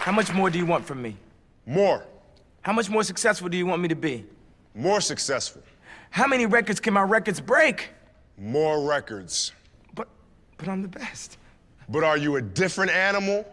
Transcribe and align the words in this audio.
How 0.00 0.12
much 0.12 0.32
more 0.32 0.50
do 0.50 0.58
you 0.58 0.66
want 0.66 0.84
from 0.84 1.02
me? 1.02 1.16
More. 1.66 2.04
How 2.62 2.72
much 2.72 2.88
more 2.88 3.02
successful 3.02 3.48
do 3.48 3.56
you 3.56 3.66
want 3.66 3.82
me 3.82 3.88
to 3.88 3.94
be? 3.94 4.24
More 4.74 5.00
successful. 5.00 5.62
How 6.10 6.26
many 6.26 6.46
records 6.46 6.80
can 6.80 6.94
my 6.94 7.02
records 7.02 7.40
break? 7.40 7.90
More 8.38 8.86
records. 8.88 9.52
But, 9.94 10.08
but 10.58 10.68
I'm 10.68 10.82
the 10.82 10.88
best. 10.88 11.38
But 11.88 12.04
are 12.04 12.16
you 12.16 12.36
a 12.36 12.42
different 12.42 12.90
animal 12.92 13.44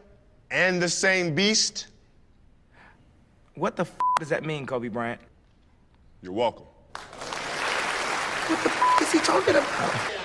and 0.52 0.82
the 0.82 0.90
same 0.90 1.34
beast? 1.34 1.88
What 3.56 3.76
the 3.76 3.84
f- 3.84 3.98
does 4.20 4.30
that 4.30 4.46
mean, 4.46 4.66
Kobe 4.66 4.88
Bryant? 4.88 5.20
You're 6.22 6.34
welcome. 6.34 6.66
What 6.94 8.64
the 8.64 8.70
f- 8.70 9.02
is 9.02 9.12
he 9.12 9.20
talking 9.20 9.56
about? 9.56 10.17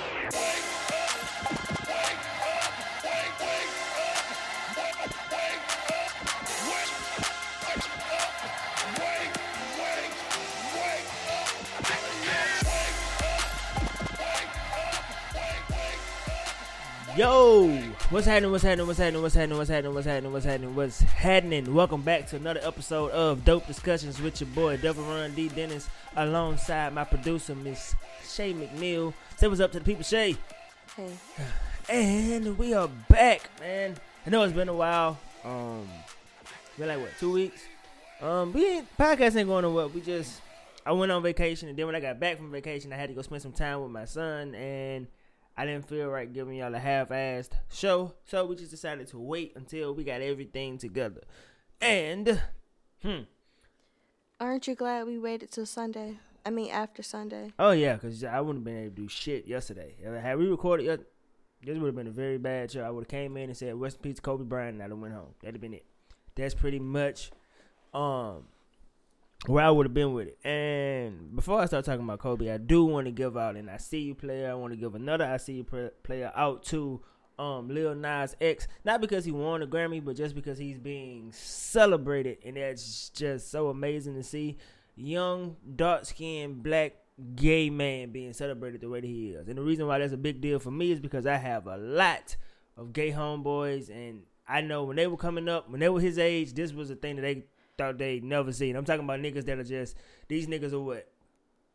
What's 18.13 18.27
happening? 18.27 18.51
What's 18.51 18.63
happening? 18.63 18.87
What's 18.87 18.99
happening? 18.99 19.23
What's 19.23 19.35
happening? 19.35 19.57
What's 19.57 19.71
happening? 19.71 19.95
What's 19.95 20.07
happening? 20.07 20.33
What's 20.33 20.45
happening? 20.45 20.75
What's 20.75 21.01
happening? 21.01 21.75
Welcome 21.75 22.03
back 22.03 22.27
to 22.29 22.37
another 22.37 22.61
episode 22.63 23.11
of 23.13 23.43
Dope 23.43 23.67
Discussions 23.67 24.21
with 24.21 24.39
your 24.39 24.51
boy 24.51 24.77
Devil 24.77 25.03
Run 25.05 25.35
D 25.35 25.49
Dennis, 25.49 25.89
alongside 26.15 26.93
my 26.93 27.05
producer 27.05 27.55
Miss 27.55 27.95
Shay 28.23 28.53
McNeil. 28.53 29.15
Say 29.39 29.49
what's 29.49 29.63
up 29.63 29.73
to 29.73 29.79
the 29.79 29.85
people, 29.85 30.03
Shay. 30.03 30.37
Hey. 30.95 31.11
And 31.89 32.59
we 32.59 32.75
are 32.75 32.89
back, 33.09 33.49
man. 33.59 33.97
I 34.27 34.31
know 34.31 34.43
it's 34.43 34.53
been 34.53 34.69
a 34.69 34.75
while. 34.75 35.19
Um, 35.43 35.89
been 36.79 36.89
like 36.89 37.01
what, 37.01 37.13
two 37.19 37.33
weeks? 37.33 37.63
Um, 38.21 38.53
we 38.53 38.67
ain't 38.67 38.97
podcast 38.99 39.37
ain't 39.37 39.49
going 39.49 39.63
to 39.63 39.71
what. 39.71 39.95
We 39.95 40.03
just 40.03 40.43
I 40.85 40.93
went 40.93 41.11
on 41.13 41.23
vacation, 41.23 41.71
and 41.71 41.79
then 41.79 41.87
when 41.87 41.95
I 41.95 42.01
got 42.01 42.21
back 42.21 42.37
from 42.37 42.51
vacation, 42.51 42.93
I 42.93 42.97
had 42.97 43.09
to 43.09 43.15
go 43.15 43.23
spend 43.23 43.41
some 43.41 43.53
time 43.53 43.81
with 43.81 43.91
my 43.91 44.05
son, 44.05 44.55
and 44.55 45.07
I 45.57 45.67
didn't 45.67 45.87
feel 45.89 46.09
right 46.09 46.33
giving 46.33 46.57
y'all 46.57 46.75
a 46.75 46.79
half-assed 46.79 47.53
show, 47.73 48.15
so 48.25 48.47
we 48.47 48.57
just 48.57 48.71
decided 48.71 49.07
to 49.09 49.19
wait 49.19 49.53
until 49.55 49.95
we 49.95 50.03
got 50.05 50.21
everything 50.23 50.79
together. 50.79 51.21
And, 51.81 52.41
hmm, 53.03 53.21
Aren't 54.41 54.67
you 54.67 54.75
glad 54.75 55.07
we 55.07 55.19
waited 55.19 55.51
till 55.53 55.67
Sunday? 55.67 56.19
I 56.45 56.51
mean, 56.51 56.71
after 56.73 57.03
Sunday. 57.03 57.53
oh 57.59 57.71
yeah, 57.71 57.95
because 57.95 58.25
I 58.25 58.41
wouldn't 58.41 58.61
have 58.61 58.65
been 58.65 58.85
able 58.85 58.97
to 58.97 59.03
do 59.03 59.09
shit 59.09 59.47
yesterday. 59.47 59.95
Had 60.03 60.39
we 60.39 60.47
recorded, 60.49 60.85
yes- 60.87 60.99
this 61.65 61.79
would 61.79 61.87
have 61.87 61.95
been 61.95 62.09
a 62.09 62.11
very 62.11 62.39
bad 62.39 62.73
show. 62.73 62.83
I 62.83 62.91
would 62.91 63.03
have 63.03 63.09
came 63.09 63.37
in 63.37 63.45
and 63.51 63.57
said, 63.57 63.77
"Rest 63.77 63.99
in 63.99 64.03
peace, 64.03 64.19
Kobe 64.19 64.43
Bryant," 64.43 64.75
and 64.75 64.83
I'd 64.83 64.91
have 64.91 64.99
went 64.99 65.15
home. 65.15 65.35
That'd 65.41 65.55
have 65.55 65.61
been 65.61 65.75
it. 65.75 65.85
That's 66.35 66.55
pretty 66.55 66.81
much, 66.81 67.31
um, 67.95 68.49
where 69.47 69.65
I 69.65 69.71
would 69.71 69.87
have 69.87 69.95
been 69.95 70.13
with 70.13 70.29
it. 70.29 70.39
And 70.47 71.35
before 71.35 71.61
I 71.61 71.67
start 71.67 71.85
talking 71.85 72.05
about 72.05 72.21
Kobe, 72.21 72.51
I 72.51 72.59
do 72.59 72.85
want 72.85 73.07
to 73.07 73.13
give 73.13 73.37
out 73.37 73.57
an 73.57 73.69
I 73.69 73.79
see 73.79 74.01
you 74.01 74.15
player. 74.15 74.51
I 74.51 74.55
want 74.55 74.73
to 74.73 74.77
give 74.77 74.95
another 74.95 75.25
I 75.25 75.37
see 75.37 75.55
you 75.55 75.93
player 76.03 76.33
out 76.35 76.63
to 76.65 77.03
um 77.39 77.69
Lil 77.69 77.95
Nas 77.95 78.37
X, 78.41 78.69
not 78.85 79.01
because 79.01 79.25
he 79.25 79.33
won 79.33 79.63
a 79.63 79.67
Grammy, 79.67 80.05
but 80.05 80.17
just 80.17 80.35
because 80.35 80.59
he's 80.59 80.79
being 80.79 81.33
celebrated, 81.33 82.39
and 82.45 82.57
that's 82.57 83.09
just 83.11 83.51
so 83.51 83.69
amazing 83.69 84.15
to 84.15 84.23
see. 84.23 84.59
Young, 84.95 85.57
dark 85.75 86.05
skinned, 86.05 86.63
black, 86.63 86.93
gay 87.35 87.71
man 87.71 88.11
being 88.11 88.35
celebrated 88.35 88.83
the 88.83 88.89
way 88.91 89.01
that 89.01 89.07
he 89.07 89.31
is. 89.31 89.49
And 89.49 89.57
the 89.57 89.63
reason 89.63 89.87
why 89.87 89.99
that's 89.99 90.13
a 90.13 90.19
big 90.19 90.43
deal 90.43 90.59
for 90.59 90.71
me 90.71 90.93
is 90.93 91.01
because 91.01 91.27
I 91.27 91.37
have 91.37 91.67
a 91.67 91.79
lot 91.79 92.37
of 92.77 92.93
gay 92.93 93.11
homeboys, 93.11 93.89
and 93.89 94.25
I 94.47 94.61
know 94.61 94.85
when 94.85 94.97
they 94.97 95.07
were 95.07 95.17
coming 95.17 95.49
up, 95.49 95.71
when 95.71 95.81
they 95.81 95.89
were 95.89 96.01
his 96.01 96.19
age, 96.19 96.53
this 96.53 96.73
was 96.73 96.91
a 96.91 96.95
thing 96.95 97.17
that 97.17 97.23
they 97.23 97.45
thought 97.79 97.99
they'd 97.99 98.25
never 98.25 98.53
seen. 98.53 98.77
I'm 98.77 98.85
talking 98.85 99.05
about 99.05 99.21
niggas 99.21 99.45
that 99.47 99.59
are 99.59 99.65
just, 99.65 99.97
these 100.29 100.47
niggas 100.47 100.73
are 100.73 100.81
what, 100.81 101.09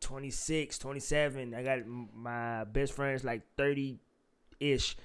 26, 0.00 0.78
27. 0.78 1.54
I 1.54 1.62
got 1.62 1.78
my 1.86 2.64
best 2.64 2.92
friend's 2.92 3.24
like 3.24 3.42
30 3.56 3.98
ish. 4.60 4.96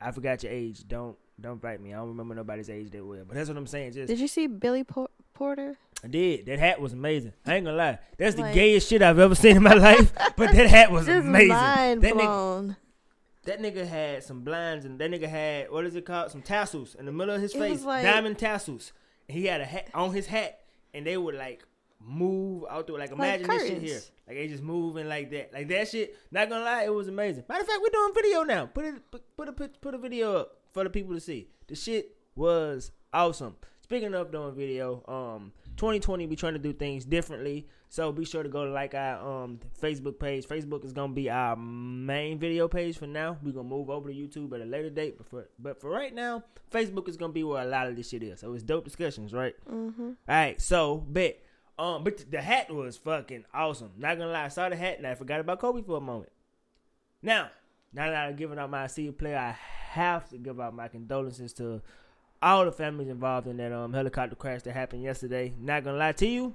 I 0.00 0.10
forgot 0.12 0.42
your 0.42 0.52
age. 0.52 0.86
Don't 0.88 1.16
don't 1.40 1.60
fight 1.62 1.80
me. 1.80 1.94
I 1.94 1.96
don't 1.96 2.08
remember 2.08 2.34
nobody's 2.34 2.68
age 2.68 2.90
that 2.90 3.04
well. 3.04 3.22
But 3.26 3.34
that's 3.36 3.48
what 3.48 3.56
I'm 3.56 3.66
saying. 3.66 3.92
Just 3.92 4.08
Did 4.08 4.18
you 4.20 4.28
see 4.28 4.46
Billy 4.46 4.84
Por- 4.84 5.08
Porter? 5.32 5.76
I 6.04 6.08
did. 6.08 6.46
That 6.46 6.58
hat 6.58 6.80
was 6.80 6.92
amazing. 6.92 7.32
I 7.46 7.56
ain't 7.56 7.64
gonna 7.64 7.76
lie. 7.76 7.98
That's 8.18 8.34
the 8.34 8.42
Like- 8.42 8.54
gayest 8.54 8.88
shit 8.88 9.00
I've 9.02 9.18
ever 9.18 9.34
seen 9.34 9.56
in 9.56 9.62
my 9.62 9.74
life. 9.74 10.12
But 10.36 10.52
that 10.52 10.66
hat 10.68 10.90
was 10.90 11.06
amazing. 11.08 11.48
mind 11.48 12.02
That 12.02 12.14
nigga, 12.14 12.76
that 13.44 13.60
nigga 13.60 13.86
had 13.86 14.22
some 14.24 14.40
blinds 14.42 14.84
and 14.84 14.98
that 14.98 15.10
nigga 15.10 15.28
had 15.28 15.70
what 15.70 15.84
is 15.86 15.94
it 15.96 16.04
called? 16.04 16.30
Some 16.30 16.42
tassels 16.42 16.94
in 16.94 17.06
the 17.06 17.12
middle 17.12 17.34
of 17.34 17.40
his 17.40 17.54
It 17.54 17.58
face. 17.58 17.82
like- 17.84 18.02
diamond 18.04 18.38
tassels. 18.38 18.92
He 19.30 19.46
had 19.46 19.60
a 19.60 19.64
hat 19.64 19.88
on 19.94 20.12
his 20.12 20.26
hat 20.26 20.60
and 20.94 21.06
they 21.06 21.16
would 21.16 21.34
like 21.34 21.64
move 22.00 22.64
out 22.70 22.86
through 22.86 22.98
like 22.98 23.10
imagine 23.10 23.46
this 23.46 23.66
shit 23.66 23.82
here. 23.82 24.00
Like 24.26 24.36
they 24.36 24.48
just 24.48 24.62
moving 24.62 25.08
like 25.08 25.30
that. 25.30 25.52
Like 25.52 25.68
that 25.68 25.88
shit, 25.88 26.16
not 26.30 26.48
gonna 26.48 26.64
lie, 26.64 26.84
it 26.84 26.94
was 26.94 27.08
amazing. 27.08 27.44
Matter 27.48 27.62
of 27.62 27.66
fact, 27.66 27.80
we're 27.82 27.90
doing 27.90 28.12
video 28.14 28.42
now. 28.42 28.66
Put 28.66 28.84
it 28.84 29.10
put, 29.10 29.36
put 29.36 29.48
a 29.48 29.52
put, 29.52 29.80
put 29.80 29.94
a 29.94 29.98
video 29.98 30.36
up 30.36 30.56
for 30.72 30.84
the 30.84 30.90
people 30.90 31.14
to 31.14 31.20
see. 31.20 31.48
The 31.66 31.74
shit 31.74 32.16
was 32.34 32.92
awesome. 33.12 33.56
Speaking 33.82 34.14
of 34.14 34.32
doing 34.32 34.54
video, 34.54 35.02
um 35.08 35.52
2020 35.76 36.26
we 36.26 36.36
trying 36.36 36.54
to 36.54 36.58
do 36.58 36.72
things 36.72 37.04
differently. 37.04 37.66
So 37.92 38.12
be 38.12 38.24
sure 38.24 38.44
to 38.44 38.48
go 38.48 38.64
to 38.64 38.70
like 38.70 38.94
our 38.94 39.44
um 39.44 39.58
Facebook 39.82 40.20
page. 40.20 40.46
Facebook 40.46 40.84
is 40.84 40.92
gonna 40.92 41.12
be 41.12 41.28
our 41.28 41.56
main 41.56 42.38
video 42.38 42.68
page 42.68 42.96
for 42.96 43.08
now. 43.08 43.36
We're 43.42 43.52
gonna 43.52 43.68
move 43.68 43.90
over 43.90 44.08
to 44.08 44.14
YouTube 44.14 44.54
at 44.54 44.60
a 44.60 44.64
later 44.64 44.90
date, 44.90 45.18
but 45.18 45.28
for 45.28 45.48
but 45.58 45.80
for 45.80 45.90
right 45.90 46.14
now, 46.14 46.44
Facebook 46.72 47.08
is 47.08 47.16
gonna 47.16 47.32
be 47.32 47.42
where 47.42 47.62
a 47.62 47.66
lot 47.66 47.88
of 47.88 47.96
this 47.96 48.08
shit 48.10 48.22
is. 48.22 48.38
So 48.38 48.54
it's 48.54 48.62
dope 48.62 48.84
discussions, 48.84 49.32
right? 49.32 49.56
Mm-hmm. 49.68 50.02
All 50.04 50.14
right, 50.28 50.60
so 50.60 50.98
bet. 50.98 51.42
Um, 51.80 52.04
but 52.04 52.18
th- 52.18 52.30
the 52.30 52.40
hat 52.40 52.72
was 52.72 52.96
fucking 52.96 53.44
awesome. 53.52 53.90
Not 53.98 54.18
gonna 54.18 54.30
lie, 54.30 54.44
I 54.44 54.48
saw 54.48 54.68
the 54.68 54.76
hat 54.76 54.98
and 54.98 55.06
I 55.06 55.16
forgot 55.16 55.40
about 55.40 55.58
Kobe 55.58 55.82
for 55.82 55.96
a 55.96 56.00
moment. 56.00 56.30
Now, 57.22 57.50
now 57.92 58.08
that 58.08 58.28
I've 58.28 58.36
given 58.36 58.58
out 58.58 58.70
my 58.70 58.86
senior 58.86 59.12
player, 59.12 59.36
I 59.36 59.56
have 59.88 60.28
to 60.28 60.38
give 60.38 60.60
out 60.60 60.74
my 60.74 60.86
condolences 60.86 61.52
to 61.54 61.82
all 62.40 62.64
the 62.64 62.72
families 62.72 63.08
involved 63.08 63.48
in 63.48 63.56
that 63.56 63.72
um 63.72 63.92
helicopter 63.92 64.36
crash 64.36 64.62
that 64.62 64.74
happened 64.74 65.02
yesterday. 65.02 65.52
Not 65.58 65.82
gonna 65.82 65.98
lie 65.98 66.12
to 66.12 66.26
you, 66.28 66.54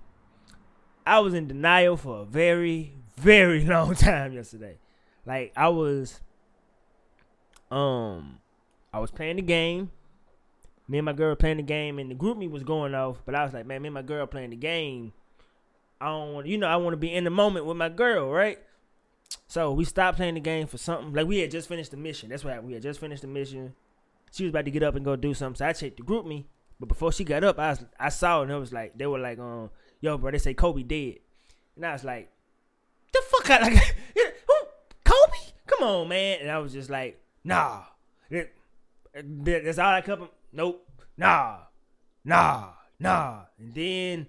I 1.05 1.19
was 1.19 1.33
in 1.33 1.47
denial 1.47 1.97
for 1.97 2.21
a 2.21 2.25
very, 2.25 2.93
very 3.17 3.63
long 3.65 3.95
time 3.95 4.33
yesterday. 4.33 4.77
Like 5.25 5.53
I 5.55 5.69
was, 5.69 6.19
um, 7.71 8.39
I 8.93 8.99
was 8.99 9.11
playing 9.11 9.37
the 9.37 9.41
game. 9.41 9.91
Me 10.87 10.99
and 10.99 11.05
my 11.05 11.13
girl 11.13 11.35
playing 11.35 11.57
the 11.57 11.63
game, 11.63 11.97
and 11.97 12.11
the 12.11 12.15
GroupMe 12.15 12.49
was 12.49 12.63
going 12.63 12.93
off. 12.93 13.17
But 13.25 13.33
I 13.33 13.43
was 13.43 13.53
like, 13.53 13.65
man, 13.65 13.81
me 13.81 13.87
and 13.87 13.93
my 13.95 14.03
girl 14.03 14.27
playing 14.27 14.51
the 14.51 14.55
game. 14.55 15.13
I 15.99 16.07
don't 16.07 16.33
want, 16.33 16.47
you 16.47 16.57
know, 16.57 16.67
I 16.67 16.75
want 16.75 16.93
to 16.93 16.97
be 16.97 17.11
in 17.11 17.23
the 17.23 17.29
moment 17.29 17.65
with 17.65 17.77
my 17.77 17.89
girl, 17.89 18.29
right? 18.29 18.59
So 19.47 19.71
we 19.71 19.85
stopped 19.85 20.17
playing 20.17 20.35
the 20.35 20.41
game 20.41 20.67
for 20.67 20.77
something. 20.77 21.13
Like 21.13 21.27
we 21.27 21.39
had 21.39 21.51
just 21.51 21.67
finished 21.67 21.91
the 21.91 21.97
mission. 21.97 22.29
That's 22.29 22.43
why. 22.43 22.59
We 22.59 22.73
had 22.73 22.83
just 22.83 22.99
finished 22.99 23.21
the 23.21 23.27
mission. 23.27 23.73
She 24.31 24.43
was 24.43 24.49
about 24.49 24.65
to 24.65 24.71
get 24.71 24.83
up 24.83 24.95
and 24.95 25.05
go 25.05 25.15
do 25.15 25.33
something. 25.33 25.57
So 25.57 25.65
I 25.65 25.73
checked 25.73 25.97
the 25.97 26.03
GroupMe. 26.03 26.45
But 26.79 26.89
before 26.89 27.11
she 27.11 27.23
got 27.23 27.43
up, 27.43 27.57
I 27.57 27.69
was, 27.69 27.85
I 27.99 28.09
saw 28.09 28.41
and 28.41 28.51
it 28.51 28.57
was 28.57 28.73
like 28.73 28.97
they 28.97 29.07
were 29.07 29.19
like, 29.19 29.39
um, 29.39 29.69
yo, 30.05 30.17
bro, 30.17 30.31
they 30.31 30.37
say 30.37 30.53
Kobe 30.53 30.83
dead. 30.83 31.15
And 31.75 31.85
I 31.85 31.93
was 31.93 32.03
like, 32.03 32.29
the 33.11 33.21
fuck 33.27 33.49
out 33.49 33.61
like 33.61 33.73
who 34.15 34.55
Kobe? 35.03 35.37
Come 35.67 35.87
on, 35.87 36.07
man. 36.07 36.39
And 36.41 36.51
I 36.51 36.59
was 36.59 36.71
just 36.73 36.89
like, 36.89 37.19
nah. 37.43 37.83
That- 38.29 38.53
that- 39.13 39.63
That's 39.65 39.79
all 39.79 39.93
I 39.93 40.01
kept 40.01 40.21
Nope. 40.53 40.87
Nah. 41.17 41.57
Nah. 42.23 42.69
Nah. 42.99 43.41
And 43.59 43.73
then 43.73 44.27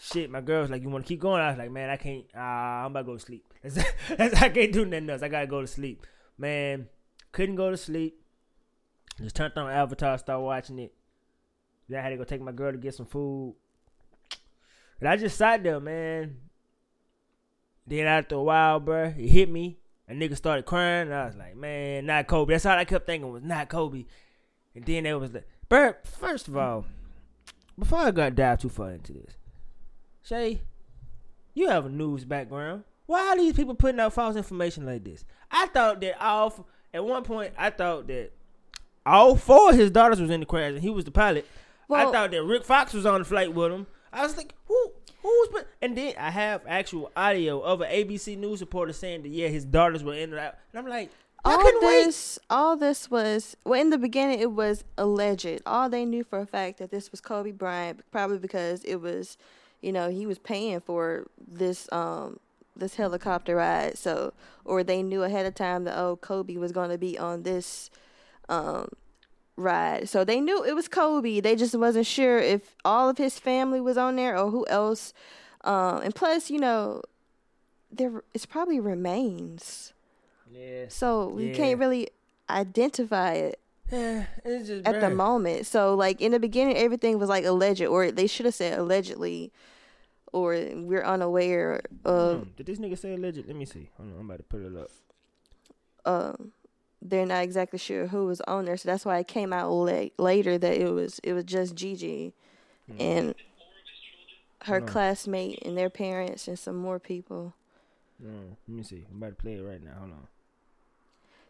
shit, 0.00 0.30
my 0.30 0.40
girl 0.40 0.62
was 0.62 0.70
like, 0.70 0.82
You 0.82 0.90
wanna 0.90 1.04
keep 1.04 1.20
going? 1.20 1.40
I 1.42 1.50
was 1.50 1.58
like, 1.58 1.70
Man, 1.70 1.88
I 1.90 1.96
can't 1.96 2.24
uh, 2.36 2.40
I'm 2.40 2.86
about 2.90 3.00
to 3.00 3.04
go 3.06 3.14
to 3.14 3.20
sleep. 3.20 3.44
I 4.18 4.48
can't 4.48 4.72
do 4.72 4.84
nothing 4.84 5.10
else. 5.10 5.22
I 5.22 5.28
gotta 5.28 5.46
go 5.46 5.60
to 5.60 5.66
sleep. 5.66 6.06
Man, 6.36 6.88
couldn't 7.32 7.56
go 7.56 7.70
to 7.70 7.76
sleep. 7.76 8.20
Just 9.20 9.36
turned 9.36 9.52
on 9.56 9.70
Avatar, 9.70 10.16
started 10.18 10.42
watching 10.42 10.78
it. 10.78 10.94
Then 11.88 11.98
I 11.98 12.02
had 12.02 12.10
to 12.10 12.16
go 12.16 12.24
take 12.24 12.40
my 12.40 12.52
girl 12.52 12.70
to 12.72 12.78
get 12.78 12.94
some 12.94 13.06
food. 13.06 13.56
And 15.00 15.08
I 15.08 15.16
just 15.16 15.36
sat 15.36 15.62
there, 15.62 15.80
man. 15.80 16.36
Then 17.86 18.06
after 18.06 18.34
a 18.34 18.42
while, 18.42 18.80
bruh, 18.80 19.18
it 19.18 19.28
hit 19.28 19.50
me. 19.50 19.78
A 20.08 20.12
nigga 20.12 20.36
started 20.36 20.64
crying, 20.64 21.08
and 21.08 21.14
I 21.14 21.26
was 21.26 21.36
like, 21.36 21.56
man, 21.56 22.06
not 22.06 22.26
Kobe. 22.26 22.54
That's 22.54 22.66
all 22.66 22.78
I 22.78 22.84
kept 22.84 23.06
thinking 23.06 23.30
was 23.30 23.42
not 23.42 23.68
Kobe. 23.68 24.06
And 24.74 24.84
then 24.84 25.06
it 25.06 25.18
was 25.18 25.32
like, 25.32 25.46
bruh, 25.70 25.94
first 26.04 26.48
of 26.48 26.56
all, 26.56 26.86
before 27.78 28.00
I 28.00 28.10
got 28.10 28.34
dive 28.34 28.60
too 28.60 28.68
far 28.68 28.92
into 28.92 29.12
this, 29.12 29.36
Shay, 30.22 30.62
you 31.54 31.68
have 31.68 31.86
a 31.86 31.88
news 31.90 32.24
background. 32.24 32.84
Why 33.06 33.20
are 33.28 33.36
these 33.36 33.54
people 33.54 33.74
putting 33.74 34.00
out 34.00 34.12
false 34.12 34.36
information 34.36 34.84
like 34.84 35.04
this? 35.04 35.24
I 35.50 35.66
thought 35.66 36.00
that 36.00 36.22
all, 36.22 36.66
at 36.92 37.04
one 37.04 37.22
point, 37.24 37.52
I 37.56 37.70
thought 37.70 38.06
that 38.08 38.32
all 39.06 39.36
four 39.36 39.70
of 39.70 39.76
his 39.76 39.90
daughters 39.90 40.20
was 40.20 40.30
in 40.30 40.40
the 40.40 40.46
crash 40.46 40.72
and 40.72 40.82
he 40.82 40.90
was 40.90 41.04
the 41.04 41.10
pilot. 41.10 41.46
I 41.90 42.04
thought 42.04 42.30
that 42.30 42.44
Rick 42.44 42.64
Fox 42.64 42.92
was 42.92 43.06
on 43.06 43.20
the 43.20 43.24
flight 43.24 43.54
with 43.54 43.72
him. 43.72 43.86
I 44.12 44.22
was 44.22 44.36
like, 44.36 44.54
who, 44.66 44.92
who's, 45.22 45.48
put-" 45.48 45.66
and 45.82 45.96
then 45.96 46.14
I 46.18 46.30
have 46.30 46.62
actual 46.66 47.10
audio 47.16 47.60
of 47.60 47.80
an 47.80 47.90
ABC 47.90 48.36
News 48.38 48.60
reporter 48.60 48.92
saying 48.92 49.22
that 49.22 49.28
yeah, 49.30 49.48
his 49.48 49.64
daughters 49.64 50.02
were 50.02 50.14
in 50.14 50.30
and 50.30 50.38
out. 50.38 50.54
And 50.72 50.78
I'm 50.78 50.86
like, 50.86 51.10
all 51.44 51.58
couldn't 51.58 51.82
wait. 51.82 52.04
this, 52.04 52.38
all 52.50 52.76
this 52.76 53.10
was 53.10 53.56
well. 53.64 53.80
In 53.80 53.90
the 53.90 53.98
beginning, 53.98 54.40
it 54.40 54.52
was 54.52 54.84
alleged. 54.96 55.60
All 55.64 55.88
they 55.88 56.04
knew 56.04 56.24
for 56.24 56.40
a 56.40 56.46
fact 56.46 56.78
that 56.78 56.90
this 56.90 57.10
was 57.10 57.20
Kobe 57.20 57.52
Bryant, 57.52 58.02
probably 58.10 58.38
because 58.38 58.82
it 58.84 58.96
was, 58.96 59.36
you 59.80 59.92
know, 59.92 60.10
he 60.10 60.26
was 60.26 60.38
paying 60.38 60.80
for 60.80 61.26
this 61.38 61.88
um 61.92 62.40
this 62.76 62.96
helicopter 62.96 63.56
ride. 63.56 63.96
So, 63.96 64.32
or 64.64 64.82
they 64.82 65.02
knew 65.02 65.22
ahead 65.22 65.46
of 65.46 65.54
time 65.54 65.84
that 65.84 65.98
oh, 65.98 66.16
Kobe 66.16 66.56
was 66.56 66.72
going 66.72 66.90
to 66.90 66.98
be 66.98 67.18
on 67.18 67.42
this 67.44 67.90
um 68.48 68.88
ride. 69.58 70.08
So 70.08 70.24
they 70.24 70.40
knew 70.40 70.64
it 70.64 70.74
was 70.74 70.88
Kobe. 70.88 71.40
They 71.40 71.56
just 71.56 71.74
wasn't 71.74 72.06
sure 72.06 72.38
if 72.38 72.76
all 72.84 73.08
of 73.08 73.18
his 73.18 73.38
family 73.38 73.80
was 73.80 73.98
on 73.98 74.16
there 74.16 74.38
or 74.38 74.50
who 74.50 74.66
else. 74.68 75.12
Um, 75.64 76.00
and 76.02 76.14
plus, 76.14 76.50
you 76.50 76.58
know, 76.60 77.02
there 77.90 78.22
it's 78.34 78.46
probably 78.46 78.80
remains. 78.80 79.92
Yeah. 80.50 80.86
So 80.88 81.28
we 81.28 81.46
Yeah. 81.48 81.54
can't 81.54 81.78
really 81.80 82.08
identify 82.48 83.32
it 83.34 83.60
Yeah, 83.90 84.24
it's 84.44 84.68
just 84.68 84.86
at 84.86 85.00
the 85.00 85.10
moment. 85.10 85.66
So 85.66 85.94
like 85.94 86.20
in 86.20 86.32
the 86.32 86.38
beginning, 86.40 86.76
everything 86.76 87.18
was 87.18 87.28
like 87.28 87.44
alleged, 87.44 87.82
or 87.82 88.10
they 88.10 88.26
should 88.26 88.46
have 88.46 88.54
said 88.54 88.78
allegedly, 88.78 89.50
or 90.32 90.52
we're 90.74 91.02
unaware 91.04 91.80
of. 92.04 92.42
Hmm, 92.44 92.48
Did 92.56 92.66
this 92.66 92.78
nigga 92.78 92.98
say 92.98 93.14
alleged? 93.14 93.46
Let 93.46 93.56
me 93.56 93.64
see. 93.64 93.88
Hold 93.96 94.12
on, 94.12 94.20
I'm 94.20 94.26
about 94.26 94.38
to 94.38 94.44
put 94.44 94.60
it 94.62 94.76
up. 94.76 94.90
Um, 96.04 96.52
they're 97.00 97.26
not 97.26 97.42
exactly 97.44 97.78
sure 97.78 98.08
who 98.08 98.26
was 98.26 98.40
on 98.42 98.64
there, 98.64 98.76
so 98.76 98.88
that's 98.88 99.04
why 99.04 99.18
it 99.18 99.28
came 99.28 99.52
out 99.52 99.70
late 99.70 100.12
later 100.18 100.58
that 100.58 100.76
it 100.76 100.90
was 100.92 101.20
it 101.22 101.32
was 101.32 101.44
just 101.44 101.74
Gigi, 101.74 102.34
and 102.98 103.34
her 104.64 104.78
Hold 104.78 104.82
on. 104.82 104.88
classmate 104.88 105.62
and 105.64 105.76
their 105.76 105.90
parents 105.90 106.48
and 106.48 106.58
some 106.58 106.76
more 106.76 106.98
people. 106.98 107.54
Mm, 108.22 108.56
let 108.66 108.76
me 108.76 108.82
see. 108.82 109.04
I'm 109.10 109.18
about 109.18 109.36
to 109.36 109.42
play 109.42 109.54
it 109.54 109.62
right 109.62 109.82
now. 109.82 109.92
Hold 109.98 110.10
on. 110.12 110.26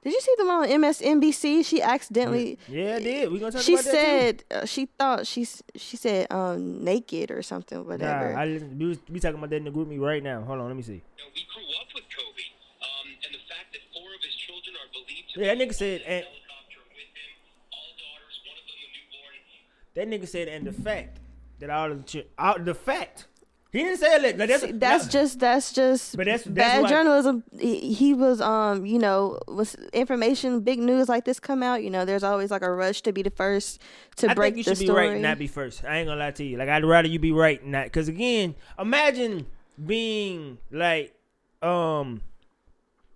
Did 0.04 0.12
you 0.12 0.20
see 0.20 0.34
the 0.38 0.46
one 0.46 0.62
on 0.62 0.68
MSNBC? 0.68 1.64
She 1.64 1.82
accidentally. 1.82 2.58
Yeah, 2.68 2.96
I 2.96 3.00
did. 3.00 3.32
We 3.32 3.40
gonna 3.40 3.50
talk 3.52 3.62
She 3.62 3.74
about 3.74 3.84
that 3.84 3.90
said 3.90 4.44
uh, 4.50 4.64
she 4.64 4.86
thought 4.86 5.26
she's 5.26 5.62
she 5.74 5.96
said 5.96 6.30
um 6.30 6.84
naked 6.84 7.30
or 7.30 7.42
something 7.42 7.84
whatever. 7.84 8.32
Nah, 8.32 8.40
I 8.40 8.44
listen, 8.46 8.78
we, 8.78 8.86
was, 8.86 8.98
we 9.10 9.18
talking 9.18 9.38
about 9.38 9.50
that 9.50 9.56
in 9.56 9.64
the 9.64 9.70
GroupMe 9.72 9.98
right 9.98 10.22
now. 10.22 10.42
Hold 10.42 10.60
on, 10.60 10.68
let 10.68 10.76
me 10.76 10.82
see. 10.82 11.02
You 11.02 11.18
know, 11.18 11.28
we 11.34 11.42
grew 11.52 11.66
up 11.82 11.88
with 11.94 12.04
Kobe, 12.14 12.46
um, 12.80 13.08
and 13.26 13.34
the 13.34 13.42
fact 13.50 13.74
that 13.74 13.82
four 13.92 14.06
of 14.14 14.22
his 14.22 14.36
children 14.38 14.76
are 14.78 14.88
believed 14.94 15.27
to 15.27 15.27
Yeah, 15.38 15.54
that 15.54 15.58
nigga 15.58 15.74
said, 15.74 16.00
and- 16.02 16.24
the 16.24 16.30
helicopter 16.30 16.78
with 16.88 16.98
him, 16.98 17.30
all 17.72 17.90
daughters, 17.96 18.40
one 18.44 18.58
of 18.58 18.64
them 18.66 18.78
a 18.82 20.08
newborn. 20.08 20.20
That 20.20 20.20
nigga 20.22 20.28
said, 20.28 20.48
and 20.48 20.66
the 20.66 20.72
fact 20.72 21.20
that 21.60 21.70
all 21.70 21.92
of 21.92 22.04
the 22.06 22.26
all, 22.38 22.58
the 22.58 22.74
fact 22.74 23.26
he 23.70 23.80
didn't 23.84 23.98
say 23.98 24.14
it. 24.16 24.38
Like, 24.38 24.48
that's 24.48 24.62
See, 24.62 24.72
that's 24.72 25.04
no. 25.04 25.10
just 25.10 25.38
that's 25.40 25.72
just 25.72 26.16
But 26.16 26.24
that's- 26.24 26.44
that's 26.44 26.54
bad 26.54 26.82
why- 26.84 26.88
journalism. 26.88 27.44
He, 27.58 27.92
he 27.92 28.14
was 28.14 28.40
um 28.40 28.86
you 28.86 28.98
know 28.98 29.38
was 29.46 29.74
information 29.92 30.60
big 30.60 30.78
news 30.78 31.08
like 31.08 31.24
this 31.26 31.38
come 31.38 31.62
out. 31.62 31.82
You 31.82 31.90
know 31.90 32.04
there's 32.06 32.24
always 32.24 32.50
like 32.50 32.62
a 32.62 32.72
rush 32.72 33.02
to 33.02 33.12
be 33.12 33.22
the 33.22 33.30
first 33.30 33.80
to 34.16 34.30
I 34.30 34.34
break 34.34 34.54
think 34.54 34.66
you 34.66 34.70
the 34.72 34.76
should 34.76 34.86
story. 34.86 35.02
be 35.04 35.08
right 35.08 35.12
and 35.14 35.22
not 35.22 35.38
be 35.38 35.46
first. 35.48 35.84
I 35.84 35.98
ain't 35.98 36.08
gonna 36.08 36.18
lie 36.18 36.30
to 36.32 36.44
you. 36.44 36.56
Like 36.56 36.68
I'd 36.70 36.84
rather 36.84 37.08
you 37.08 37.18
be 37.18 37.30
right 37.32 37.60
and 37.62 37.72
not 37.72 37.84
because 37.84 38.08
again, 38.08 38.54
imagine 38.78 39.46
being 39.84 40.58
like 40.72 41.14
um 41.62 42.22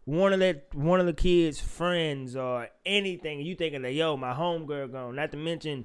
one 0.04 0.32
of 0.32 0.40
the 0.40 0.60
one 0.72 1.00
of 1.00 1.06
the 1.06 1.12
kids' 1.12 1.60
friends 1.60 2.36
or 2.36 2.68
anything. 2.84 3.40
You 3.40 3.54
thinking 3.54 3.82
that 3.82 3.92
yo, 3.92 4.16
my 4.16 4.32
homegirl 4.32 4.92
gone. 4.92 5.14
Not 5.16 5.30
to 5.32 5.36
mention, 5.36 5.84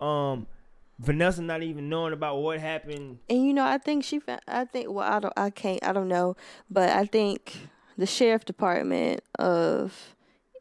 um, 0.00 0.46
Vanessa 0.98 1.42
not 1.42 1.62
even 1.62 1.88
knowing 1.88 2.12
about 2.12 2.38
what 2.38 2.58
happened. 2.60 3.18
and 3.28 3.46
you 3.46 3.52
know 3.54 3.64
I 3.64 3.78
think 3.78 4.04
she 4.04 4.20
I 4.46 4.64
think 4.64 4.90
well 4.90 5.10
I 5.10 5.20
don't 5.20 5.34
I 5.36 5.50
can't 5.50 5.82
I 5.84 5.92
don't 5.92 6.08
know 6.08 6.36
but 6.70 6.90
I 6.90 7.04
think 7.04 7.56
the 7.96 8.06
sheriff 8.06 8.44
department 8.44 9.20
of 9.38 10.14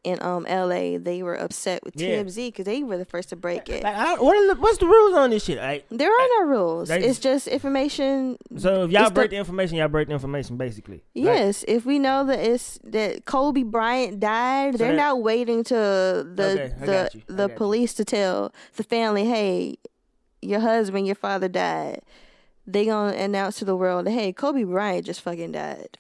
in 0.07 0.21
um 0.24 0.45
L.A. 0.48 0.98
they 0.98 1.21
were 1.21 1.36
upset 1.36 1.83
with 1.83 1.95
Yeah. 2.00 2.24
TMZ 2.24 2.48
because 2.48 2.65
they 2.65 2.81
were 2.83 2.98
the 2.98 3.06
first 3.06 3.30
to 3.30 3.36
break 3.36 3.68
it. 3.69 3.83
Like, 3.83 3.95
I, 3.95 4.15
what 4.15 4.36
the, 4.56 4.62
what's 4.62 4.77
the 4.77 4.86
rules 4.88 5.15
on 5.15 5.30
this 5.31 5.44
shit? 5.45 5.57
Like, 5.57 5.86
There 5.89 6.09
are 6.12 6.27
no 6.39 6.48
rules. 6.50 6.89
They- 6.89 7.04
It's 7.04 7.19
just 7.19 7.48
information. 7.48 8.38
so 8.57 8.83
if 8.86 8.92
y'all 8.92 9.01
It's 9.04 9.09
the- 9.12 9.13
break 9.15 9.30
the 9.31 9.38
information, 9.38 9.77
y'all 9.77 9.88
break 9.88 10.07
the 10.07 10.13
information, 10.13 10.57
basically. 10.57 10.98
Like, 11.15 11.25
Yes, 11.25 11.65
if 11.68 11.86
we 11.86 12.00
know 12.00 12.25
that 12.25 12.39
it's 12.39 12.80
that 12.83 13.25
Kobe 13.25 13.63
Bryant 13.63 14.19
died, 14.19 14.74
So 14.74 14.77
they're 14.80 14.92
that- 14.92 14.98
not 14.98 15.21
waiting 15.21 15.63
to 15.65 15.74
the 15.75 16.50
Okay, 16.54 16.74
the 16.80 16.86
got 16.86 17.15
you. 17.15 17.21
I 17.30 17.31
the 17.33 17.48
got 17.48 17.50
you. 17.51 17.57
police 17.57 17.94
to 17.95 18.06
tell 18.06 18.54
the 18.75 18.83
family, 18.83 19.25
"Hey, 19.25 19.77
your 20.42 20.59
husband, 20.62 21.06
your 21.06 21.15
father 21.15 21.48
died." 21.48 22.01
They 22.65 22.86
gonna 22.86 23.15
announce 23.15 23.59
to 23.59 23.65
the 23.65 23.75
world, 23.75 24.07
"Hey, 24.07 24.33
Kobe 24.33 24.63
Bryant 24.63 25.06
just 25.06 25.21
fucking 25.21 25.54
died." 25.54 25.98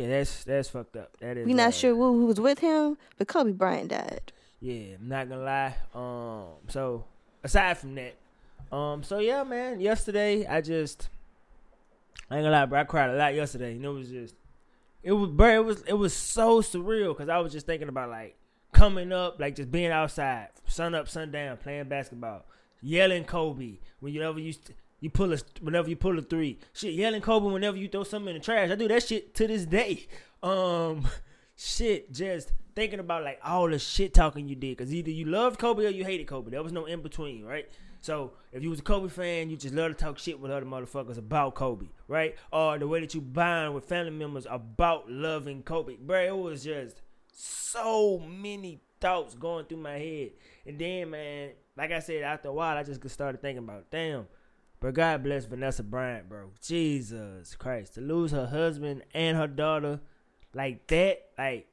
Yeah, 0.00 0.08
that's 0.08 0.44
that's 0.44 0.70
fucked 0.70 0.96
up. 0.96 1.16
That 1.20 1.36
is. 1.36 1.46
We 1.46 1.52
uh, 1.52 1.56
not 1.56 1.74
sure 1.74 1.94
who, 1.94 2.20
who 2.20 2.26
was 2.26 2.40
with 2.40 2.60
him, 2.60 2.96
but 3.18 3.28
Kobe 3.28 3.52
Bryant 3.52 3.88
died. 3.88 4.32
Yeah, 4.60 4.96
I'm 4.98 5.08
not 5.08 5.28
gonna 5.28 5.42
lie. 5.42 5.76
Um, 5.94 6.68
so 6.68 7.04
aside 7.44 7.78
from 7.78 7.94
that, 7.96 8.14
um, 8.74 9.02
so 9.02 9.18
yeah, 9.18 9.42
man. 9.44 9.80
Yesterday, 9.80 10.46
I 10.46 10.60
just 10.60 11.08
I 12.30 12.36
ain't 12.36 12.44
gonna 12.44 12.56
lie, 12.56 12.66
bro. 12.66 12.80
I 12.80 12.84
cried 12.84 13.10
a 13.10 13.14
lot 13.14 13.34
yesterday, 13.34 13.72
and 13.72 13.84
it 13.84 13.88
was 13.88 14.08
just, 14.08 14.34
it 15.02 15.12
was, 15.12 15.30
bro. 15.30 15.54
It 15.54 15.64
was, 15.64 15.82
it 15.82 15.94
was 15.94 16.14
so 16.14 16.62
surreal 16.62 17.08
because 17.08 17.28
I 17.28 17.38
was 17.38 17.52
just 17.52 17.66
thinking 17.66 17.88
about 17.88 18.08
like 18.08 18.36
coming 18.72 19.12
up, 19.12 19.40
like 19.40 19.56
just 19.56 19.70
being 19.70 19.90
outside, 19.90 20.48
sun 20.66 20.94
up, 20.94 21.08
sun 21.08 21.32
down, 21.32 21.56
playing 21.56 21.88
basketball, 21.88 22.46
yelling 22.80 23.24
Kobe 23.24 23.78
whenever 23.98 24.38
you. 24.38 24.54
You 25.00 25.10
pull 25.10 25.32
a 25.32 25.38
whenever 25.60 25.88
you 25.88 25.96
pull 25.96 26.18
a 26.18 26.22
three, 26.22 26.58
shit 26.72 26.94
yelling 26.94 27.22
Kobe 27.22 27.50
whenever 27.50 27.76
you 27.76 27.88
throw 27.88 28.04
something 28.04 28.28
in 28.28 28.34
the 28.34 28.44
trash. 28.44 28.70
I 28.70 28.74
do 28.74 28.88
that 28.88 29.02
shit 29.02 29.34
to 29.36 29.46
this 29.46 29.64
day. 29.64 30.06
Um, 30.42 31.08
shit, 31.56 32.12
just 32.12 32.52
thinking 32.74 33.00
about 33.00 33.24
like 33.24 33.40
all 33.44 33.68
the 33.68 33.78
shit 33.78 34.14
talking 34.14 34.48
you 34.48 34.56
did, 34.56 34.76
cause 34.76 34.92
either 34.92 35.10
you 35.10 35.24
loved 35.24 35.58
Kobe 35.58 35.86
or 35.86 35.90
you 35.90 36.04
hated 36.04 36.26
Kobe. 36.26 36.50
There 36.50 36.62
was 36.62 36.72
no 36.72 36.84
in 36.84 37.00
between, 37.00 37.44
right? 37.44 37.68
So 38.02 38.32
if 38.52 38.62
you 38.62 38.70
was 38.70 38.80
a 38.80 38.82
Kobe 38.82 39.08
fan, 39.08 39.50
you 39.50 39.56
just 39.56 39.74
love 39.74 39.88
to 39.88 39.94
talk 39.94 40.18
shit 40.18 40.40
with 40.40 40.50
other 40.50 40.64
motherfuckers 40.64 41.18
about 41.18 41.54
Kobe, 41.54 41.86
right? 42.08 42.34
Or 42.52 42.78
the 42.78 42.88
way 42.88 43.00
that 43.00 43.14
you 43.14 43.20
bond 43.20 43.74
with 43.74 43.84
family 43.84 44.12
members 44.12 44.46
about 44.48 45.10
loving 45.10 45.62
Kobe, 45.62 45.96
bro. 45.96 46.24
It 46.24 46.36
was 46.36 46.64
just 46.64 47.02
so 47.32 48.18
many 48.18 48.80
thoughts 49.00 49.34
going 49.34 49.66
through 49.66 49.78
my 49.78 49.98
head, 49.98 50.30
and 50.66 50.78
then 50.78 51.10
man, 51.10 51.50
like 51.76 51.92
I 51.92 52.00
said, 52.00 52.22
after 52.22 52.48
a 52.48 52.52
while, 52.52 52.76
I 52.76 52.82
just 52.82 53.06
started 53.08 53.40
thinking 53.40 53.64
about, 53.64 53.90
damn. 53.90 54.26
But 54.80 54.94
God 54.94 55.22
bless 55.22 55.44
Vanessa 55.44 55.82
Bryant, 55.82 56.28
bro. 56.28 56.50
Jesus 56.62 57.54
Christ. 57.54 57.94
To 57.94 58.00
lose 58.00 58.32
her 58.32 58.46
husband 58.46 59.02
and 59.12 59.36
her 59.36 59.46
daughter 59.46 60.00
like 60.54 60.86
that, 60.88 61.28
like 61.38 61.68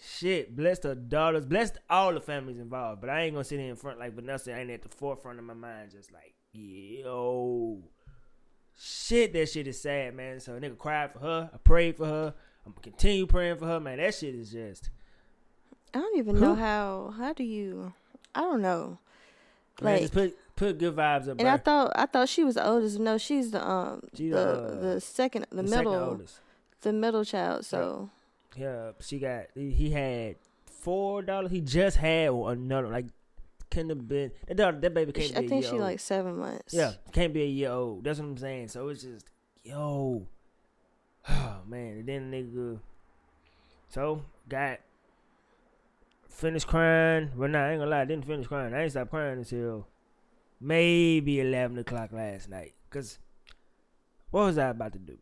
shit. 0.00 0.54
Bless 0.54 0.82
her 0.82 0.94
daughters, 0.94 1.46
Bless 1.46 1.72
all 1.88 2.12
the 2.12 2.20
families 2.20 2.58
involved. 2.58 3.00
But 3.00 3.10
I 3.10 3.22
ain't 3.22 3.34
gonna 3.34 3.44
sit 3.44 3.60
here 3.60 3.70
in 3.70 3.76
front 3.76 3.98
like 3.98 4.14
Vanessa 4.14 4.54
ain't 4.54 4.70
at 4.70 4.82
the 4.82 4.88
forefront 4.88 5.38
of 5.38 5.44
my 5.44 5.54
mind, 5.54 5.90
just 5.92 6.12
like, 6.12 6.34
yo. 6.52 7.78
Shit, 8.80 9.32
that 9.32 9.48
shit 9.48 9.66
is 9.66 9.80
sad, 9.80 10.14
man. 10.14 10.38
So 10.38 10.54
a 10.54 10.60
nigga 10.60 10.78
cried 10.78 11.12
for 11.12 11.18
her. 11.20 11.50
I 11.52 11.56
prayed 11.56 11.96
for 11.96 12.06
her. 12.06 12.34
I'm 12.64 12.72
gonna 12.72 12.82
continue 12.82 13.26
praying 13.26 13.56
for 13.56 13.66
her, 13.66 13.80
man. 13.80 13.98
That 13.98 14.14
shit 14.14 14.34
is 14.34 14.52
just 14.52 14.90
I 15.94 15.98
don't 16.00 16.18
even 16.18 16.38
know 16.38 16.54
how. 16.54 17.14
How 17.16 17.32
do 17.32 17.42
you? 17.42 17.92
I 18.34 18.40
don't 18.42 18.62
know. 18.62 18.98
man, 19.80 19.94
Like, 19.94 20.02
just 20.02 20.12
put 20.12 20.36
put 20.58 20.78
good 20.78 20.96
vibes 20.96 21.22
up, 21.22 21.28
and 21.28 21.38
bro. 21.40 21.50
I 21.52 21.56
thought 21.56 21.92
I 21.94 22.06
thought 22.06 22.28
she 22.28 22.42
was 22.44 22.56
the 22.56 22.66
oldest. 22.66 22.98
No, 22.98 23.16
she's 23.16 23.52
the 23.52 23.66
um 23.66 24.02
the 24.12 24.32
uh, 24.34 24.80
the 24.80 25.00
second 25.00 25.46
the, 25.50 25.62
The 25.62 25.68
second 25.68 25.84
middle 25.84 26.04
oldest. 26.10 26.40
the 26.82 26.92
middle 26.92 27.24
child. 27.24 27.64
So 27.64 28.10
Yeah, 28.56 28.90
she 29.00 29.18
got 29.18 29.46
he 29.54 29.90
had 29.90 30.36
four 30.66 31.22
dollars. 31.22 31.52
He 31.52 31.60
just 31.60 31.96
had 31.96 32.30
another 32.30 32.88
like 32.88 33.06
couldn't 33.70 33.90
have 33.90 34.08
been 34.08 34.32
that 34.48 34.56
daughter, 34.56 34.80
that 34.80 34.94
baby 34.94 35.12
can't 35.12 35.26
she, 35.28 35.32
be 35.32 35.38
I 35.38 35.42
a 35.42 35.48
think 35.48 35.62
year 35.62 35.70
she 35.70 35.76
old. 35.76 35.82
like 35.82 36.00
seven 36.00 36.36
months. 36.38 36.72
yeah 36.74 36.92
can't 37.12 37.32
be 37.32 37.42
a 37.42 37.46
year 37.46 37.70
old. 37.70 38.04
That's 38.04 38.18
what 38.18 38.26
I'm 38.26 38.38
saying. 38.38 38.68
So 38.68 38.88
it's 38.88 39.02
just 39.02 39.26
yo, 39.62 40.26
oh 41.28 41.56
man. 41.66 41.98
And 41.98 42.06
then 42.08 42.32
nigga, 42.32 42.80
so 43.90 44.22
got 44.48 44.80
finished 46.28 46.66
crying. 46.66 47.30
Well, 47.36 47.48
nah, 47.48 47.66
I 47.66 47.70
ain't 47.72 47.80
gonna 47.80 47.90
lie, 47.90 48.00
I 48.00 48.04
didn't 48.06 48.24
finish 48.26 48.46
crying. 48.46 48.74
I 48.74 48.82
ain't 48.82 48.90
stop 48.90 49.10
crying 49.10 49.38
until 49.38 49.86
maybe 50.60 51.40
eleven 51.40 51.78
o'clock 51.78 52.12
last 52.12 52.48
night. 52.48 52.74
Cause 52.90 53.18
what 54.30 54.44
was 54.44 54.58
I 54.58 54.68
about 54.68 54.92
to 54.92 54.98
do? 54.98 55.18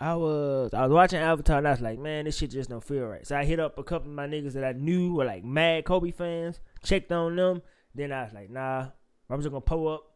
I 0.00 0.14
was 0.14 0.74
I 0.74 0.82
was 0.82 0.92
watching 0.92 1.20
Avatar 1.20 1.58
and 1.58 1.68
I 1.68 1.72
was 1.72 1.80
like, 1.80 1.98
man, 1.98 2.24
this 2.24 2.38
shit 2.38 2.50
just 2.50 2.70
don't 2.70 2.82
feel 2.82 3.04
right. 3.04 3.26
So 3.26 3.36
I 3.36 3.44
hit 3.44 3.60
up 3.60 3.78
a 3.78 3.84
couple 3.84 4.10
of 4.10 4.16
my 4.16 4.26
niggas 4.26 4.54
that 4.54 4.64
I 4.64 4.72
knew 4.72 5.14
were 5.14 5.24
like 5.24 5.44
mad 5.44 5.84
Kobe 5.84 6.10
fans, 6.10 6.60
checked 6.82 7.12
on 7.12 7.36
them. 7.36 7.62
Then 7.94 8.12
I 8.12 8.24
was 8.24 8.32
like, 8.32 8.50
nah, 8.50 8.88
I'm 9.30 9.40
just 9.40 9.50
gonna 9.50 9.60
pull 9.60 9.88
up 9.88 10.12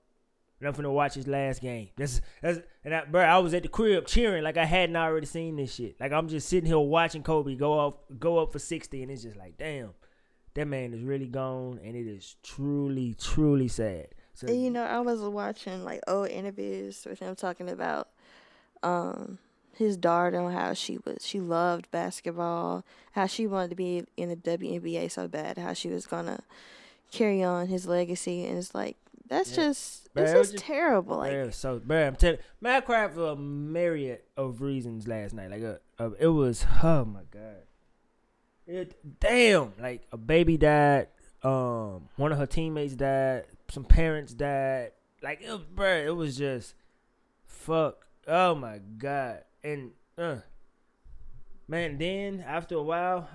and 0.61 0.69
I'm 0.69 0.93
watch 0.93 1.15
his 1.15 1.27
last 1.27 1.61
game. 1.61 1.89
That's 1.97 2.21
that's 2.41 2.61
and 2.85 2.95
I, 2.95 3.05
bro, 3.05 3.23
I 3.23 3.39
was 3.39 3.55
at 3.55 3.63
the 3.63 3.69
crib 3.69 4.07
cheering 4.07 4.43
like 4.43 4.57
I 4.57 4.65
hadn't 4.65 4.97
already 4.97 5.27
seen 5.27 5.57
this 5.57 5.75
shit. 5.75 6.01
Like 6.01 6.13
I'm 6.13 6.29
just 6.29 6.49
sitting 6.49 6.67
here 6.67 6.79
watching 6.79 7.23
Kobe 7.23 7.55
go 7.57 7.79
off, 7.79 7.95
go 8.19 8.39
up 8.39 8.53
for 8.53 8.59
60, 8.59 9.03
and 9.03 9.11
it's 9.11 9.23
just 9.23 9.37
like, 9.37 9.59
damn, 9.59 9.91
that 10.55 10.67
man 10.67 10.95
is 10.95 11.03
really 11.03 11.29
gone, 11.29 11.79
and 11.85 11.95
it 11.95 12.09
is 12.09 12.37
truly, 12.43 13.15
truly 13.15 13.69
sad. 13.69 14.09
So 14.37 14.53
you 14.53 14.71
know, 14.71 14.85
I 14.85 15.01
was 15.01 15.21
watching 15.21 15.83
like 15.85 16.01
old 16.07 16.29
interviews 16.29 17.07
with 17.09 17.19
him 17.19 17.35
talking 17.35 17.71
about 17.71 18.09
um 18.83 19.39
his 19.73 19.97
daughter 19.97 20.39
on 20.39 20.53
how 20.53 20.75
she 20.75 20.99
was 21.05 21.19
she 21.21 21.41
loved 21.41 21.91
basketball, 21.91 22.85
how 23.13 23.27
she 23.27 23.47
wanted 23.47 23.71
to 23.71 23.77
be 23.77 24.05
in 24.17 24.29
the 24.29 24.37
WNBA 24.37 25.11
so 25.11 25.27
bad, 25.27 25.59
how 25.59 25.73
she 25.73 25.89
was 25.89 26.07
gonna 26.07 26.41
carry 27.11 27.43
on 27.43 27.69
his 27.69 27.87
legacy, 27.87 28.45
and 28.45 28.59
it's 28.59 28.75
like 28.75 28.97
that's 29.29 29.53
just 29.53 30.13
Bruh, 30.15 30.25
this 30.25 30.35
is 30.35 30.53
just- 30.53 30.65
terrible. 30.65 31.17
Like 31.17 31.33
Yeah, 31.33 31.51
so, 31.51 31.79
bro, 31.79 32.07
I'm 32.07 32.17
telling, 32.17 32.39
cried 32.63 33.15
for 33.15 33.31
a 33.31 33.37
myriad 33.37 34.21
of 34.37 34.61
reasons 34.61 35.09
last 35.09 35.35
night. 35.35 35.51
Like, 35.51 35.63
uh, 35.63 35.77
uh, 35.99 36.11
it 36.19 36.29
was, 36.29 36.65
oh 36.83 37.05
my 37.05 37.23
god, 37.31 37.63
it, 38.67 39.21
damn, 39.21 39.73
like 39.81 40.07
a 40.13 40.17
baby 40.17 40.57
died, 40.57 41.09
um, 41.43 42.09
one 42.17 42.33
of 42.33 42.39
her 42.39 42.47
teammates 42.47 42.95
died, 42.95 43.45
some 43.71 43.85
parents 43.85 44.33
died. 44.35 44.93
Like, 45.23 45.43
it, 45.43 45.51
was- 45.51 45.65
bro, 45.65 45.97
it 46.07 46.15
was 46.17 46.37
just, 46.37 46.75
fuck, 47.45 48.07
oh 48.27 48.55
my 48.55 48.79
god, 48.99 49.45
and 49.65 49.91
uh, 50.19 50.37
man, 51.69 51.99
then 51.99 52.45
after 52.47 52.77
a 52.77 52.83
while, 52.83 53.29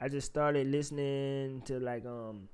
I 0.00 0.08
just 0.08 0.26
started 0.26 0.66
listening 0.66 1.62
to 1.66 1.78
like 1.78 2.04
um 2.06 2.48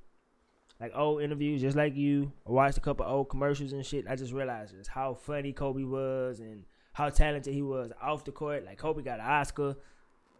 like 0.80 0.92
old 0.94 1.22
interviews, 1.22 1.60
just 1.60 1.76
like 1.76 1.96
you. 1.96 2.30
I 2.46 2.50
watched 2.50 2.78
a 2.78 2.80
couple 2.80 3.06
old 3.06 3.28
commercials 3.30 3.72
and 3.72 3.84
shit. 3.84 4.06
I 4.08 4.16
just 4.16 4.32
realized 4.32 4.76
just 4.76 4.90
how 4.90 5.14
funny 5.14 5.52
Kobe 5.52 5.82
was 5.84 6.40
and 6.40 6.64
how 6.92 7.08
talented 7.08 7.54
he 7.54 7.62
was 7.62 7.90
off 8.02 8.24
the 8.24 8.32
court. 8.32 8.64
Like 8.64 8.78
Kobe 8.78 9.02
got 9.02 9.18
an 9.20 9.26
Oscar. 9.26 9.76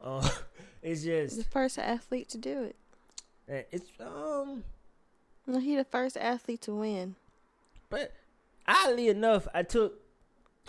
Uh, 0.03 0.29
it's 0.83 1.03
just 1.03 1.39
the 1.39 1.45
first 1.45 1.79
athlete 1.79 2.29
to 2.31 2.39
do 2.39 2.65
it. 3.49 3.69
it's 3.73 3.91
um. 4.01 4.65
No, 5.49 5.59
he 5.59 5.75
the 5.77 5.85
first 5.85 6.17
athlete 6.19 6.61
to 6.63 6.75
win. 6.75 7.17
But 7.91 8.13
oddly 8.69 9.09
enough, 9.09 9.49
I 9.55 9.63
took. 9.65 9.99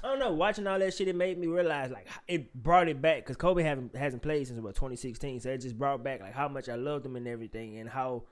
I 0.02 0.08
don't 0.08 0.20
know. 0.20 0.32
Watching 0.32 0.66
all 0.66 0.80
that 0.80 0.94
shit, 0.94 1.10
it 1.10 1.16
made 1.16 1.38
me 1.38 1.48
realize 1.48 1.92
like 1.92 2.08
it 2.30 2.54
brought 2.54 2.88
it 2.88 3.02
back 3.02 3.18
because 3.18 3.36
Kobe 3.36 3.62
haven't 3.62 3.94
hasn't 3.96 4.22
played 4.24 4.48
since 4.48 4.58
about 4.58 4.76
2016. 4.76 5.42
So 5.42 5.50
it 5.50 5.58
just 5.60 5.78
brought 5.78 6.02
back 6.04 6.22
like 6.22 6.34
how 6.34 6.48
much 6.48 6.70
I 6.70 6.76
loved 6.76 7.06
him 7.06 7.18
and 7.18 7.28
everything, 7.28 7.78
and 7.78 7.90
how 7.90 8.24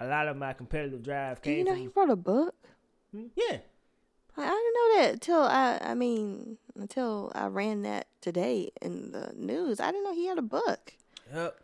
a 0.00 0.06
lot 0.06 0.26
of 0.26 0.36
my 0.36 0.52
competitive 0.52 1.04
drive 1.04 1.40
Do 1.40 1.50
you 1.50 1.56
came 1.58 1.64
know 1.66 1.72
from. 1.72 1.80
he 1.80 1.88
wrote 1.94 2.10
a 2.10 2.16
book? 2.16 2.54
Hmm, 3.12 3.26
yeah, 3.36 3.58
I, 4.36 4.42
I 4.42 4.48
didn't 4.48 4.74
know 4.74 5.02
that 5.02 5.12
until 5.12 5.42
I 5.42 5.78
I 5.82 5.94
mean 5.94 6.58
until 6.74 7.30
I 7.36 7.46
ran 7.46 7.82
that 7.82 8.08
today 8.20 8.70
in 8.80 9.12
the 9.12 9.32
news. 9.36 9.78
I 9.78 9.92
didn't 9.92 10.02
know 10.02 10.14
he 10.14 10.26
had 10.26 10.38
a 10.38 10.42
book. 10.42 10.94
Yep. 11.32 11.60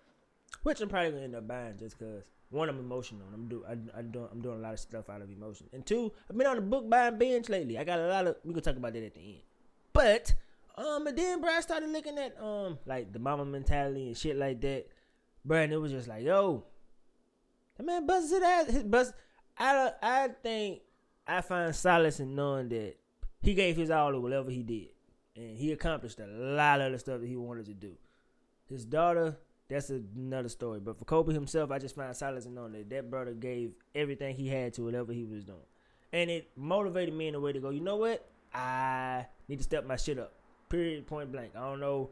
Which 0.62 0.80
I'm 0.80 0.88
probably 0.88 1.10
gonna 1.10 1.22
end 1.24 1.34
up 1.34 1.48
buying 1.48 1.76
just 1.78 1.98
cause 1.98 2.22
one, 2.50 2.68
I'm 2.68 2.78
emotional. 2.78 3.26
I'm 3.32 3.48
do 3.48 3.64
I, 3.68 3.72
I 3.98 4.02
do 4.02 4.26
I'm 4.30 4.40
doing 4.40 4.58
a 4.58 4.60
lot 4.62 4.72
of 4.72 4.80
stuff 4.80 5.10
out 5.10 5.20
of 5.20 5.30
emotion, 5.30 5.66
and 5.72 5.84
two, 5.84 6.12
I've 6.30 6.36
been 6.36 6.46
on 6.46 6.56
the 6.56 6.62
book 6.62 6.88
buying 6.88 7.18
binge 7.18 7.48
lately. 7.48 7.78
I 7.78 7.84
got 7.84 7.98
a 7.98 8.08
lot 8.08 8.26
of. 8.26 8.36
We 8.44 8.54
can 8.54 8.62
talk 8.62 8.76
about 8.76 8.94
that 8.94 9.02
at 9.02 9.14
the 9.14 9.20
end. 9.20 9.42
But 9.92 10.34
um, 10.76 11.06
and 11.06 11.18
then 11.18 11.40
bro, 11.40 11.50
I 11.50 11.60
started 11.60 11.90
looking 11.90 12.18
at 12.18 12.40
um 12.40 12.78
like 12.86 13.12
the 13.12 13.18
Mamba 13.18 13.44
Mentality 13.44 14.06
and 14.06 14.16
shit 14.16 14.36
like 14.36 14.60
that, 14.62 14.86
bro, 15.44 15.58
and 15.58 15.72
it 15.72 15.76
was 15.76 15.92
just 15.92 16.08
like, 16.08 16.24
yo, 16.24 16.64
that 17.76 17.84
man 17.84 18.06
busts 18.06 18.30
his 18.30 18.42
ass. 18.42 18.70
His 18.70 18.84
bust. 18.84 19.12
I 19.58 19.92
I 20.02 20.28
think 20.42 20.80
I 21.26 21.40
find 21.40 21.74
solace 21.74 22.20
in 22.20 22.34
knowing 22.34 22.68
that 22.70 22.96
he 23.42 23.54
gave 23.54 23.76
his 23.76 23.90
all 23.90 24.12
to 24.12 24.20
whatever 24.20 24.50
he 24.50 24.62
did, 24.62 24.88
and 25.36 25.58
he 25.58 25.72
accomplished 25.72 26.20
a 26.20 26.26
lot 26.26 26.80
of 26.80 26.92
the 26.92 26.98
stuff 26.98 27.20
that 27.20 27.26
he 27.28 27.36
wanted 27.36 27.66
to 27.66 27.74
do. 27.74 27.92
His 28.68 28.84
daughter, 28.84 29.36
that's 29.68 29.90
another 29.90 30.48
story. 30.48 30.80
But 30.80 30.98
for 30.98 31.04
Kobe 31.04 31.32
himself, 31.32 31.70
I 31.70 31.78
just 31.78 31.94
find 31.94 32.14
solace 32.16 32.46
in 32.46 32.54
knowing 32.54 32.72
that 32.72 32.88
that 32.90 33.10
brother 33.10 33.32
gave 33.32 33.72
everything 33.94 34.34
he 34.34 34.48
had 34.48 34.72
to 34.74 34.84
whatever 34.84 35.12
he 35.12 35.24
was 35.24 35.44
doing. 35.44 35.58
And 36.12 36.30
it 36.30 36.50
motivated 36.56 37.14
me 37.14 37.28
in 37.28 37.34
a 37.34 37.40
way 37.40 37.52
to 37.52 37.60
go, 37.60 37.68
you 37.70 37.80
know 37.80 37.96
what? 37.96 38.26
I 38.54 39.26
need 39.46 39.58
to 39.58 39.62
step 39.62 39.84
my 39.84 39.96
shit 39.96 40.18
up. 40.18 40.32
Period, 40.70 41.06
point 41.06 41.30
blank. 41.30 41.52
I 41.54 41.60
don't 41.60 41.80
know 41.80 42.10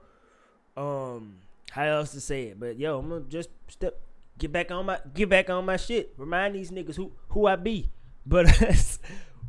um 0.76 1.36
how 1.70 1.84
else 1.84 2.12
to 2.12 2.20
say 2.20 2.44
it. 2.44 2.60
But 2.60 2.78
yo, 2.78 2.98
I'm 2.98 3.08
gonna 3.08 3.24
just 3.24 3.48
step 3.68 3.98
get 4.38 4.52
back 4.52 4.70
on 4.70 4.86
my 4.86 4.98
get 5.14 5.30
back 5.30 5.48
on 5.48 5.64
my 5.64 5.78
shit. 5.78 6.12
Remind 6.18 6.54
these 6.54 6.70
niggas 6.70 6.96
who 6.96 7.12
who 7.30 7.46
I 7.46 7.56
be. 7.56 7.90
But 8.26 8.46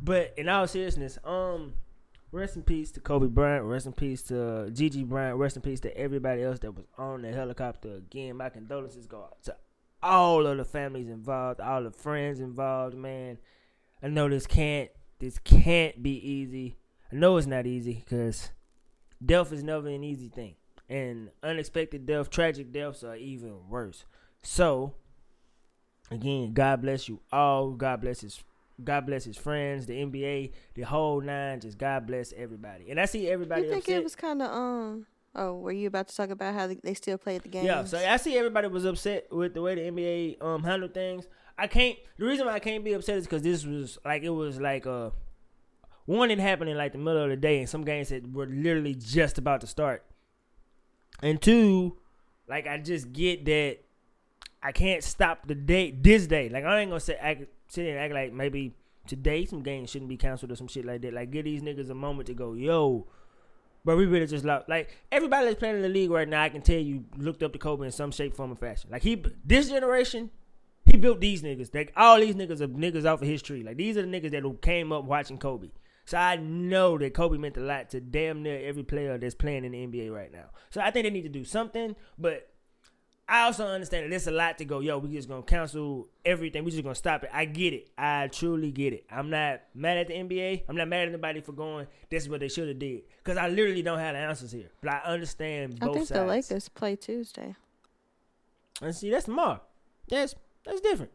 but 0.02 0.32
in 0.36 0.48
all 0.48 0.66
seriousness, 0.66 1.18
um 1.24 1.74
Rest 2.30 2.56
in 2.56 2.62
peace 2.62 2.90
to 2.92 3.00
Kobe 3.00 3.26
Bryant. 3.26 3.64
Rest 3.64 3.86
in 3.86 3.94
peace 3.94 4.22
to 4.24 4.42
uh, 4.42 4.68
Gigi 4.68 5.02
Bryant. 5.02 5.38
Rest 5.38 5.56
in 5.56 5.62
peace 5.62 5.80
to 5.80 5.96
everybody 5.96 6.42
else 6.42 6.58
that 6.58 6.72
was 6.72 6.84
on 6.98 7.22
the 7.22 7.32
helicopter. 7.32 7.96
Again, 7.96 8.36
my 8.36 8.50
condolences 8.50 9.06
go 9.06 9.22
out 9.22 9.42
to 9.44 9.56
all 10.02 10.46
of 10.46 10.58
the 10.58 10.64
families 10.64 11.08
involved, 11.08 11.60
all 11.60 11.82
the 11.82 11.90
friends 11.90 12.40
involved. 12.40 12.94
Man, 12.94 13.38
I 14.02 14.08
know 14.08 14.28
this 14.28 14.46
can't 14.46 14.90
this 15.18 15.38
can't 15.38 16.02
be 16.02 16.16
easy. 16.18 16.76
I 17.10 17.16
know 17.16 17.38
it's 17.38 17.46
not 17.46 17.66
easy 17.66 17.94
because 17.94 18.50
death 19.24 19.50
is 19.50 19.62
never 19.62 19.88
an 19.88 20.04
easy 20.04 20.28
thing, 20.28 20.56
and 20.88 21.30
unexpected 21.42 22.04
death, 22.04 22.28
tragic 22.28 22.72
deaths 22.72 23.02
are 23.02 23.16
even 23.16 23.68
worse. 23.70 24.04
So, 24.42 24.94
again, 26.10 26.52
God 26.52 26.82
bless 26.82 27.08
you 27.08 27.20
all. 27.32 27.72
God 27.72 28.02
bless 28.02 28.20
his 28.20 28.42
God 28.82 29.06
bless 29.06 29.24
his 29.24 29.36
friends, 29.36 29.86
the 29.86 29.94
NBA, 29.94 30.52
the 30.74 30.82
whole 30.82 31.20
nine. 31.20 31.60
Just 31.60 31.78
God 31.78 32.06
bless 32.06 32.32
everybody. 32.36 32.90
And 32.90 33.00
I 33.00 33.06
see 33.06 33.28
everybody 33.28 33.62
you 33.62 33.68
think 33.68 33.84
upset. 33.84 33.96
it 33.96 34.04
was 34.04 34.14
kind 34.14 34.42
of 34.42 34.50
um? 34.50 35.06
Oh, 35.34 35.54
were 35.54 35.72
you 35.72 35.88
about 35.88 36.08
to 36.08 36.16
talk 36.16 36.30
about 36.30 36.54
how 36.54 36.68
they, 36.82 36.94
still 36.94 37.18
played 37.18 37.42
the 37.42 37.48
game? 37.48 37.64
Yeah, 37.64 37.84
so 37.84 37.98
I 37.98 38.16
see 38.16 38.36
everybody 38.36 38.66
was 38.66 38.84
upset 38.84 39.26
with 39.30 39.54
the 39.54 39.62
way 39.62 39.74
the 39.74 39.82
NBA 39.82 40.42
um 40.42 40.62
handled 40.62 40.94
things. 40.94 41.26
I 41.56 41.66
can't. 41.66 41.98
The 42.18 42.24
reason 42.24 42.46
why 42.46 42.54
I 42.54 42.60
can't 42.60 42.84
be 42.84 42.92
upset 42.92 43.18
is 43.18 43.24
because 43.24 43.42
this 43.42 43.64
was 43.64 43.98
like 44.04 44.22
it 44.22 44.30
was 44.30 44.60
like 44.60 44.86
uh 44.86 45.10
one 46.06 46.30
it 46.30 46.38
happened 46.38 46.70
in 46.70 46.76
like 46.76 46.92
the 46.92 46.98
middle 46.98 47.22
of 47.22 47.30
the 47.30 47.36
day, 47.36 47.58
and 47.58 47.68
some 47.68 47.84
games 47.84 48.08
that 48.10 48.32
were 48.32 48.46
literally 48.46 48.94
just 48.94 49.38
about 49.38 49.60
to 49.62 49.66
start. 49.66 50.04
And 51.22 51.42
two, 51.42 51.96
like 52.48 52.66
I 52.66 52.78
just 52.78 53.12
get 53.12 53.44
that 53.46 53.78
I 54.62 54.72
can't 54.72 55.02
stop 55.04 55.46
the 55.46 55.54
day 55.54 55.90
this 55.90 56.26
day. 56.26 56.48
Like 56.48 56.64
I 56.64 56.80
ain't 56.80 56.90
gonna 56.90 57.00
say 57.00 57.14
act, 57.14 57.44
sit 57.68 57.86
and 57.86 57.98
act 57.98 58.12
like 58.12 58.32
maybe 58.32 58.74
today 59.06 59.44
some 59.44 59.62
games 59.62 59.90
shouldn't 59.90 60.08
be 60.08 60.16
canceled 60.16 60.52
or 60.52 60.56
some 60.56 60.68
shit 60.68 60.84
like 60.84 61.02
that. 61.02 61.14
Like 61.14 61.30
give 61.30 61.44
these 61.44 61.62
niggas 61.62 61.90
a 61.90 61.94
moment 61.94 62.26
to 62.26 62.34
go, 62.34 62.54
yo. 62.54 63.06
But 63.84 63.96
we 63.96 64.06
really 64.06 64.26
just 64.26 64.44
lost. 64.44 64.68
Like 64.68 64.96
everybody 65.10 65.46
that's 65.46 65.58
playing 65.58 65.76
in 65.76 65.82
the 65.82 65.88
league 65.88 66.10
right 66.10 66.28
now, 66.28 66.42
I 66.42 66.48
can 66.48 66.62
tell 66.62 66.78
you 66.78 67.04
looked 67.16 67.42
up 67.42 67.52
to 67.52 67.58
Kobe 67.58 67.86
in 67.86 67.92
some 67.92 68.10
shape, 68.10 68.36
form, 68.36 68.52
or 68.52 68.56
fashion. 68.56 68.90
Like 68.90 69.02
he, 69.02 69.22
this 69.44 69.68
generation, 69.70 70.30
he 70.86 70.96
built 70.96 71.20
these 71.20 71.42
niggas. 71.42 71.74
Like 71.74 71.92
all 71.96 72.18
these 72.18 72.34
niggas 72.34 72.60
are 72.60 72.68
niggas 72.68 73.06
off 73.06 73.22
of 73.22 73.28
his 73.28 73.40
tree. 73.40 73.62
Like 73.62 73.76
these 73.76 73.96
are 73.96 74.02
the 74.02 74.08
niggas 74.08 74.32
that 74.32 74.62
came 74.62 74.92
up 74.92 75.04
watching 75.04 75.38
Kobe. 75.38 75.68
So 76.04 76.16
I 76.16 76.36
know 76.36 76.96
that 76.98 77.14
Kobe 77.14 77.36
meant 77.38 77.56
a 77.58 77.60
lot 77.60 77.90
to 77.90 78.00
damn 78.00 78.42
near 78.42 78.58
every 78.66 78.82
player 78.82 79.18
that's 79.18 79.34
playing 79.34 79.64
in 79.64 79.72
the 79.72 79.86
NBA 79.86 80.12
right 80.12 80.32
now. 80.32 80.46
So 80.70 80.80
I 80.80 80.90
think 80.90 81.04
they 81.04 81.10
need 81.10 81.22
to 81.22 81.28
do 81.28 81.44
something. 81.44 81.94
But 82.18 82.48
I 83.30 83.42
also 83.42 83.66
understand 83.66 84.06
that 84.06 84.10
there's 84.10 84.26
a 84.26 84.30
lot 84.30 84.56
to 84.56 84.64
go. 84.64 84.80
Yo, 84.80 84.96
we 84.96 85.10
just 85.10 85.28
gonna 85.28 85.42
cancel 85.42 86.08
everything. 86.24 86.64
We 86.64 86.70
just 86.70 86.82
gonna 86.82 86.94
stop 86.94 87.24
it. 87.24 87.30
I 87.32 87.44
get 87.44 87.74
it. 87.74 87.90
I 87.98 88.28
truly 88.28 88.70
get 88.70 88.94
it. 88.94 89.04
I'm 89.10 89.28
not 89.28 89.60
mad 89.74 89.98
at 89.98 90.08
the 90.08 90.14
NBA. 90.14 90.62
I'm 90.66 90.76
not 90.76 90.88
mad 90.88 91.02
at 91.02 91.08
anybody 91.08 91.42
for 91.42 91.52
going. 91.52 91.86
This 92.08 92.22
is 92.22 92.30
what 92.30 92.40
they 92.40 92.48
should 92.48 92.68
have 92.68 92.78
did. 92.78 93.02
Cause 93.24 93.36
I 93.36 93.48
literally 93.48 93.82
don't 93.82 93.98
have 93.98 94.14
the 94.14 94.20
answers 94.20 94.52
here. 94.52 94.70
But 94.80 94.92
I 94.92 94.98
understand 95.00 95.78
both 95.78 95.90
I 95.90 95.92
think 95.92 96.08
sides. 96.08 96.20
the 96.20 96.26
Lakers 96.26 96.68
play 96.70 96.96
Tuesday. 96.96 97.54
And 98.80 98.94
see, 98.94 99.10
that's 99.10 99.26
tomorrow. 99.26 99.60
That's 100.08 100.34
that's 100.64 100.80
different. 100.80 101.12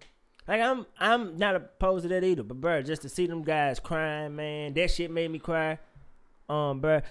Like 0.47 0.61
I'm 0.61 0.85
I'm 0.99 1.37
not 1.37 1.55
opposed 1.55 2.03
to 2.03 2.09
that 2.09 2.23
either. 2.23 2.43
But 2.43 2.61
bro, 2.61 2.83
just 2.83 3.01
to 3.01 3.09
see 3.09 3.25
them 3.25 3.41
guys 3.41 3.79
crying, 3.79 4.35
man, 4.35 4.73
that 4.75 4.91
shit 4.91 5.09
made 5.09 5.31
me 5.31 5.39
cry. 5.39 5.79
Um, 6.47 6.79
bro, 6.79 7.01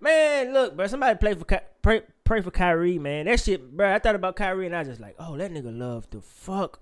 man, 0.00 0.52
look, 0.52 0.76
bro, 0.76 0.86
somebody 0.86 1.18
play 1.18 1.34
for 1.34 1.44
pray 2.24 2.40
for 2.40 2.50
Kyrie, 2.50 2.98
man. 2.98 3.26
That 3.26 3.40
shit, 3.40 3.76
bro. 3.76 3.94
I 3.94 3.98
thought 3.98 4.14
about 4.14 4.36
Kyrie 4.36 4.66
and 4.66 4.74
I 4.74 4.84
just 4.84 5.00
like, 5.00 5.14
oh, 5.18 5.36
that 5.36 5.52
nigga 5.52 5.76
loved 5.76 6.12
the 6.12 6.20
fuck 6.20 6.80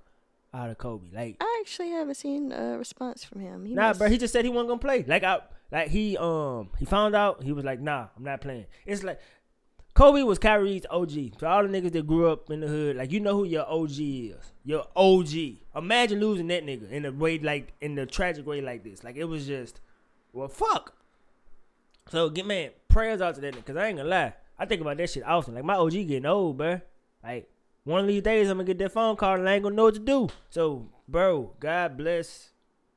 out 0.54 0.70
of 0.70 0.78
Kobe. 0.78 1.08
Like, 1.12 1.36
I 1.40 1.58
actually 1.60 1.90
haven't 1.90 2.14
seen 2.14 2.52
a 2.52 2.78
response 2.78 3.24
from 3.24 3.40
him. 3.40 3.64
He 3.64 3.74
nah, 3.74 3.88
must- 3.88 3.98
bro. 3.98 4.08
He 4.08 4.18
just 4.18 4.32
said 4.32 4.44
he 4.44 4.50
wasn't 4.50 4.68
gonna 4.68 4.80
play. 4.80 5.04
Like, 5.06 5.24
I 5.24 5.40
like 5.70 5.88
he 5.88 6.16
um 6.18 6.68
he 6.78 6.84
found 6.84 7.14
out 7.14 7.42
he 7.42 7.52
was 7.52 7.64
like, 7.64 7.80
nah, 7.80 8.08
I'm 8.16 8.24
not 8.24 8.40
playing. 8.40 8.66
It's 8.86 9.02
like 9.02 9.18
Kobe 9.94 10.22
was 10.22 10.38
Kyrie's 10.38 10.86
OG. 10.90 11.38
For 11.38 11.46
all 11.46 11.66
the 11.66 11.68
niggas 11.68 11.92
that 11.92 12.06
grew 12.06 12.30
up 12.30 12.50
in 12.50 12.60
the 12.60 12.68
hood, 12.68 12.96
like 12.96 13.10
you 13.10 13.20
know 13.20 13.36
who 13.36 13.44
your 13.44 13.66
OG 13.68 13.98
is. 13.98 14.52
Your 14.64 14.86
OG. 14.94 15.32
Imagine 15.74 16.20
losing 16.20 16.46
that 16.48 16.64
nigga 16.64 16.90
in 16.90 17.04
a 17.04 17.12
way 17.12 17.38
like 17.38 17.72
in 17.80 17.94
the 17.94 18.06
tragic 18.06 18.46
way 18.46 18.60
like 18.60 18.84
this. 18.84 19.02
Like 19.02 19.16
it 19.16 19.24
was 19.24 19.46
just, 19.46 19.80
well, 20.32 20.48
fuck. 20.48 20.94
So 22.08 22.28
get 22.28 22.46
man, 22.46 22.70
prayers 22.88 23.20
out 23.20 23.34
to 23.36 23.40
that 23.40 23.54
nigga. 23.54 23.64
Cause 23.64 23.76
I 23.76 23.88
ain't 23.88 23.96
gonna 23.96 24.08
lie, 24.08 24.34
I 24.62 24.64
think 24.64 24.80
about 24.80 24.96
that 24.98 25.10
shit 25.10 25.24
often. 25.26 25.56
Like 25.56 25.64
my 25.64 25.74
OG 25.74 25.90
getting 25.90 26.24
old, 26.24 26.56
bro. 26.56 26.80
Like 27.24 27.50
one 27.82 27.98
of 27.98 28.06
these 28.06 28.22
days 28.22 28.48
I'm 28.48 28.58
gonna 28.58 28.66
get 28.68 28.78
that 28.78 28.92
phone 28.92 29.16
call 29.16 29.34
and 29.34 29.48
I 29.48 29.54
ain't 29.54 29.64
gonna 29.64 29.74
know 29.74 29.86
what 29.86 29.94
to 29.94 30.00
do. 30.00 30.28
So, 30.50 30.88
bro, 31.08 31.52
God 31.58 31.96
bless 31.96 32.50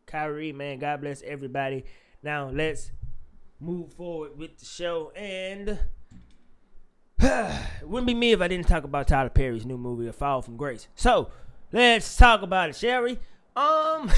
Kyrie, 0.06 0.54
man. 0.54 0.78
God 0.78 1.02
bless 1.02 1.24
everybody. 1.24 1.86
Now 2.22 2.52
let's 2.54 2.92
move 3.60 3.94
forward 3.94 4.38
with 4.38 4.60
the 4.60 4.66
show 4.66 5.12
and. 5.16 5.80
it 7.20 7.60
wouldn't 7.82 8.06
be 8.06 8.14
me 8.14 8.32
if 8.32 8.42
I 8.42 8.48
didn't 8.48 8.68
talk 8.68 8.84
about 8.84 9.08
Tyler 9.08 9.30
Perry's 9.30 9.66
new 9.66 9.78
movie, 9.80 10.06
A 10.06 10.14
Fall 10.14 10.44
from 10.44 10.58
Grace. 10.58 10.88
So, 10.94 11.32
let's 11.72 12.16
talk 12.16 12.44
about 12.44 12.70
it, 12.70 12.76
Sherry. 12.76 13.18
Um, 13.56 14.12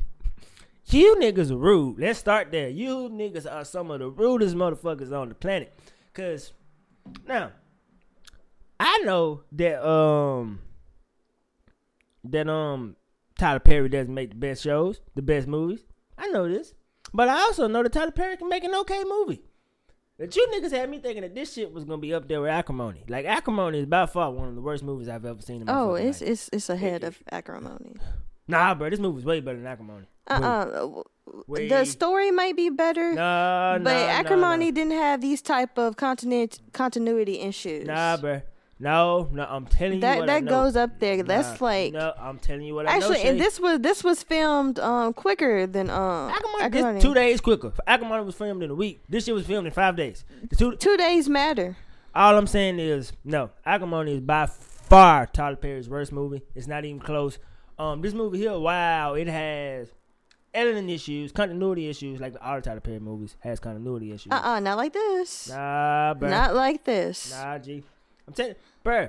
you 0.86 1.16
niggas 1.16 1.50
are 1.50 1.58
rude. 1.58 1.98
Let's 1.98 2.20
start 2.20 2.50
there. 2.50 2.70
You 2.70 3.10
niggas 3.10 3.44
are 3.52 3.66
some 3.66 3.90
of 3.90 3.98
the 3.98 4.08
rudest 4.08 4.56
motherfuckers 4.56 5.12
on 5.12 5.28
the 5.28 5.34
planet. 5.34 5.74
Cause 6.14 6.52
Now, 7.26 7.52
I 8.78 8.98
know 9.04 9.42
that 9.52 9.86
um 9.86 10.60
that 12.24 12.48
um 12.48 12.96
Tyler 13.38 13.60
Perry 13.60 13.88
doesn't 13.88 14.12
make 14.12 14.30
the 14.30 14.36
best 14.36 14.62
shows, 14.62 15.00
the 15.14 15.22
best 15.22 15.46
movies. 15.48 15.84
I 16.18 16.28
know 16.28 16.48
this. 16.48 16.74
But 17.12 17.28
I 17.28 17.40
also 17.40 17.66
know 17.66 17.82
that 17.82 17.92
Tyler 17.92 18.10
Perry 18.10 18.36
can 18.36 18.48
make 18.48 18.64
an 18.64 18.74
okay 18.74 19.02
movie. 19.04 19.42
That 20.18 20.36
you 20.36 20.46
niggas 20.52 20.70
had 20.70 20.90
me 20.90 20.98
thinking 20.98 21.22
that 21.22 21.34
this 21.34 21.54
shit 21.54 21.72
was 21.72 21.84
gonna 21.84 21.98
be 21.98 22.12
up 22.12 22.28
there 22.28 22.42
with 22.42 22.50
Acrimony. 22.50 23.04
Like 23.08 23.24
Acrimony 23.24 23.78
is 23.80 23.86
by 23.86 24.04
far 24.06 24.30
one 24.30 24.48
of 24.48 24.54
the 24.54 24.60
worst 24.60 24.82
movies 24.84 25.08
I've 25.08 25.24
ever 25.24 25.40
seen 25.40 25.62
in 25.62 25.66
my 25.66 25.74
Oh, 25.78 25.94
it's 25.94 26.20
life. 26.20 26.30
it's 26.30 26.50
it's 26.52 26.68
ahead 26.68 27.04
of 27.04 27.18
acrimony. 27.32 27.96
Nah, 28.50 28.74
bro, 28.74 28.90
this 28.90 29.00
movie's 29.00 29.24
way 29.24 29.40
better 29.40 29.56
than 29.58 29.66
Acrimony. 29.66 30.06
Uh 30.28 30.34
uh 30.34 31.02
Wait. 31.46 31.68
The 31.68 31.84
story 31.84 32.30
might 32.30 32.56
be 32.56 32.70
better, 32.70 33.12
Nah, 33.14 33.78
but 33.78 33.82
nah, 33.84 33.90
nah, 33.90 34.06
acrimony 34.12 34.66
nah. 34.66 34.70
didn't 34.74 34.92
have 34.92 35.20
these 35.20 35.40
type 35.42 35.78
of 35.78 35.96
continuity 35.96 36.58
continuity 36.72 37.40
issues. 37.40 37.86
Nah, 37.86 38.16
bro. 38.16 38.42
No, 38.82 39.28
no, 39.30 39.44
I'm 39.48 39.66
telling 39.66 39.96
you 39.96 40.00
that 40.00 40.18
what 40.20 40.30
I 40.30 40.34
that 40.40 40.44
know. 40.44 40.50
goes 40.50 40.74
up 40.74 40.98
there. 41.00 41.22
That's 41.22 41.60
Nah, 41.60 41.66
like 41.66 41.92
no. 41.92 42.12
I'm 42.18 42.38
telling 42.38 42.62
you 42.62 42.74
what 42.74 42.88
I 42.88 42.98
know. 42.98 43.06
actually, 43.12 43.28
and 43.28 43.38
this 43.38 43.60
was 43.60 43.78
this 43.80 44.02
was 44.02 44.22
filmed 44.22 44.78
um 44.80 45.12
quicker 45.12 45.66
than 45.66 45.90
um 45.90 46.30
acrimony. 46.60 47.00
two 47.00 47.12
days 47.14 47.40
quicker. 47.40 47.72
Acrimony 47.86 48.24
was 48.24 48.34
filmed 48.34 48.62
in 48.62 48.70
a 48.70 48.74
week. 48.74 49.02
This 49.08 49.26
shit 49.26 49.34
was 49.34 49.46
filmed 49.46 49.66
in 49.66 49.72
five 49.72 49.96
days. 49.96 50.24
The 50.48 50.56
two, 50.56 50.76
Two 50.76 50.96
days 50.96 51.28
matter. 51.28 51.76
all 52.14 52.36
I'm 52.38 52.46
saying 52.46 52.78
is 52.80 53.12
no. 53.24 53.50
Acrimony 53.66 54.14
is 54.14 54.20
by 54.20 54.46
far 54.46 55.26
Tyler 55.26 55.56
Perry's 55.56 55.88
worst 55.88 56.10
movie. 56.10 56.40
It's 56.54 56.66
not 56.66 56.84
even 56.84 57.00
close. 57.00 57.38
Um, 57.80 58.02
this 58.02 58.12
movie 58.12 58.36
here, 58.36 58.58
wow, 58.58 59.14
it 59.14 59.26
has 59.26 59.88
editing 60.52 60.90
issues, 60.90 61.32
continuity 61.32 61.88
issues, 61.88 62.20
like 62.20 62.34
all 62.42 62.56
the 62.56 62.60
Tyler 62.60 62.80
Perry 62.80 62.98
movies 63.00 63.36
has 63.40 63.58
continuity 63.58 64.12
issues. 64.12 64.30
Uh 64.32 64.40
uh 64.44 64.60
not 64.60 64.76
like 64.76 64.92
this. 64.92 65.48
Nah, 65.48 66.12
bro. 66.12 66.28
Not 66.28 66.54
like 66.54 66.84
this. 66.84 67.32
Nah, 67.32 67.56
G. 67.56 67.82
I'm 68.28 68.34
telling, 68.34 68.54
bro. 68.84 69.08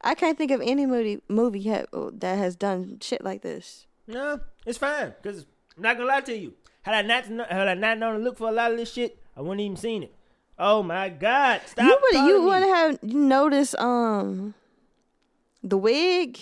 I 0.00 0.16
can't 0.16 0.36
think 0.36 0.50
of 0.50 0.60
any 0.60 0.86
movie 0.86 1.20
movie 1.28 1.62
that 1.70 2.36
has 2.36 2.56
done 2.56 2.98
shit 3.00 3.22
like 3.22 3.42
this. 3.42 3.86
No, 4.08 4.40
it's 4.66 4.78
fine. 4.78 5.14
Cause 5.22 5.46
I'm 5.76 5.84
not 5.84 5.96
gonna 5.96 6.08
lie 6.08 6.20
to 6.22 6.36
you. 6.36 6.54
Had 6.82 6.96
I 6.96 7.02
not 7.02 7.26
had 7.48 7.68
I 7.68 7.74
not 7.74 7.98
known 7.98 8.18
to 8.18 8.24
look 8.24 8.38
for 8.38 8.48
a 8.48 8.52
lot 8.52 8.72
of 8.72 8.76
this 8.76 8.92
shit, 8.92 9.22
I 9.36 9.40
wouldn't 9.40 9.60
even 9.60 9.76
seen 9.76 10.02
it. 10.02 10.12
Oh 10.58 10.82
my 10.82 11.10
god! 11.10 11.60
Stop. 11.66 11.84
you 11.86 11.98
would 12.02 12.26
you 12.26 12.42
would 12.42 12.62
have 12.64 13.02
noticed 13.04 13.76
um 13.78 14.54
the 15.62 15.78
wig. 15.78 16.40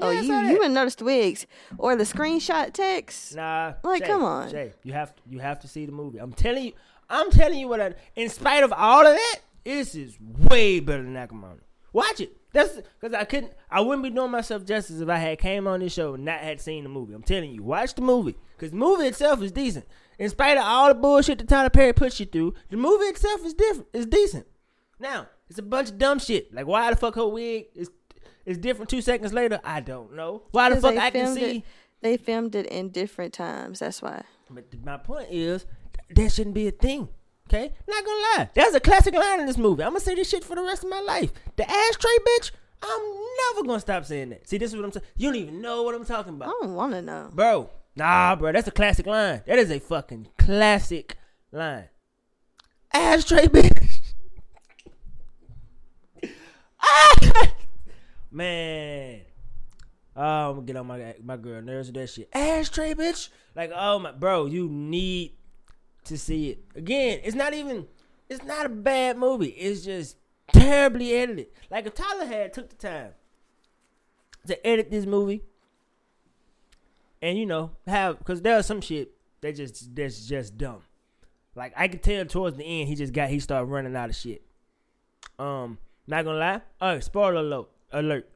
Oh, 0.00 0.10
Yeah, 0.10 0.18
I 0.18 0.50
you 0.50 0.62
you 0.62 0.68
notice 0.68 0.94
the 0.94 1.04
wigs 1.04 1.46
or 1.78 1.96
the 1.96 2.04
screenshot 2.04 2.72
text. 2.72 3.36
Nah, 3.36 3.74
Like, 3.82 4.02
Jay, 4.02 4.08
come 4.08 4.24
on. 4.24 4.50
Jay. 4.50 4.72
You 4.82 4.92
have 4.92 5.14
to, 5.14 5.22
you 5.28 5.38
have 5.40 5.60
to 5.60 5.68
see 5.68 5.86
the 5.86 5.92
movie. 5.92 6.18
I'm 6.18 6.32
telling 6.32 6.64
you. 6.64 6.72
I'm 7.08 7.30
telling 7.30 7.58
you 7.58 7.68
what. 7.68 7.80
I, 7.80 7.94
in 8.16 8.28
spite 8.28 8.64
of 8.64 8.72
all 8.72 9.06
of 9.06 9.14
that, 9.14 9.36
this 9.64 9.94
is 9.94 10.16
way 10.20 10.80
better 10.80 11.02
than 11.02 11.16
Acrimony. 11.16 11.60
Watch 11.92 12.20
it. 12.20 12.36
That's 12.52 12.80
because 13.00 13.14
I 13.14 13.24
couldn't. 13.24 13.52
I 13.70 13.80
wouldn't 13.80 14.02
be 14.02 14.10
doing 14.10 14.30
myself 14.30 14.64
justice 14.64 15.00
if 15.00 15.08
I 15.08 15.16
had 15.16 15.38
came 15.38 15.66
on 15.66 15.80
this 15.80 15.92
show 15.92 16.14
and 16.14 16.24
not 16.24 16.40
had 16.40 16.60
seen 16.60 16.84
the 16.84 16.88
movie. 16.88 17.14
I'm 17.14 17.22
telling 17.22 17.50
you, 17.52 17.62
watch 17.62 17.94
the 17.94 18.02
movie 18.02 18.36
because 18.56 18.70
the 18.70 18.76
movie 18.76 19.04
itself 19.04 19.42
is 19.42 19.52
decent. 19.52 19.86
In 20.18 20.30
spite 20.30 20.56
of 20.56 20.64
all 20.64 20.88
the 20.88 20.94
bullshit 20.94 21.38
that 21.38 21.48
Tyler 21.48 21.68
Perry 21.70 21.92
puts 21.92 22.18
you 22.18 22.26
through, 22.26 22.54
the 22.70 22.76
movie 22.76 23.04
itself 23.04 23.44
is 23.44 23.54
different. 23.54 23.88
Is 23.92 24.06
decent. 24.06 24.46
Now 24.98 25.26
it's 25.48 25.58
a 25.58 25.62
bunch 25.62 25.90
of 25.90 25.98
dumb 25.98 26.18
shit. 26.18 26.52
Like 26.54 26.66
why 26.66 26.90
the 26.90 26.96
fuck 26.96 27.14
her 27.16 27.28
wig 27.28 27.66
is 27.74 27.90
is 28.46 28.58
different 28.58 28.88
two 28.88 29.02
seconds 29.02 29.32
later? 29.32 29.60
I 29.64 29.80
don't 29.80 30.14
know. 30.14 30.44
Why 30.52 30.70
the 30.70 30.80
fuck 30.80 30.96
I 30.96 31.10
can 31.10 31.34
see? 31.34 31.58
It, 31.58 31.64
they 32.00 32.16
filmed 32.16 32.54
it 32.54 32.66
in 32.66 32.90
different 32.90 33.34
times. 33.34 33.80
That's 33.80 34.00
why. 34.00 34.22
But 34.48 34.64
my 34.84 34.96
point 34.96 35.28
is, 35.30 35.66
that 36.14 36.32
shouldn't 36.32 36.54
be 36.54 36.68
a 36.68 36.70
thing. 36.70 37.08
Okay? 37.48 37.72
Not 37.88 38.04
gonna 38.04 38.20
lie. 38.20 38.50
There's 38.54 38.74
a 38.74 38.80
classic 38.80 39.14
line 39.14 39.40
in 39.40 39.46
this 39.46 39.58
movie. 39.58 39.82
I'm 39.82 39.90
gonna 39.90 40.00
say 40.00 40.14
this 40.14 40.28
shit 40.28 40.44
for 40.44 40.54
the 40.54 40.62
rest 40.62 40.84
of 40.84 40.90
my 40.90 41.00
life. 41.00 41.32
The 41.56 41.68
ashtray 41.68 42.16
bitch, 42.26 42.50
I'm 42.82 43.00
never 43.54 43.66
gonna 43.66 43.80
stop 43.80 44.04
saying 44.04 44.30
that. 44.30 44.48
See, 44.48 44.58
this 44.58 44.70
is 44.70 44.76
what 44.76 44.84
I'm 44.84 44.92
saying. 44.92 45.06
You 45.16 45.28
don't 45.28 45.36
even 45.36 45.60
know 45.60 45.82
what 45.82 45.94
I'm 45.94 46.04
talking 46.04 46.34
about. 46.34 46.48
I 46.48 46.52
don't 46.60 46.74
want 46.74 46.92
to 46.92 47.02
know. 47.02 47.30
Bro, 47.32 47.70
nah, 47.94 48.36
bro, 48.36 48.52
that's 48.52 48.68
a 48.68 48.72
classic 48.72 49.06
line. 49.06 49.42
That 49.46 49.58
is 49.58 49.70
a 49.70 49.78
fucking 49.78 50.28
classic 50.38 51.16
line. 51.52 51.88
Ashtray 52.92 53.46
bitch. 53.46 53.82
Ah! 56.88 57.55
Man. 58.30 59.20
Oh, 60.16 60.50
I'm 60.50 60.54
gonna 60.54 60.66
get 60.66 60.76
on 60.76 60.86
my 60.86 61.14
my 61.22 61.36
girl 61.36 61.60
nerves 61.60 61.88
with 61.88 61.96
that 61.96 62.08
shit. 62.08 62.28
Ashtray, 62.32 62.94
bitch. 62.94 63.28
Like, 63.54 63.70
oh 63.74 63.98
my, 63.98 64.12
bro, 64.12 64.46
you 64.46 64.68
need 64.68 65.32
to 66.04 66.16
see 66.16 66.50
it 66.50 66.64
again. 66.74 67.20
It's 67.22 67.36
not 67.36 67.54
even. 67.54 67.86
It's 68.28 68.42
not 68.42 68.66
a 68.66 68.70
bad 68.70 69.18
movie. 69.18 69.50
It's 69.50 69.84
just 69.84 70.16
terribly 70.52 71.12
edited. 71.12 71.48
Like 71.70 71.86
if 71.86 71.94
Tyler 71.94 72.26
had 72.26 72.52
took 72.52 72.70
the 72.70 72.76
time 72.76 73.10
to 74.46 74.66
edit 74.66 74.90
this 74.90 75.06
movie, 75.06 75.42
and 77.20 77.38
you 77.38 77.46
know 77.46 77.72
have 77.86 78.18
because 78.18 78.42
there's 78.42 78.66
some 78.66 78.80
shit 78.80 79.12
that 79.42 79.56
just 79.56 79.94
that's 79.94 80.26
just 80.26 80.56
dumb. 80.56 80.82
Like 81.54 81.72
I 81.76 81.88
could 81.88 82.02
tell 82.02 82.24
towards 82.24 82.56
the 82.56 82.64
end, 82.64 82.88
he 82.88 82.94
just 82.94 83.12
got 83.12 83.28
he 83.28 83.40
started 83.40 83.66
running 83.66 83.94
out 83.96 84.10
of 84.10 84.16
shit. 84.16 84.42
Um, 85.38 85.78
not 86.06 86.24
gonna 86.24 86.38
lie. 86.38 86.60
Oh, 86.80 87.00
spoiler 87.00 87.36
alert! 87.36 87.68
Alert. 87.92 88.28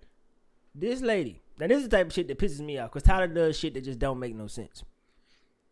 This 0.74 1.00
lady. 1.00 1.40
Now 1.58 1.66
this 1.66 1.78
is 1.78 1.88
the 1.88 1.96
type 1.96 2.06
of 2.06 2.12
shit 2.12 2.28
that 2.28 2.38
pisses 2.38 2.60
me 2.60 2.78
off 2.78 2.90
because 2.90 3.02
Tyler 3.02 3.26
does 3.26 3.58
shit 3.58 3.74
that 3.74 3.84
just 3.84 3.98
don't 3.98 4.18
make 4.18 4.34
no 4.34 4.46
sense. 4.46 4.82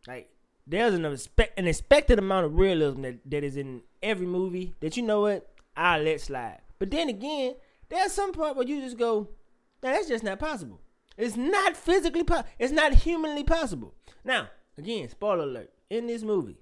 Like 0.06 0.30
there's 0.66 0.94
an 0.94 1.04
expect 1.04 1.58
an 1.58 1.66
expected 1.66 2.18
amount 2.18 2.46
of 2.46 2.56
realism 2.56 3.02
that, 3.02 3.30
that 3.30 3.44
is 3.44 3.56
in 3.56 3.82
every 4.02 4.26
movie 4.26 4.74
that 4.80 4.96
you 4.96 5.02
know 5.02 5.22
what 5.22 5.48
I'll 5.76 6.02
let 6.02 6.20
slide. 6.20 6.60
But 6.78 6.90
then 6.90 7.08
again, 7.08 7.54
there's 7.88 8.12
some 8.12 8.32
part 8.32 8.56
where 8.56 8.66
you 8.66 8.80
just 8.80 8.98
go, 8.98 9.28
now 9.82 9.92
that's 9.92 10.08
just 10.08 10.24
not 10.24 10.38
possible. 10.38 10.80
It's 11.16 11.36
not 11.36 11.76
physically 11.76 12.22
possible. 12.22 12.48
It's 12.58 12.72
not 12.72 12.94
humanly 12.94 13.44
possible. 13.44 13.94
Now, 14.24 14.48
again, 14.76 15.08
spoiler 15.08 15.44
alert. 15.44 15.72
In 15.90 16.06
this 16.06 16.22
movie, 16.22 16.58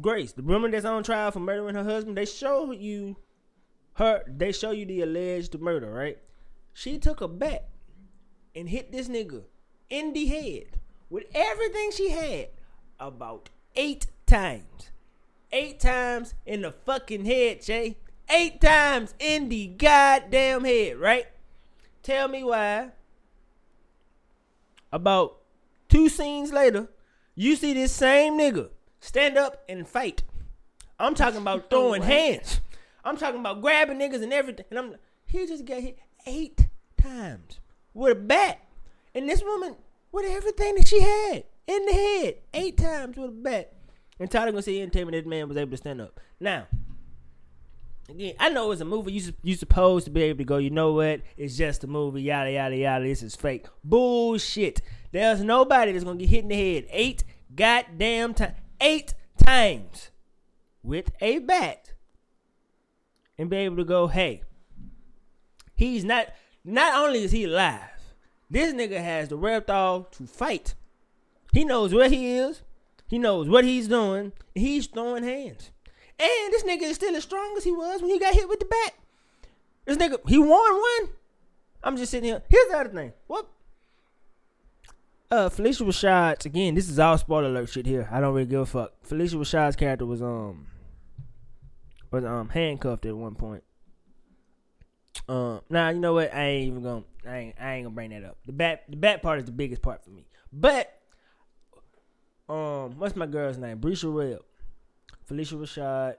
Grace, 0.00 0.32
the 0.32 0.42
woman 0.42 0.72
that's 0.72 0.84
on 0.84 1.04
trial 1.04 1.30
for 1.30 1.38
murdering 1.38 1.76
her 1.76 1.84
husband, 1.84 2.16
they 2.16 2.24
show 2.24 2.72
you 2.72 3.16
her. 3.94 4.22
They 4.26 4.52
show 4.52 4.70
you 4.70 4.86
the 4.86 5.02
alleged 5.02 5.58
murder, 5.60 5.90
right? 5.90 6.18
She 6.72 6.98
took 6.98 7.20
a 7.20 7.28
bat 7.28 7.68
and 8.54 8.68
hit 8.68 8.92
this 8.92 9.08
nigga 9.08 9.44
in 9.90 10.12
the 10.12 10.26
head 10.26 10.78
with 11.10 11.24
everything 11.34 11.90
she 11.92 12.10
had 12.10 12.48
about 12.98 13.50
eight 13.76 14.06
times. 14.26 14.90
Eight 15.52 15.78
times 15.78 16.34
in 16.44 16.62
the 16.62 16.72
fucking 16.72 17.24
head, 17.24 17.62
Jay. 17.62 17.96
Eight 18.28 18.60
times 18.60 19.14
in 19.18 19.48
the 19.48 19.68
goddamn 19.68 20.64
head, 20.64 20.96
right? 20.96 21.26
Tell 22.02 22.26
me 22.26 22.42
why. 22.42 22.90
About 24.92 25.38
two 25.88 26.08
scenes 26.08 26.52
later, 26.52 26.88
you 27.34 27.56
see 27.56 27.74
this 27.74 27.92
same 27.92 28.38
nigga 28.38 28.70
stand 29.00 29.36
up 29.36 29.62
and 29.68 29.86
fight. 29.86 30.22
I'm 30.98 31.14
talking 31.14 31.40
about 31.40 31.58
oh, 31.64 31.66
throwing 31.70 32.02
hands. 32.02 32.60
I'm 33.04 33.16
talking 33.16 33.40
about 33.40 33.60
grabbing 33.60 33.98
niggas 33.98 34.22
and 34.22 34.32
everything. 34.32 34.64
And 34.70 34.78
I'm 34.78 34.96
he 35.26 35.46
just 35.46 35.64
got 35.64 35.80
hit 35.80 35.98
eight 36.26 36.68
times 37.00 37.60
with 37.92 38.12
a 38.12 38.20
bat. 38.20 38.60
And 39.14 39.28
this 39.28 39.42
woman 39.42 39.76
with 40.12 40.26
everything 40.26 40.76
that 40.76 40.88
she 40.88 41.00
had 41.00 41.44
in 41.66 41.86
the 41.86 41.92
head, 41.92 42.36
eight 42.52 42.76
times 42.76 43.16
with 43.16 43.30
a 43.30 43.32
bat. 43.32 43.72
And 44.18 44.30
Tyler 44.30 44.52
gonna 44.52 44.62
tell 44.62 45.04
me 45.04 45.10
that 45.12 45.26
man 45.26 45.48
was 45.48 45.56
able 45.56 45.72
to 45.72 45.76
stand 45.76 46.00
up. 46.00 46.20
Now, 46.38 46.66
again, 48.08 48.34
I 48.38 48.48
know 48.48 48.70
it's 48.70 48.80
a 48.80 48.84
movie. 48.84 49.12
You 49.12 49.32
you 49.42 49.54
supposed 49.54 50.04
to 50.04 50.10
be 50.10 50.22
able 50.22 50.38
to 50.38 50.44
go. 50.44 50.58
You 50.58 50.70
know 50.70 50.92
what? 50.92 51.22
It's 51.36 51.56
just 51.56 51.84
a 51.84 51.86
movie. 51.86 52.22
Yada 52.22 52.52
yada 52.52 52.76
yada. 52.76 53.04
This 53.04 53.22
is 53.22 53.34
fake. 53.34 53.66
Bullshit. 53.82 54.80
There's 55.10 55.42
nobody 55.42 55.92
that's 55.92 56.04
gonna 56.04 56.18
get 56.18 56.28
hit 56.28 56.42
in 56.42 56.48
the 56.48 56.74
head 56.74 56.86
eight 56.90 57.24
goddamn 57.54 58.34
times, 58.34 58.54
eight 58.80 59.14
times 59.36 60.10
with 60.82 61.10
a 61.20 61.38
bat, 61.40 61.93
and 63.38 63.50
be 63.50 63.56
able 63.56 63.76
to 63.76 63.84
go, 63.84 64.06
hey, 64.06 64.42
he's 65.74 66.04
not. 66.04 66.28
Not 66.64 67.04
only 67.04 67.24
is 67.24 67.32
he 67.32 67.44
alive, 67.44 67.80
this 68.48 68.72
nigga 68.72 69.02
has 69.02 69.28
the 69.28 69.36
wherewithal 69.36 70.04
to 70.12 70.26
fight. 70.26 70.74
He 71.52 71.64
knows 71.64 71.92
where 71.92 72.08
he 72.08 72.36
is. 72.36 72.62
He 73.06 73.18
knows 73.18 73.48
what 73.48 73.64
he's 73.64 73.88
doing. 73.88 74.32
He's 74.54 74.86
throwing 74.86 75.24
hands. 75.24 75.70
And 76.18 76.52
this 76.52 76.62
nigga 76.62 76.82
is 76.82 76.96
still 76.96 77.14
as 77.16 77.22
strong 77.24 77.54
as 77.56 77.64
he 77.64 77.72
was 77.72 78.00
when 78.00 78.10
he 78.10 78.18
got 78.18 78.34
hit 78.34 78.48
with 78.48 78.60
the 78.60 78.66
bat. 78.66 78.94
This 79.84 79.98
nigga, 79.98 80.18
he 80.28 80.38
won 80.38 80.50
one. 80.50 81.10
I'm 81.82 81.96
just 81.96 82.10
sitting 82.10 82.30
here. 82.30 82.42
Here's 82.48 82.70
the 82.70 82.78
other 82.78 82.88
thing. 82.88 83.12
What? 83.26 83.46
Uh, 85.30 85.48
Phylicia 85.48 85.86
Rashad's 85.86 86.46
again. 86.46 86.74
This 86.74 86.88
is 86.88 86.98
all 86.98 87.18
spoiler 87.18 87.48
alert 87.48 87.68
shit 87.68 87.86
here. 87.86 88.08
I 88.10 88.20
don't 88.20 88.34
really 88.34 88.46
give 88.46 88.60
a 88.60 88.66
fuck. 88.66 88.92
Phylicia 89.06 89.34
Rashad's 89.34 89.76
character 89.76 90.06
was 90.06 90.22
um 90.22 90.66
was 92.14 92.24
um 92.24 92.48
handcuffed 92.48 93.06
at 93.06 93.16
one 93.16 93.34
point. 93.34 93.62
Um, 95.28 95.60
now 95.70 95.88
you 95.90 96.00
know 96.00 96.14
what? 96.14 96.34
I 96.34 96.44
ain't 96.44 96.66
even 96.68 96.82
gonna. 96.82 97.04
I 97.26 97.36
ain't. 97.38 97.54
I 97.60 97.74
ain't 97.74 97.84
gonna 97.84 97.94
bring 97.94 98.10
that 98.10 98.24
up. 98.24 98.38
The 98.46 98.52
bat. 98.52 98.84
The 98.88 98.96
bat 98.96 99.22
part 99.22 99.38
is 99.38 99.44
the 99.44 99.52
biggest 99.52 99.82
part 99.82 100.04
for 100.04 100.10
me. 100.10 100.26
But 100.52 101.00
um, 102.48 102.98
what's 102.98 103.16
my 103.16 103.26
girl's 103.26 103.58
name? 103.58 103.78
Brisha 103.78 104.12
Rell, 104.12 104.40
Phylicia 105.28 105.54
Rashad, 105.58 106.16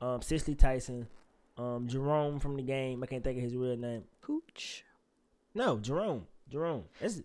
um, 0.00 0.22
Cicely 0.22 0.54
Tyson, 0.54 1.06
um, 1.56 1.86
Jerome 1.88 2.40
from 2.40 2.56
the 2.56 2.62
game. 2.62 3.02
I 3.02 3.06
can't 3.06 3.22
think 3.22 3.38
of 3.38 3.44
his 3.44 3.54
real 3.54 3.76
name. 3.76 4.04
Pooch. 4.22 4.84
No, 5.54 5.78
Jerome. 5.78 6.26
Jerome. 6.48 6.84
That's 7.00 7.20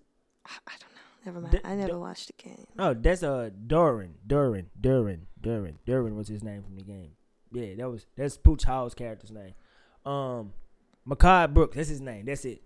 I, 0.45 0.51
I 0.67 0.71
don't 0.79 0.91
know. 0.91 1.01
Never 1.25 1.41
mind. 1.41 1.51
D- 1.53 1.59
I 1.63 1.75
never 1.75 1.93
d- 1.93 1.97
watched 1.97 2.27
the 2.27 2.43
game. 2.43 2.67
oh, 2.77 2.93
that's 2.93 3.23
uh 3.23 3.49
Derwin. 3.67 4.11
Derwin. 4.27 4.65
Derwin. 4.79 5.21
Derwin. 5.41 5.75
Derwin 5.87 6.15
was 6.15 6.27
his 6.27 6.43
name 6.43 6.61
from 6.61 6.75
the 6.75 6.83
game. 6.83 7.11
Yeah, 7.55 7.75
that 7.77 7.89
was 7.89 8.05
that's 8.15 8.37
Pooch 8.37 8.63
Hall's 8.63 8.93
character's 8.93 9.31
name. 9.31 9.53
Um, 10.05 10.53
Mehcad 11.07 11.53
Brooks. 11.53 11.75
That's 11.75 11.89
his 11.89 12.01
name. 12.01 12.25
That's 12.25 12.45
it. 12.45 12.61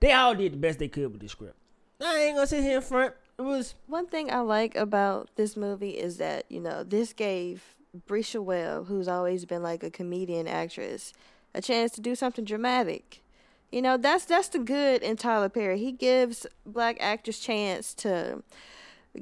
They 0.00 0.12
all 0.12 0.34
did 0.34 0.52
the 0.52 0.56
best 0.56 0.78
they 0.78 0.88
could 0.88 1.12
with 1.12 1.20
the 1.20 1.28
script. 1.28 1.56
I 2.00 2.18
ain't 2.18 2.36
gonna 2.36 2.46
sit 2.46 2.62
here 2.62 2.76
in 2.76 2.82
front. 2.82 3.14
It 3.38 3.42
was 3.42 3.74
One 3.86 4.06
thing 4.06 4.32
I 4.32 4.40
like 4.40 4.74
about 4.74 5.30
this 5.36 5.56
movie 5.56 5.90
is 5.90 6.18
that, 6.18 6.44
you 6.48 6.60
know, 6.60 6.82
this 6.84 7.12
gave 7.12 7.76
Bresha 8.08 8.42
Webb, 8.42 8.86
who's 8.88 9.08
always 9.08 9.44
been 9.44 9.62
like 9.62 9.82
a 9.82 9.90
comedian 9.90 10.48
actress, 10.48 11.12
a 11.54 11.62
chance 11.62 11.92
to 11.92 12.00
do 12.00 12.14
something 12.14 12.44
dramatic. 12.44 13.22
You 13.70 13.80
know, 13.80 13.96
that's 13.96 14.24
that's 14.24 14.48
the 14.48 14.58
good 14.58 15.02
in 15.02 15.16
Tyler 15.16 15.48
Perry. 15.48 15.78
He 15.78 15.92
gives 15.92 16.46
black 16.66 16.98
actors 17.00 17.38
chance 17.38 17.94
to 17.94 18.42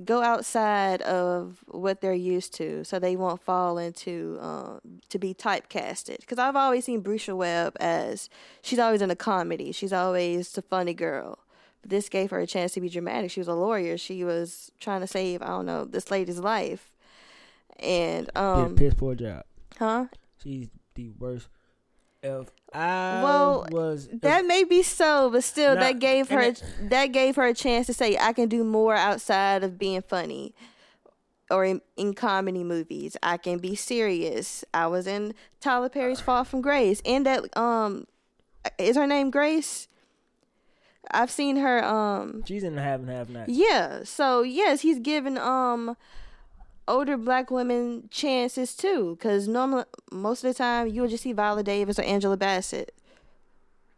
go 0.04 0.22
outside 0.22 1.02
of 1.02 1.64
what 1.66 2.00
they're 2.00 2.14
used 2.14 2.54
to 2.54 2.84
so 2.84 2.98
they 2.98 3.16
won't 3.16 3.42
fall 3.42 3.76
into 3.76 4.38
um, 4.40 4.80
to 5.08 5.18
be 5.18 5.34
typecasted. 5.34 6.20
Because 6.20 6.38
i've 6.38 6.56
always 6.56 6.84
seen 6.84 7.02
Bresha 7.02 7.36
webb 7.36 7.76
as 7.80 8.28
she's 8.62 8.78
always 8.78 9.02
in 9.02 9.10
a 9.10 9.16
comedy. 9.16 9.72
She's 9.72 9.92
always 9.92 10.52
the 10.52 10.62
funny 10.62 10.94
girl. 10.94 11.38
But 11.82 11.90
this 11.90 12.08
gave 12.08 12.30
her 12.30 12.40
a 12.40 12.46
chance 12.46 12.72
to 12.72 12.80
be 12.80 12.88
dramatic. 12.88 13.30
She 13.30 13.40
was 13.40 13.48
a 13.48 13.54
lawyer. 13.54 13.96
She 13.98 14.22
was 14.22 14.70
trying 14.80 15.00
to 15.00 15.06
save 15.06 15.42
i 15.42 15.48
don't 15.48 15.66
know 15.66 15.84
this 15.84 16.10
lady's 16.10 16.38
life. 16.38 16.92
And 17.78 18.26
did 18.26 18.36
a 18.36 18.42
um 18.42 18.76
piss 18.76 18.94
poor 18.94 19.14
job. 19.14 19.44
huh? 19.78 20.06
She's 20.42 20.68
the 20.94 21.10
worst. 21.18 21.48
If 22.22 22.48
I 22.72 23.22
Well, 23.22 23.66
was 23.70 24.08
if- 24.12 24.20
that 24.20 24.44
may 24.44 24.64
be 24.64 24.82
so 24.82 25.30
but 25.30 25.42
still 25.44 25.74
Nah, 25.74 25.80
that 25.80 25.98
gave 25.98 26.28
her 26.28 26.40
and 26.40 26.62
that 26.90 27.06
gave 27.06 27.36
her 27.36 27.46
a 27.46 27.54
chance 27.54 27.86
to 27.86 27.94
say 27.94 28.16
i 28.18 28.32
can 28.32 28.48
do 28.48 28.62
more 28.62 28.94
outside 28.94 29.64
of 29.64 29.78
being 29.78 30.02
funny 30.02 30.54
or 31.50 31.64
in, 31.64 31.80
in 31.96 32.14
comedy 32.14 32.62
movies. 32.62 33.16
I 33.24 33.36
can 33.36 33.58
be 33.58 33.74
serious. 33.74 34.64
I 34.72 34.86
was 34.86 35.06
in 35.08 35.34
tyler 35.60 35.88
perry's 35.88 36.20
fall 36.20 36.44
from 36.44 36.60
grace 36.60 37.02
and 37.04 37.26
that 37.26 37.56
um 37.56 38.06
is 38.78 38.94
her 38.96 39.06
name 39.06 39.30
grace? 39.30 39.88
I've 41.10 41.30
seen 41.30 41.56
her 41.56 41.82
um 41.84 42.44
she's 42.46 42.62
in 42.62 42.76
the 42.76 42.82
half 42.82 43.00
and 43.00 43.08
half 43.08 43.28
night. 43.30 43.48
yeah 43.48 44.04
so 44.04 44.42
yes 44.42 44.82
he's 44.82 45.00
given 45.00 45.38
um 45.38 45.96
older 46.90 47.16
black 47.16 47.50
women 47.50 48.08
chances 48.10 48.74
too 48.74 49.16
because 49.16 49.48
normally 49.48 49.84
most 50.10 50.44
of 50.44 50.50
the 50.50 50.54
time 50.54 50.88
you'll 50.88 51.08
just 51.08 51.22
see 51.22 51.32
viola 51.32 51.62
davis 51.62 51.98
or 51.98 52.02
angela 52.02 52.36
bassett 52.36 52.94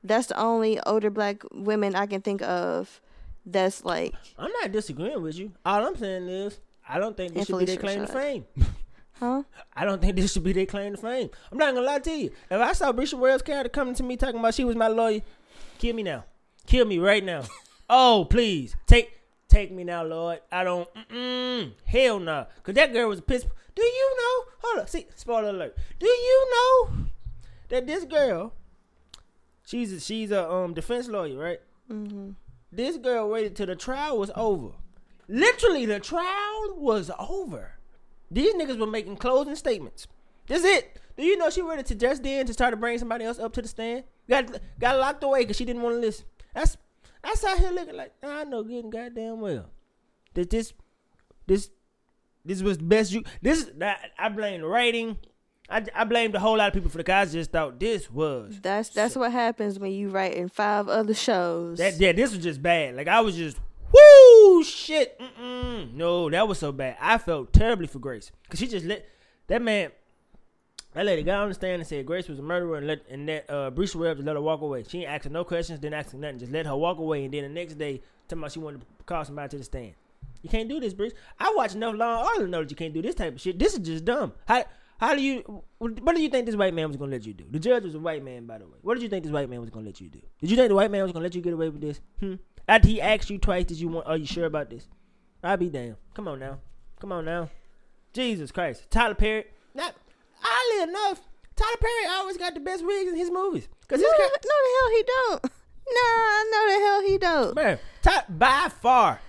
that's 0.05 0.27
the 0.29 0.39
only 0.39 0.81
older 0.81 1.11
black 1.11 1.43
women 1.53 1.95
i 1.95 2.07
can 2.07 2.21
think 2.21 2.43
of 2.43 3.01
that's 3.47 3.85
like 3.85 4.15
I'm 4.39 4.51
not 4.61 4.73
disagreeing 4.73 5.23
with 5.23 5.37
you. 5.37 5.53
All 5.65 5.87
I'm 5.87 5.97
saying 5.97 6.29
is 6.29 6.61
I 6.89 6.99
don't 6.99 7.17
think 7.17 7.35
this 7.35 7.47
should 7.47 7.59
be 7.59 7.65
their 7.65 7.77
claim 7.77 8.01
to 8.01 8.07
fame. 8.07 8.45
huh 9.15 9.43
I 9.75 9.85
don't 9.85 10.01
think 10.01 10.17
this 10.17 10.33
should 10.33 10.45
be 10.45 10.53
their 10.53 10.67
claim 10.67 10.95
to 10.95 11.01
fame. 11.01 11.31
I'm 11.51 11.59
not 11.59 11.75
gonna 11.75 11.87
lie 11.87 11.99
to 12.01 12.11
you. 12.11 12.31
If 12.51 12.61
I 12.61 12.73
saw 12.73 12.93
Bresha 12.93 13.15
Wells' 13.15 13.43
character 13.43 13.69
coming 13.69 13.95
to 13.95 14.03
me 14.03 14.17
talking 14.17 14.39
about 14.39 14.55
she 14.55 14.65
was 14.65 14.77
my 14.77 14.89
lawyer, 14.89 15.21
kill 15.79 15.95
me 15.95 16.03
now. 16.03 16.25
Kill 16.67 16.87
me 16.87 16.99
right 16.99 17.25
now. 17.25 17.43
oh 17.91 18.27
please 18.31 18.77
take 18.87 19.13
take 19.53 19.71
me 19.71 19.85
now, 19.85 20.03
Lord. 20.03 20.41
I 20.51 20.65
don't. 20.65 20.89
Mm-mm, 20.95 21.73
hell 21.85 22.19
no. 22.19 22.33
Nah. 22.33 22.45
Cause 22.63 22.75
that 22.75 22.93
girl 22.93 23.09
was 23.09 23.19
a 23.19 23.23
piss. 23.23 23.45
Do 23.75 23.83
you 23.83 24.17
know? 24.17 24.53
Hold 24.63 24.81
up. 24.81 24.89
See, 24.89 25.07
spoiler 25.15 25.51
alert. 25.51 25.77
Do 25.99 26.07
you 26.07 26.51
know 26.51 27.05
that 27.69 27.87
this 27.87 28.05
girl? 28.05 28.55
She's 29.65 29.93
a, 29.93 30.01
she's 30.01 30.31
a 30.31 30.51
um 30.51 30.75
defense 30.75 31.09
lawyer, 31.09 31.39
right? 31.39 31.61
mm-hmm. 31.91 32.31
This 32.71 32.97
girl 32.97 33.29
waited 33.29 33.55
till 33.55 33.67
the 33.67 33.77
trial 33.77 34.19
was 34.19 34.31
over. 34.35 34.71
Literally, 35.29 35.87
the 35.87 36.01
trial 36.01 36.75
was 36.77 37.11
over. 37.19 37.75
These 38.31 38.55
niggas 38.55 38.79
were 38.79 38.87
making 38.87 39.17
closing 39.17 39.55
statements. 39.57 40.07
That's 40.47 40.65
it. 40.65 40.99
Do 41.17 41.23
you 41.23 41.37
know 41.37 41.51
she 41.51 41.63
waited 41.63 41.87
to 41.87 41.95
just 41.95 42.23
then 42.23 42.47
to 42.47 42.53
start 42.53 42.73
to 42.73 42.77
bring 42.77 42.99
somebody 42.99 43.25
else 43.25 43.39
up 43.39 43.53
to 43.55 43.63
the 43.63 43.69
stand? 43.69 44.05
Got 44.29 44.59
got 44.79 44.99
locked 44.99 45.23
away 45.23 45.41
because 45.41 45.57
she 45.57 45.65
didn't 45.65 45.83
want 45.83 45.97
to 45.97 46.01
listen. 46.01 46.25
That's 46.55 46.77
that's 47.23 47.45
out 47.45 47.59
here 47.59 47.71
looking 47.71 47.97
like 47.97 48.13
I 48.23 48.45
know 48.45 48.63
getting 48.63 48.91
goddamn 48.91 49.41
well 49.41 49.71
that 50.35 50.51
this 50.51 50.73
this 51.47 51.71
this 52.45 52.63
was 52.63 52.79
the 52.79 52.85
best 52.85 53.13
you. 53.13 53.23
This 53.41 53.71
that 53.77 54.11
I 54.19 54.29
blame 54.29 54.61
the 54.63 54.67
rating. 54.67 55.19
I, 55.71 55.85
I 55.95 56.05
blame 56.05 56.35
a 56.35 56.41
whole 56.41 56.59
lot 56.59 56.69
of 56.69 56.75
people 56.75 56.91
for 56.91 56.99
the 56.99 57.05
guys. 57.05 57.33
Just 57.33 57.53
thought 57.53 57.79
this 57.79 58.11
was 58.11 58.61
that's 58.61 58.91
that's 58.91 59.17
what 59.17 59.33
happens 59.33 59.79
when 59.79 59.93
you 59.93 60.09
write 60.09 60.35
in 60.35 60.49
five 60.49 60.89
other 60.89 61.15
shows 61.15 61.79
That 61.79 61.99
yeah, 61.99 62.13
this 62.13 62.35
was 62.35 62.43
just 62.43 62.63
bad. 62.63 62.97
Like 62.97 63.09
I 63.09 63.21
was 63.21 63.37
just 63.37 63.59
whoo 63.93 64.65
shit. 64.65 65.19
Mm-mm. 65.21 65.95
No, 65.95 66.29
that 66.31 66.47
was 66.47 66.59
so 66.59 66.73
bad. 66.73 66.97
I 67.01 67.19
felt 67.19 67.53
terribly 67.53 67.87
for 67.87 68.01
Grace 68.01 68.33
because 68.43 68.59
she 68.61 68.67
just 68.67 68.85
let 68.85 69.09
that 69.47 69.63
man. 69.63 69.91
That 70.95 71.07
lady 71.07 71.23
got 71.23 71.43
on 71.43 71.49
the 71.49 71.55
stand 71.55 71.81
and 71.81 71.87
said 71.87 72.05
Grace 72.05 72.29
was 72.29 72.39
a 72.39 72.43
murderer 72.43 72.77
and 72.77 72.87
let 72.87 73.01
and 73.09 73.29
that 73.29 73.51
uh, 73.51 73.71
Bruce 73.71 73.95
Webb 73.95 74.21
let 74.21 74.37
her 74.37 74.43
walk 74.43 74.61
away. 74.61 74.85
She 74.87 75.01
ain't 75.01 75.11
asking 75.11 75.33
no 75.33 75.45
questions, 75.45 75.81
didn't 75.81 75.95
ask 75.95 76.13
nothing, 76.15 76.39
just 76.39 76.53
let 76.53 76.67
her 76.67 76.77
walk 76.77 76.99
away. 76.99 77.25
And 77.25 77.33
then 77.33 77.45
the 77.45 77.49
next 77.49 77.75
day, 77.75 78.03
talking 78.29 78.43
about 78.43 78.53
she 78.53 78.59
wanted 78.59 78.81
to 78.81 78.87
call 79.07 79.25
somebody 79.25 79.49
to 79.51 79.59
the 79.59 79.65
stand. 79.65 79.95
You 80.43 80.51
can't 80.51 80.69
do 80.69 80.81
this, 80.81 80.93
Bruce. 80.93 81.13
I 81.39 81.53
watch 81.57 81.75
enough 81.75 81.95
Law 81.95 82.19
and 82.19 82.27
Order 82.27 82.45
to 82.45 82.51
know 82.51 82.63
that 82.63 82.71
you 82.71 82.77
can't 82.77 82.93
do 82.93 83.01
this 83.01 83.15
type 83.15 83.35
of 83.35 83.41
shit. 83.41 83.59
This 83.59 83.73
is 83.75 83.81
just 83.81 84.05
dumb. 84.05 84.33
How 84.47 84.65
how 84.99 85.15
do 85.15 85.23
you 85.23 85.63
what 85.79 86.15
do 86.15 86.23
you 86.23 86.29
think 86.29 86.47
this 86.47 86.57
white 86.57 86.75
man 86.75 86.89
was 86.89 86.97
gonna 86.97 87.11
let 87.11 87.27
you 87.27 87.33
do? 87.33 87.45
The 87.51 87.59
judge 87.59 87.85
was 87.85 87.95
a 87.95 87.99
white 87.99 88.23
man, 88.23 88.47
by 88.47 88.59
the 88.59 88.67
way. 88.67 88.79
What 88.83 88.95
did 88.95 89.03
you 89.03 89.09
think 89.09 89.25
this 89.25 89.33
white 89.33 89.49
man 89.49 89.61
was 89.61 89.71
gonna 89.71 89.87
let 89.87 90.01
you 90.01 90.09
do? 90.09 90.21
Did 90.41 90.51
you 90.51 90.57
think 90.57 90.69
the 90.69 90.75
white 90.75 90.91
man 90.91 91.05
was 91.05 91.13
gonna 91.13 91.23
let 91.23 91.35
you 91.35 91.41
get 91.41 91.55
away 91.55 91.71
with 91.71 91.81
this? 91.81 92.01
Hmm. 92.21 92.35
After 92.69 92.89
he 92.89 93.01
asked 93.01 93.31
you 93.31 93.39
twice, 93.39 93.65
did 93.65 93.81
you 93.81 93.89
want? 93.89 94.07
Are 94.07 94.17
you 94.17 94.27
sure 94.27 94.45
about 94.45 94.69
this? 94.69 94.89
I'll 95.43 95.57
be 95.57 95.69
damned. 95.69 95.97
Come 96.15 96.29
on 96.29 96.39
now. 96.39 96.59
Come 97.01 97.13
on 97.13 97.25
now. 97.25 97.49
Jesus 98.13 98.53
Christ. 98.53 98.91
Tyler 98.91 99.15
Perry. 99.15 99.45
Not 99.75 99.95
oddly 100.45 100.91
enough, 100.91 101.21
Tyler 101.57 101.77
Perry 101.81 102.07
always 102.17 102.37
got 102.37 102.55
the 102.55 102.61
best 102.61 102.85
wigs 102.85 103.11
in 103.11 103.17
his 103.17 103.31
movies. 103.31 103.69
Cause 103.89 104.01
no, 104.01 104.07
his 104.09 104.19
no 104.19 104.25
ca- 104.27 104.39
the 104.43 104.49
hell 104.79 104.91
he 104.97 105.03
don't 105.07 105.53
nah 105.95 106.43
no 106.51 106.73
the 106.73 106.85
hell 106.87 107.03
he 107.03 107.19
don't 107.19 107.55
man, 107.57 107.79
Ty- 108.03 108.25
by 108.29 108.69
far, 108.81 109.21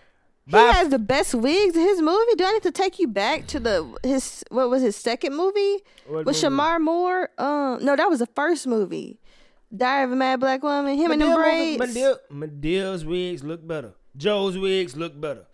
He 0.46 0.52
by 0.52 0.60
has 0.62 0.90
the 0.90 1.00
best 1.00 1.34
wigs 1.34 1.76
in 1.76 1.82
his 1.82 2.02
movie. 2.02 2.36
Do 2.38 2.46
I 2.46 2.52
need 2.54 2.64
to 2.64 2.72
take 2.72 3.00
you 3.00 3.08
back 3.08 3.48
to 3.48 3.60
the 3.60 3.98
his 4.04 4.44
what 4.50 4.70
was 4.70 4.82
his 4.82 4.96
second 4.96 5.36
movie 5.36 5.80
What 6.08 6.26
with 6.26 6.36
movie? 6.44 6.56
Shemar 6.56 6.80
Moore? 6.80 7.30
Um, 7.38 7.84
no, 7.84 7.96
that 7.96 8.10
was 8.10 8.20
the 8.20 8.28
first 8.28 8.68
movie. 8.68 9.20
Diary 9.76 10.04
of 10.06 10.12
a 10.12 10.16
Mad 10.16 10.40
Black 10.40 10.62
Woman. 10.62 10.96
Him 10.96 11.12
and 11.12 11.22
them 11.22 11.34
braids. 11.36 11.80
Medill, 11.80 12.18
Medill's 12.30 13.04
wigs 13.04 13.44
look 13.44 13.66
better. 13.68 13.94
Joe's 14.16 14.56
wigs 14.58 14.96
look 14.96 15.20
better 15.20 15.46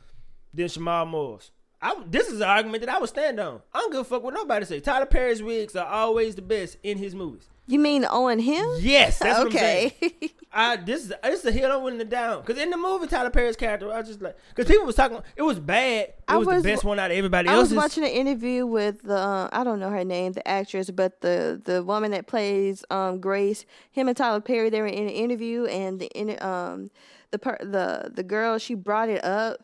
than 0.54 0.66
Shemar 0.68 1.08
Moore's. 1.08 1.52
I, 1.82 1.96
this 2.08 2.28
is 2.28 2.42
an 2.42 2.48
argument 2.48 2.86
that 2.86 2.94
I 2.94 3.00
would 3.00 3.10
stand 3.10 3.40
on. 3.40 3.62
I 3.74 3.80
don't 3.80 3.92
give 3.92 4.02
a 4.02 4.04
fuck 4.04 4.24
what 4.24 4.34
nobody 4.34 4.66
say. 4.66 4.80
Tyler 4.80 5.06
Perry's 5.06 5.42
wigs 5.42 5.76
are 5.76 5.86
always 5.86 6.36
the 6.36 6.42
best 6.42 6.78
in 6.84 6.98
his 6.98 7.16
movies. 7.16 7.48
You 7.68 7.80
mean 7.80 8.04
on 8.04 8.40
him? 8.40 8.68
Yes, 8.80 9.20
that's 9.20 9.40
okay. 9.46 9.94
what 10.00 10.12
I'm 10.12 10.20
saying. 10.20 10.32
I 10.52 10.76
this 10.78 11.04
is 11.04 11.14
this 11.22 11.42
is 11.42 11.46
a 11.46 11.52
hill 11.52 11.72
I'm 11.72 11.84
willing 11.84 12.00
to 12.00 12.06
down 12.06 12.42
because 12.42 12.60
in 12.60 12.72
the 12.72 12.78
movie 12.78 13.06
Tyler 13.06 13.30
Perry's 13.30 13.56
character 13.56 13.94
I 13.94 14.00
was 14.00 14.08
just 14.08 14.22
like 14.22 14.36
because 14.50 14.68
people 14.68 14.88
was 14.88 14.96
talking 14.96 15.20
it 15.36 15.44
was 15.44 15.60
bad 15.60 16.06
it 16.06 16.16
I 16.28 16.38
was, 16.38 16.48
was 16.48 16.64
the 16.64 16.70
best 16.72 16.84
one 16.84 16.98
out 16.98 17.12
of 17.12 17.18
everybody 17.18 17.48
else. 17.48 17.56
I 17.56 17.60
was 17.62 17.74
watching 17.76 18.04
an 18.04 18.10
interview 18.10 18.66
with 18.66 19.04
the 19.04 19.16
uh, 19.16 19.50
I 19.52 19.64
don't 19.64 19.80
know 19.80 19.92
her 19.92 20.04
name, 20.04 20.34
the 20.34 20.48
actress, 20.48 20.90
but 20.90 21.22
the 21.22 21.62
the 21.64 21.84
woman 21.84 22.10
that 22.12 22.26
plays 22.26 22.84
um 22.90 23.20
Grace. 23.20 23.66
Him 23.92 24.08
and 24.08 24.18
Tyler 24.18 24.42
Perry 24.42 24.72
they 24.72 24.82
were 24.82 24.88
in 24.88 25.04
an 25.04 25.10
interview, 25.10 25.66
and 25.66 26.00
the 26.00 26.10
um 26.44 26.90
the 27.30 27.38
per, 27.38 27.58
the 27.60 28.12
the 28.12 28.24
girl 28.24 28.58
she 28.58 28.74
brought 28.74 29.10
it 29.10 29.24
up, 29.24 29.64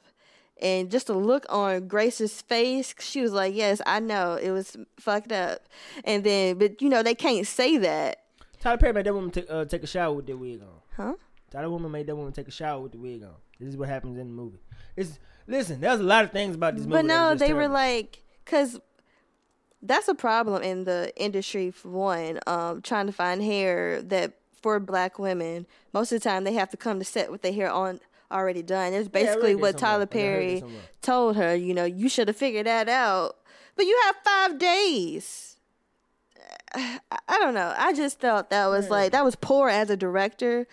and 0.61 0.89
just 0.89 1.07
the 1.07 1.13
look 1.13 1.45
on 1.49 1.87
Grace's 1.87 2.41
face, 2.41 2.95
she 2.99 3.21
was 3.21 3.33
like, 3.33 3.53
"Yes, 3.55 3.81
I 3.85 3.99
know 3.99 4.35
it 4.35 4.51
was 4.51 4.77
fucked 4.99 5.31
up," 5.31 5.61
and 6.03 6.23
then 6.23 6.57
but 6.57 6.81
you 6.81 6.89
know 6.89 7.03
they 7.03 7.15
can't 7.15 7.45
say 7.45 7.77
that, 7.77 8.25
Tyler 8.65 8.77
Perry 8.77 8.93
made 8.93 9.05
that 9.05 9.13
woman 9.13 9.29
take 9.29 9.45
uh, 9.47 9.63
take 9.65 9.83
a 9.83 9.87
shower 9.87 10.11
with 10.13 10.25
the 10.25 10.33
wig 10.33 10.59
on. 10.61 10.81
Huh? 10.95 11.13
Tyler 11.51 11.69
woman 11.69 11.91
made 11.91 12.07
that 12.07 12.15
woman 12.15 12.33
take 12.33 12.47
a 12.47 12.51
shower 12.51 12.81
with 12.81 12.93
the 12.93 12.97
wig 12.97 13.21
on. 13.21 13.35
This 13.59 13.69
is 13.69 13.77
what 13.77 13.89
happens 13.89 14.17
in 14.17 14.27
the 14.27 14.33
movie. 14.33 14.57
It's 14.95 15.19
listen 15.45 15.79
there's 15.79 15.99
a 15.99 16.03
lot 16.03 16.23
of 16.25 16.31
things 16.31 16.55
about 16.55 16.75
this 16.75 16.85
movie 16.85 16.93
But 16.93 17.05
no, 17.05 17.35
they 17.35 17.53
were 17.53 17.67
like, 17.67 18.23
because 18.43 18.79
that's 19.83 20.07
a 20.07 20.15
problem 20.15 20.63
in 20.63 20.85
the 20.85 21.13
industry 21.15 21.69
for 21.69 21.89
one. 21.89 22.39
Um, 22.47 22.81
trying 22.81 23.05
to 23.05 23.11
find 23.11 23.43
hair 23.43 24.01
that 24.01 24.33
for 24.63 24.79
black 24.79 25.19
women, 25.19 25.67
most 25.93 26.11
of 26.11 26.19
the 26.19 26.27
time 26.27 26.43
they 26.43 26.53
have 26.53 26.71
to 26.71 26.77
come 26.77 26.97
to 26.97 27.05
set 27.05 27.31
with 27.31 27.43
their 27.43 27.53
hair 27.53 27.71
on 27.71 27.99
already 28.31 28.61
done. 28.63 28.93
It's 28.93 29.05
Yeah, 29.07 29.23
basically 29.23 29.53
this 29.53 29.61
what. 29.61 29.77
Tyler 29.77 29.93
I 29.95 29.99
heard 29.99 30.09
this 30.11 30.21
Perry 30.21 30.63
told 31.01 31.35
her. 31.37 31.55
You 31.55 31.73
know, 31.73 31.85
you 31.85 32.09
should 32.09 32.27
have 32.27 32.37
figured 32.37 32.65
that 32.67 32.89
out, 32.89 33.37
but 33.75 33.85
you 33.85 33.99
have 34.05 34.15
five 34.23 34.57
days. 34.59 35.57
I 36.73 36.99
I 37.29 37.39
don't 37.39 37.53
know. 37.53 37.73
I 37.77 37.93
just 37.93 38.19
felt 38.19 38.49
that 38.49 38.67
was 38.67 38.89
like 38.89 39.11
that 39.11 39.23
was 39.25 39.35
poor 39.35 39.69
as 39.69 39.89
a 39.89 39.97
director 39.97 40.67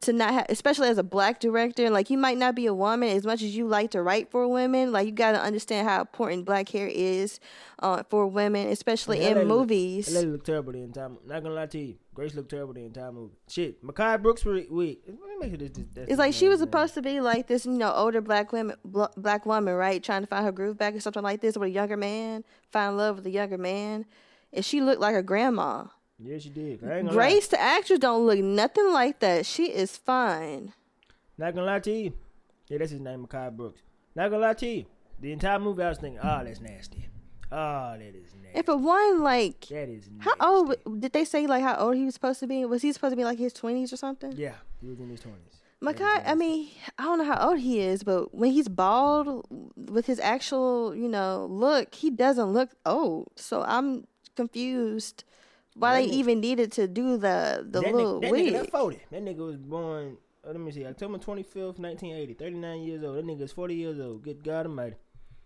to 0.00 0.12
not 0.12 0.32
have, 0.32 0.46
especially 0.48 0.88
as 0.88 0.96
a 0.98 1.02
black 1.02 1.40
director, 1.40 1.90
like 1.90 2.08
you 2.08 2.16
might 2.16 2.38
not 2.38 2.54
be 2.54 2.66
a 2.66 2.74
woman 2.74 3.08
as 3.08 3.26
much 3.26 3.42
as 3.42 3.56
you 3.56 3.66
like 3.66 3.90
to 3.90 4.00
write 4.00 4.30
for 4.30 4.46
women. 4.46 4.92
Like 4.92 5.06
you 5.06 5.12
got 5.12 5.32
to 5.32 5.40
understand 5.40 5.88
how 5.88 6.00
important 6.00 6.44
black 6.44 6.68
hair 6.68 6.86
is 6.86 7.40
uh, 7.80 8.04
for 8.08 8.28
women, 8.28 8.68
especially 8.68 9.18
Yeah, 9.20 9.28
in 9.30 9.34
that 9.34 9.38
lady 9.40 9.48
look- 9.48 9.58
movies. 9.58 10.06
That 10.06 10.14
lady 10.14 10.26
look 10.30 10.44
terrible 10.44 10.72
the 10.72 10.82
entire. 10.82 11.08
Not 11.26 11.42
gonna 11.42 11.54
lie 11.54 11.66
to 11.66 11.78
you, 11.78 11.96
Grace 12.18 12.34
looked 12.34 12.50
terrible 12.50 12.74
the 12.74 12.80
entire 12.84 13.12
movie. 13.12 13.36
Shit, 13.48 13.80
Mehcad 13.80 14.22
Brooks 14.22 14.44
wig. 14.44 14.66
wig- 14.68 14.98
Let 15.06 15.14
me 15.20 15.36
make 15.38 15.50
sure 15.50 15.56
this. 15.58 15.70
this 15.70 16.08
It's 16.08 16.18
like 16.18 16.34
she 16.34 16.48
was 16.48 16.58
supposed 16.58 16.94
to 16.94 17.00
be 17.00 17.20
like 17.20 17.46
this, 17.46 17.64
you 17.64 17.70
know, 17.70 17.92
older 17.94 18.20
black 18.20 18.50
woman, 18.50 18.74
bl- 18.84 19.04
black 19.16 19.46
woman, 19.46 19.72
right, 19.74 20.02
trying 20.02 20.22
to 20.22 20.26
find 20.26 20.44
her 20.44 20.50
groove 20.50 20.76
back 20.76 20.96
or 20.96 21.00
something 21.00 21.22
like 21.22 21.40
this 21.40 21.56
with 21.56 21.68
a 21.68 21.70
younger 21.70 21.96
man, 21.96 22.42
find 22.72 22.96
love 22.96 23.18
with 23.18 23.26
a 23.26 23.30
younger 23.30 23.56
man, 23.56 24.04
and 24.52 24.64
she 24.64 24.80
looked 24.80 25.00
like 25.00 25.14
her 25.14 25.22
grandma. 25.22 25.84
Yeah, 26.18 26.38
she 26.38 26.48
did. 26.48 26.82
I 26.82 26.96
ain't 26.96 27.06
gonna 27.06 27.12
Grace, 27.16 27.46
the 27.46 27.60
actress, 27.60 28.00
don't 28.00 28.26
look 28.26 28.40
nothing 28.40 28.92
like 28.92 29.20
that. 29.20 29.46
She 29.46 29.66
is 29.66 29.96
fine. 29.96 30.72
Not 31.36 31.54
gonna 31.54 31.68
lie 31.68 31.78
to 31.78 31.92
you. 31.92 32.14
Yeah, 32.66 32.78
that's 32.78 32.90
his 32.90 33.00
name, 33.00 33.28
Mehcad 33.28 33.56
Brooks. 33.56 33.80
Not 34.16 34.32
gonna 34.32 34.42
lie 34.42 34.54
to 34.54 34.66
you. 34.66 34.86
The 35.20 35.30
entire 35.30 35.60
movie, 35.60 35.84
I 35.84 35.90
was 35.90 35.98
thinking, 35.98 36.18
oh, 36.20 36.42
that's 36.44 36.60
nasty. 36.60 37.06
Oh, 37.50 37.96
that 37.98 38.00
is 38.14 38.34
nasty. 38.42 38.56
And 38.56 38.66
for 38.66 38.76
one, 38.76 39.22
like, 39.22 39.60
that 39.68 39.88
is 39.88 40.08
nasty. 40.10 40.18
how 40.20 40.34
old 40.40 40.76
did 41.00 41.12
they 41.12 41.24
say 41.24 41.46
like 41.46 41.62
how 41.62 41.76
old 41.76 41.96
he 41.96 42.04
was 42.04 42.14
supposed 42.14 42.40
to 42.40 42.46
be? 42.46 42.64
Was 42.64 42.82
he 42.82 42.92
supposed 42.92 43.12
to 43.12 43.16
be 43.16 43.24
like 43.24 43.38
his 43.38 43.52
twenties 43.52 43.92
or 43.92 43.96
something? 43.96 44.32
Yeah, 44.36 44.54
he 44.80 44.86
was 44.86 45.00
in 45.00 45.08
his 45.08 45.20
twenties. 45.20 45.54
Mehcad, 45.80 46.22
I 46.26 46.34
mean, 46.34 46.68
I 46.98 47.04
don't 47.04 47.18
know 47.18 47.24
how 47.24 47.50
old 47.50 47.60
he 47.60 47.78
is, 47.78 48.02
but 48.02 48.34
when 48.34 48.50
he's 48.50 48.66
bald 48.68 49.46
with 49.76 50.06
his 50.06 50.18
actual, 50.18 50.92
you 50.92 51.08
know, 51.08 51.46
look, 51.48 51.94
he 51.94 52.10
doesn't 52.10 52.52
look 52.52 52.70
old. 52.84 53.28
So 53.36 53.62
I'm 53.62 54.04
confused 54.34 55.22
why 55.74 55.94
they 56.02 56.08
nigga- 56.08 56.12
even 56.14 56.40
needed 56.40 56.72
to 56.72 56.88
do 56.88 57.16
the 57.16 57.64
the 57.68 57.80
that 57.80 57.94
little 57.94 58.18
nigga, 58.18 58.22
that 58.22 58.30
wig. 58.32 58.46
nigga, 58.48 58.52
that 58.62 58.70
40. 58.72 59.00
That 59.12 59.24
nigga 59.24 59.36
was 59.38 59.56
born, 59.56 60.16
uh, 60.44 60.48
let 60.48 60.58
me 60.60 60.72
see, 60.72 60.84
October 60.84 61.18
25th, 61.18 61.78
1980. 61.78 62.34
39 62.34 62.82
years 62.82 63.04
old. 63.04 63.16
That 63.16 63.24
nigga 63.26 63.42
is 63.42 63.52
40 63.52 63.74
years 63.74 64.00
old. 64.00 64.22
Good 64.22 64.42
God 64.42 64.66
almighty. 64.66 64.96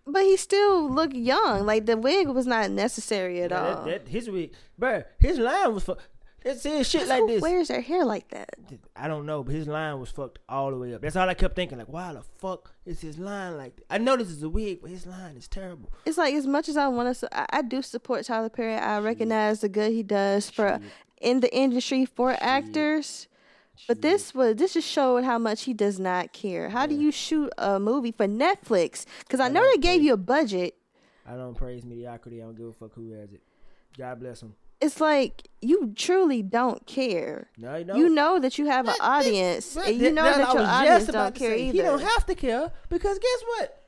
But 0.06 0.22
he 0.24 0.36
still 0.36 0.90
looked 0.90 1.14
young. 1.14 1.64
Like 1.64 1.86
the 1.86 1.96
wig 1.96 2.28
was 2.28 2.46
not 2.46 2.70
necessary 2.70 3.42
at 3.42 3.50
Yeah, 3.50 3.60
all. 3.76 3.84
that, 3.84 4.04
that, 4.04 4.08
his 4.08 4.28
wig, 4.30 4.52
bruh, 4.80 5.04
his 5.18 5.38
line 5.38 5.74
was 5.74 5.84
fucked. 5.84 6.08
It 6.44 6.58
said 6.58 6.84
shit 6.84 7.06
like 7.06 7.20
Who 7.20 7.28
this. 7.28 7.40
wears 7.40 7.68
their 7.68 7.80
hair 7.80 8.04
like 8.04 8.28
that? 8.30 8.50
I 8.96 9.06
don't 9.06 9.26
know, 9.26 9.44
but 9.44 9.54
his 9.54 9.68
line 9.68 10.00
was 10.00 10.10
fucked 10.10 10.40
all 10.48 10.72
the 10.72 10.76
way 10.76 10.92
up. 10.92 11.00
That's 11.00 11.14
all 11.14 11.28
I 11.28 11.34
kept 11.34 11.54
thinking. 11.54 11.78
Like, 11.78 11.86
why 11.86 12.12
the 12.12 12.22
fuck 12.38 12.72
is 12.84 13.00
his 13.00 13.16
line 13.16 13.56
like? 13.56 13.76
That? 13.76 13.84
I 13.90 13.98
know 13.98 14.16
this 14.16 14.28
is 14.28 14.42
a 14.42 14.48
wig, 14.48 14.80
but 14.82 14.90
his 14.90 15.06
line 15.06 15.36
is 15.36 15.46
terrible. 15.46 15.92
It's 16.04 16.18
like 16.18 16.34
as 16.34 16.48
much 16.48 16.68
as 16.68 16.76
I 16.76 16.88
want 16.88 17.16
to, 17.16 17.28
I, 17.40 17.58
I 17.58 17.62
do 17.62 17.80
support 17.80 18.24
Tyler 18.24 18.48
Perry. 18.48 18.74
I 18.74 18.98
recognize 18.98 19.60
the 19.60 19.68
good 19.68 19.92
he 19.92 20.02
does 20.02 20.50
for 20.50 20.80
in 21.20 21.38
the 21.40 21.56
industry 21.56 22.06
for 22.06 22.36
actors. 22.40 23.28
But 23.88 24.02
this 24.02 24.34
was 24.34 24.56
this 24.56 24.74
just 24.74 24.88
showed 24.88 25.24
how 25.24 25.38
much 25.38 25.64
he 25.64 25.74
does 25.74 25.98
not 25.98 26.32
care. 26.32 26.68
How 26.68 26.86
do 26.86 26.94
you 26.94 27.10
shoot 27.10 27.50
a 27.58 27.80
movie 27.80 28.12
for 28.12 28.26
Netflix? 28.26 29.04
Because 29.20 29.40
I 29.40 29.48
know 29.48 29.62
they 29.72 29.78
gave 29.78 30.02
you 30.02 30.12
a 30.12 30.18
budget. 30.18 30.74
I 31.26 31.34
don't 31.34 31.54
praise 31.54 31.84
mediocrity. 31.84 32.40
I 32.40 32.44
don't 32.44 32.56
give 32.56 32.66
a 32.66 32.72
fuck 32.72 32.92
who 32.94 33.10
has 33.12 33.32
it. 33.32 33.40
God 33.96 34.20
bless 34.20 34.42
him. 34.42 34.54
It's 34.80 35.00
like 35.00 35.48
you 35.60 35.92
truly 35.94 36.42
don't 36.42 36.84
care. 36.86 37.50
No, 37.56 37.76
you 37.76 37.84
don't. 37.84 37.96
You 37.98 38.08
know 38.08 38.38
that 38.40 38.58
you 38.58 38.66
have 38.66 38.88
an 38.88 38.94
audience, 39.00 39.76
and 39.76 39.96
you 39.96 40.10
know 40.10 40.24
that 40.24 40.40
what 40.48 40.54
your 40.54 40.64
audience 40.64 41.06
don't 41.06 41.34
care 41.34 41.50
say. 41.56 41.62
either. 41.68 41.72
He 41.72 41.82
don't 41.82 42.02
have 42.02 42.26
to 42.26 42.34
care 42.34 42.72
because 42.88 43.18
guess 43.18 43.44
what? 43.58 43.81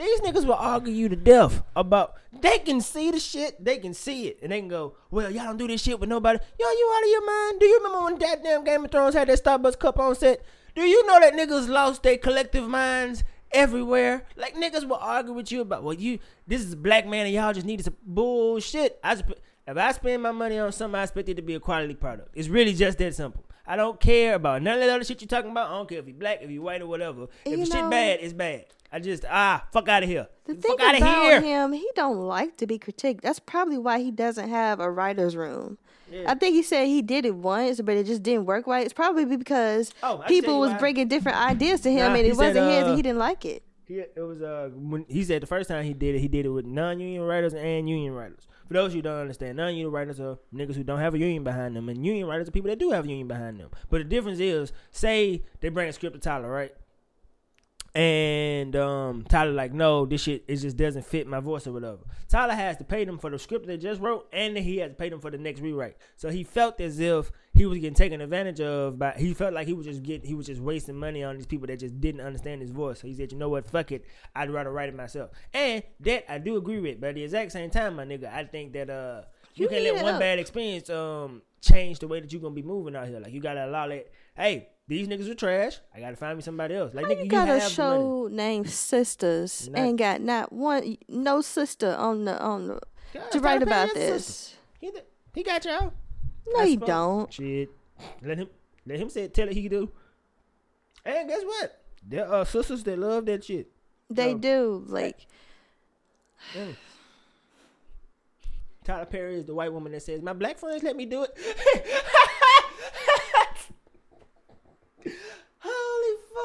These 0.00 0.22
niggas 0.22 0.46
will 0.46 0.54
argue 0.54 0.94
you 0.94 1.10
to 1.10 1.16
death 1.16 1.62
about. 1.76 2.14
They 2.32 2.56
can 2.58 2.80
see 2.80 3.10
the 3.10 3.20
shit. 3.20 3.62
They 3.62 3.76
can 3.76 3.92
see 3.92 4.28
it, 4.28 4.38
and 4.42 4.50
they 4.50 4.58
can 4.58 4.68
go, 4.68 4.96
"Well, 5.10 5.30
y'all 5.30 5.44
don't 5.44 5.58
do 5.58 5.68
this 5.68 5.82
shit 5.82 6.00
with 6.00 6.08
nobody." 6.08 6.38
Yo, 6.58 6.66
you 6.66 6.92
out 6.96 7.04
of 7.04 7.10
your 7.10 7.26
mind? 7.26 7.60
Do 7.60 7.66
you 7.66 7.76
remember 7.76 8.04
when 8.04 8.18
that 8.20 8.42
damn 8.42 8.64
Game 8.64 8.82
of 8.82 8.90
Thrones 8.90 9.14
had 9.14 9.28
that 9.28 9.44
Starbucks 9.44 9.78
cup 9.78 9.98
on 9.98 10.14
set? 10.14 10.42
Do 10.74 10.82
you 10.84 11.06
know 11.06 11.20
that 11.20 11.34
niggas 11.34 11.68
lost 11.68 12.02
their 12.02 12.16
collective 12.16 12.66
minds 12.66 13.24
everywhere? 13.52 14.24
Like 14.36 14.54
niggas 14.54 14.88
will 14.88 14.96
argue 14.96 15.34
with 15.34 15.52
you 15.52 15.60
about, 15.60 15.82
"Well, 15.82 15.92
you 15.92 16.18
this 16.46 16.62
is 16.62 16.72
a 16.72 16.78
black 16.78 17.06
man, 17.06 17.26
and 17.26 17.34
y'all 17.34 17.52
just 17.52 17.66
needed 17.66 17.84
some 17.84 17.96
bullshit." 18.02 18.98
I 19.04 19.16
just, 19.16 19.26
if 19.66 19.76
I 19.76 19.92
spend 19.92 20.22
my 20.22 20.32
money 20.32 20.58
on 20.58 20.72
something, 20.72 20.98
I 20.98 21.02
expect 21.02 21.28
it 21.28 21.34
to 21.34 21.42
be 21.42 21.56
a 21.56 21.60
quality 21.60 21.94
product. 21.94 22.30
It's 22.34 22.48
really 22.48 22.72
just 22.72 22.96
that 22.96 23.14
simple. 23.14 23.44
I 23.66 23.76
don't 23.76 24.00
care 24.00 24.34
about 24.34 24.62
none 24.62 24.76
of 24.76 24.80
that 24.80 24.88
other 24.88 25.04
shit 25.04 25.20
you're 25.20 25.28
talking 25.28 25.50
about. 25.50 25.68
I 25.68 25.74
don't 25.74 25.90
care 25.90 25.98
if 25.98 26.08
you 26.08 26.14
black, 26.14 26.38
if 26.40 26.50
you 26.50 26.62
white, 26.62 26.80
or 26.80 26.86
whatever. 26.86 27.24
If 27.44 27.58
You 27.58 27.66
the 27.66 27.66
shit 27.66 27.90
bad, 27.90 28.20
it's 28.22 28.32
bad. 28.32 28.64
I 28.92 28.98
just 28.98 29.24
ah 29.28 29.66
fuck 29.72 29.88
out 29.88 30.02
of 30.02 30.08
here. 30.08 30.26
The 30.46 30.54
thing 30.54 30.62
fuck 30.76 30.80
out 30.80 30.94
of 30.96 31.00
about 31.02 31.22
here. 31.24 31.40
him, 31.40 31.72
he 31.72 31.88
don't 31.94 32.18
like 32.18 32.56
to 32.56 32.66
be 32.66 32.78
critiqued. 32.78 33.20
That's 33.20 33.38
probably 33.38 33.78
why 33.78 34.00
he 34.00 34.10
doesn't 34.10 34.48
have 34.48 34.80
a 34.80 34.90
writer's 34.90 35.36
room. 35.36 35.78
Yeah. 36.10 36.24
I 36.28 36.34
think 36.34 36.54
he 36.56 36.62
said 36.62 36.86
he 36.86 37.02
did 37.02 37.24
it 37.24 37.36
once, 37.36 37.80
but 37.80 37.96
it 37.96 38.04
just 38.04 38.24
didn't 38.24 38.46
work 38.46 38.66
right. 38.66 38.84
It's 38.84 38.92
probably 38.92 39.24
because 39.24 39.92
Oh, 40.02 40.06
I 40.06 40.10
can 40.10 40.18
tell 40.22 40.28
people 40.28 40.58
was 40.58 40.72
why. 40.72 40.78
bringing 40.78 41.06
different 41.08 41.38
ideas 41.38 41.82
to 41.82 41.90
him, 41.92 42.12
Nah, 42.12 42.18
and 42.18 42.26
it 42.26 42.36
wasn't 42.36 42.68
his, 42.68 42.82
uh, 42.82 42.86
and 42.88 42.96
he 42.96 43.02
didn't 43.02 43.18
like 43.20 43.44
it. 43.44 43.62
He, 43.86 43.98
it 43.98 44.12
was 44.20 44.40
uh 44.42 44.70
when 44.74 45.04
he 45.08 45.22
said 45.24 45.42
the 45.42 45.46
first 45.48 45.68
time 45.68 45.84
he 45.84 45.92
did 45.94 46.14
it, 46.16 46.20
he 46.20 46.28
did 46.28 46.46
it 46.46 46.50
with 46.50 46.64
non-union 46.64 47.22
writers 47.22 47.54
and 47.54 47.88
union 47.88 48.12
writers. 48.12 48.46
For 48.66 48.74
those 48.74 48.92
who 48.92 49.02
don't 49.02 49.20
understand, 49.20 49.56
non-union 49.56 49.90
writers 49.90 50.20
are 50.20 50.38
niggas 50.54 50.76
who 50.76 50.84
don't 50.84 51.00
have 51.00 51.14
a 51.14 51.18
union 51.18 51.42
behind 51.44 51.74
them, 51.76 51.88
and 51.88 52.04
union 52.04 52.26
writers 52.28 52.48
are 52.48 52.52
people 52.52 52.70
that 52.70 52.78
do 52.78 52.90
have 52.90 53.04
a 53.04 53.08
union 53.08 53.26
behind 53.28 53.58
them. 53.60 53.70
But 53.88 53.98
the 53.98 54.04
difference 54.04 54.38
is, 54.40 54.72
say 54.92 55.42
they 55.60 55.68
bring 55.70 55.88
a 55.88 55.92
script 55.92 56.14
to 56.14 56.20
Tyler, 56.20 56.48
right? 56.50 56.72
And 57.92 58.76
um, 58.76 59.24
Tyler 59.28 59.50
like, 59.50 59.72
no, 59.72 60.06
this 60.06 60.22
shit 60.22 60.44
it 60.46 60.56
just 60.56 60.76
doesn't 60.76 61.04
fit 61.04 61.26
my 61.26 61.40
voice 61.40 61.66
or 61.66 61.72
whatever. 61.72 61.98
Tyler 62.28 62.54
has 62.54 62.76
to 62.76 62.84
pay 62.84 63.04
them 63.04 63.18
for 63.18 63.30
the 63.30 63.38
script 63.38 63.66
they 63.66 63.76
just 63.76 64.00
wrote, 64.00 64.28
and 64.32 64.56
he 64.56 64.76
has 64.78 64.90
to 64.90 64.94
pay 64.94 65.08
them 65.08 65.20
for 65.20 65.30
the 65.30 65.38
next 65.38 65.60
rewrite. 65.60 65.96
So 66.16 66.28
he 66.30 66.44
felt 66.44 66.80
as 66.80 67.00
if 67.00 67.32
he 67.52 67.66
was 67.66 67.78
getting 67.78 67.94
taken 67.94 68.20
advantage 68.20 68.60
of. 68.60 68.98
By 68.98 69.14
he 69.18 69.34
felt 69.34 69.54
like 69.54 69.66
he 69.66 69.72
was 69.72 69.86
just 69.86 70.04
get 70.04 70.24
he 70.24 70.34
was 70.34 70.46
just 70.46 70.60
wasting 70.60 70.96
money 70.96 71.24
on 71.24 71.36
these 71.36 71.46
people 71.46 71.66
that 71.66 71.80
just 71.80 72.00
didn't 72.00 72.20
understand 72.20 72.62
his 72.62 72.70
voice. 72.70 73.00
So 73.00 73.08
he 73.08 73.14
said, 73.14 73.32
you 73.32 73.38
know 73.38 73.48
what, 73.48 73.68
fuck 73.68 73.90
it, 73.90 74.04
I'd 74.36 74.50
rather 74.50 74.70
write 74.70 74.88
it 74.88 74.94
myself. 74.96 75.30
And 75.52 75.82
that 76.00 76.32
I 76.32 76.38
do 76.38 76.56
agree 76.56 76.78
with. 76.78 77.00
But 77.00 77.08
at 77.08 77.14
the 77.16 77.24
exact 77.24 77.50
same 77.50 77.70
time, 77.70 77.96
my 77.96 78.04
nigga, 78.04 78.32
I 78.32 78.44
think 78.44 78.72
that 78.74 78.88
uh 78.88 79.22
you, 79.56 79.64
You 79.64 79.68
can't 79.68 79.82
let 79.96 80.04
one 80.04 80.14
a- 80.14 80.18
bad 80.20 80.38
experience 80.38 80.88
um 80.90 81.42
change 81.60 81.98
the 81.98 82.06
way 82.06 82.20
that 82.20 82.32
you're 82.32 82.40
gonna 82.40 82.54
be 82.54 82.62
moving 82.62 82.94
out 82.94 83.08
here. 83.08 83.18
Like 83.18 83.32
you 83.32 83.40
gotta 83.40 83.66
allow 83.66 83.88
that. 83.88 84.06
Hey, 84.36 84.68
these 84.90 85.06
niggas 85.08 85.30
are 85.30 85.34
trash. 85.34 85.78
I 85.94 86.00
gotta 86.00 86.16
find 86.16 86.36
me 86.36 86.42
somebody 86.42 86.74
else. 86.74 86.92
Like 86.92 87.04
How 87.06 87.12
nigga, 87.12 87.16
you 87.18 87.24
you 87.24 87.30
got 87.30 87.46
have 87.48 87.56
a 87.56 87.60
the 87.60 87.62
money. 87.64 87.74
show 87.74 88.28
named 88.30 88.66
Sistas 88.66 89.70
Not- 89.70 89.78
and 89.80 89.96
got 89.96 90.20
not 90.20 90.52
one, 90.52 90.96
no 91.08 91.40
sister 91.40 91.94
on 91.96 92.24
the 92.24 92.38
on 92.42 92.66
the 92.68 92.80
to 93.30 93.38
write 93.40 93.62
about 93.62 93.94
this? 93.94 94.56
He, 94.80 94.90
he 95.34 95.42
got 95.44 95.64
y'all. 95.64 95.92
No, 96.48 96.62
you 96.64 96.76
don't. 96.76 97.32
Shit. 97.32 97.70
Let 98.22 98.38
him 98.38 98.48
let 98.84 98.98
him 98.98 99.08
say 99.10 99.28
tell 99.28 99.46
it 99.48 99.54
he 99.54 99.68
do. 99.68 99.90
And 101.04 101.28
guess 101.28 101.42
what? 101.44 101.80
There 102.06 102.26
are 102.28 102.44
sisters 102.44 102.82
that 102.84 102.98
love 102.98 103.26
that 103.26 103.44
shit. 103.44 103.70
They 104.10 104.34
No. 104.34 104.40
do. 104.40 104.84
Like. 104.88 105.26
Tyler 108.84 109.04
Perry 109.04 109.36
is 109.38 109.44
the 109.44 109.54
white 109.54 109.72
woman 109.72 109.92
that 109.92 110.02
says, 110.02 110.22
My 110.22 110.32
black 110.32 110.58
friends 110.58 110.82
let 110.82 110.96
me 110.96 111.04
do 111.06 111.22
it. 111.24 111.36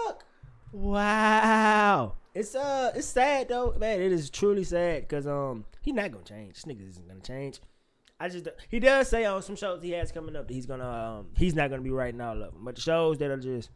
fuck. 0.06 0.26
Wow. 0.72 2.14
It's 2.34 2.54
uh 2.54 2.92
it's 2.96 3.08
sad 3.08 3.48
though. 3.48 3.74
Man, 3.80 4.02
it 4.02 4.12
is 4.12 4.30
truly 4.30 4.64
sad 4.64 5.04
because 5.04 5.26
um 5.26 5.66
he 5.82 5.92
not 5.92 6.12
gonna 6.12 6.26
change. 6.26 6.56
This 6.56 6.66
nigga 6.66 6.90
isn't 6.90 7.08
gonna 7.08 7.22
change. 7.22 7.60
I 8.20 8.30
just 8.30 8.48
he 8.70 8.80
does 8.80 9.10
say 9.10 9.26
on 9.26 9.42
some 9.42 9.56
shows 9.56 9.82
he 9.82 9.92
has 9.92 10.12
coming 10.12 10.36
up 10.36 10.48
that 10.48 10.54
he's 10.54 10.66
gonna 10.66 10.88
um 11.20 11.28
he's 11.38 11.56
not 11.56 11.70
gonna 11.70 11.82
be 11.82 11.92
writing 11.92 12.20
all 12.20 12.34
of 12.34 12.54
them. 12.54 12.64
But 12.64 12.76
the 12.76 12.82
shows 12.82 13.18
that 13.20 13.32
are 13.32 13.38
just 13.38 13.70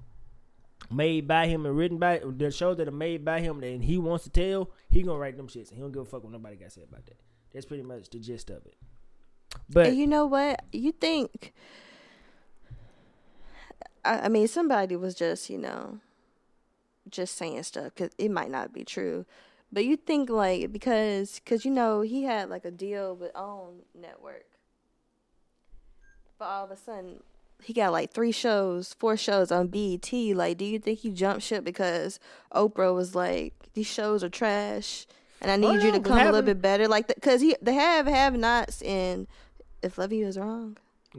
made 0.91 1.27
by 1.27 1.47
him 1.47 1.65
and 1.65 1.77
written 1.77 1.97
by 1.97 2.21
the 2.23 2.51
shows 2.51 2.77
that 2.77 2.88
are 2.88 2.91
made 2.91 3.23
by 3.23 3.39
him 3.39 3.63
and 3.63 3.84
he 3.84 3.97
wants 3.97 4.25
to 4.25 4.29
tell, 4.29 4.71
he 4.89 5.03
gonna 5.03 5.19
write 5.19 5.38
them 5.38 5.47
shits 5.47 5.69
and 5.69 5.77
he 5.77 5.82
don't 5.82 5.91
give 5.91 6.01
a 6.01 6.05
fuck 6.05 6.23
what 6.23 6.32
nobody 6.32 6.55
got 6.55 6.65
to 6.65 6.71
say 6.71 6.84
about 6.84 7.05
that. 7.05 7.17
That's 7.53 7.65
pretty 7.65 7.84
much 7.84 8.10
the 8.10 8.19
gist 8.19 8.49
of 8.49 8.65
it. 8.65 8.75
But 9.69 9.88
And 9.88 9.97
you 9.97 10.08
know 10.08 10.25
what? 10.25 10.63
You 10.71 10.91
think? 10.91 11.53
I, 14.05 14.19
I 14.21 14.29
mean, 14.29 14.47
somebody 14.47 14.95
was 14.95 15.15
just, 15.15 15.49
you 15.49 15.58
know, 15.58 15.99
just 17.12 17.36
saying 17.38 17.63
stuff 17.63 17.93
because 17.95 18.12
it 18.17 18.30
might 18.32 18.52
not 18.52 18.74
be 18.74 18.84
true. 18.84 19.26
But 19.72 19.86
you 19.86 19.98
think 19.98 20.30
like 20.30 20.72
because 20.72 21.39
because 21.43 21.63
you 21.65 21.72
know 21.72 22.02
he 22.02 22.24
had 22.24 22.50
like 22.50 22.65
a 22.65 22.72
deal 22.72 23.15
with 23.15 23.32
OWN 23.36 23.82
network, 24.00 24.45
but 26.38 26.45
all 26.45 26.65
of 26.65 26.72
a 26.72 26.78
sudden 26.78 27.22
he 27.63 27.74
got 27.74 27.91
like 27.91 28.12
three 28.12 28.32
shows, 28.32 28.93
four 28.93 29.17
shows 29.17 29.52
on 29.52 29.67
BET. 29.67 30.12
Like, 30.12 30.58
do 30.58 30.65
you 30.65 30.80
think 30.80 31.00
he 31.00 31.12
jumped 31.12 31.43
ship 31.43 31.63
because 31.63 32.19
Oprah 32.54 32.95
was 32.95 33.13
like 33.15 33.54
these 33.74 33.88
shows 33.88 34.24
are 34.24 34.30
trash? 34.30 35.06
And 35.41 35.52
I 35.52 35.56
need 35.56 35.67
Oh, 35.67 35.74
you 35.86 35.91
no, 35.91 36.00
to 36.00 36.00
come 36.02 36.19
a 36.19 36.26
little 36.26 36.41
bit 36.41 36.62
better, 36.62 36.88
like 36.88 37.08
because 37.08 37.41
he 37.41 37.56
they 37.62 37.74
have 37.74 38.08
have 38.08 38.36
nots 38.36 38.82
and 38.82 39.28
If 39.82 39.98
Love 39.98 40.12
You 40.12 40.28
is 40.28 40.38
wrong, 40.38 40.78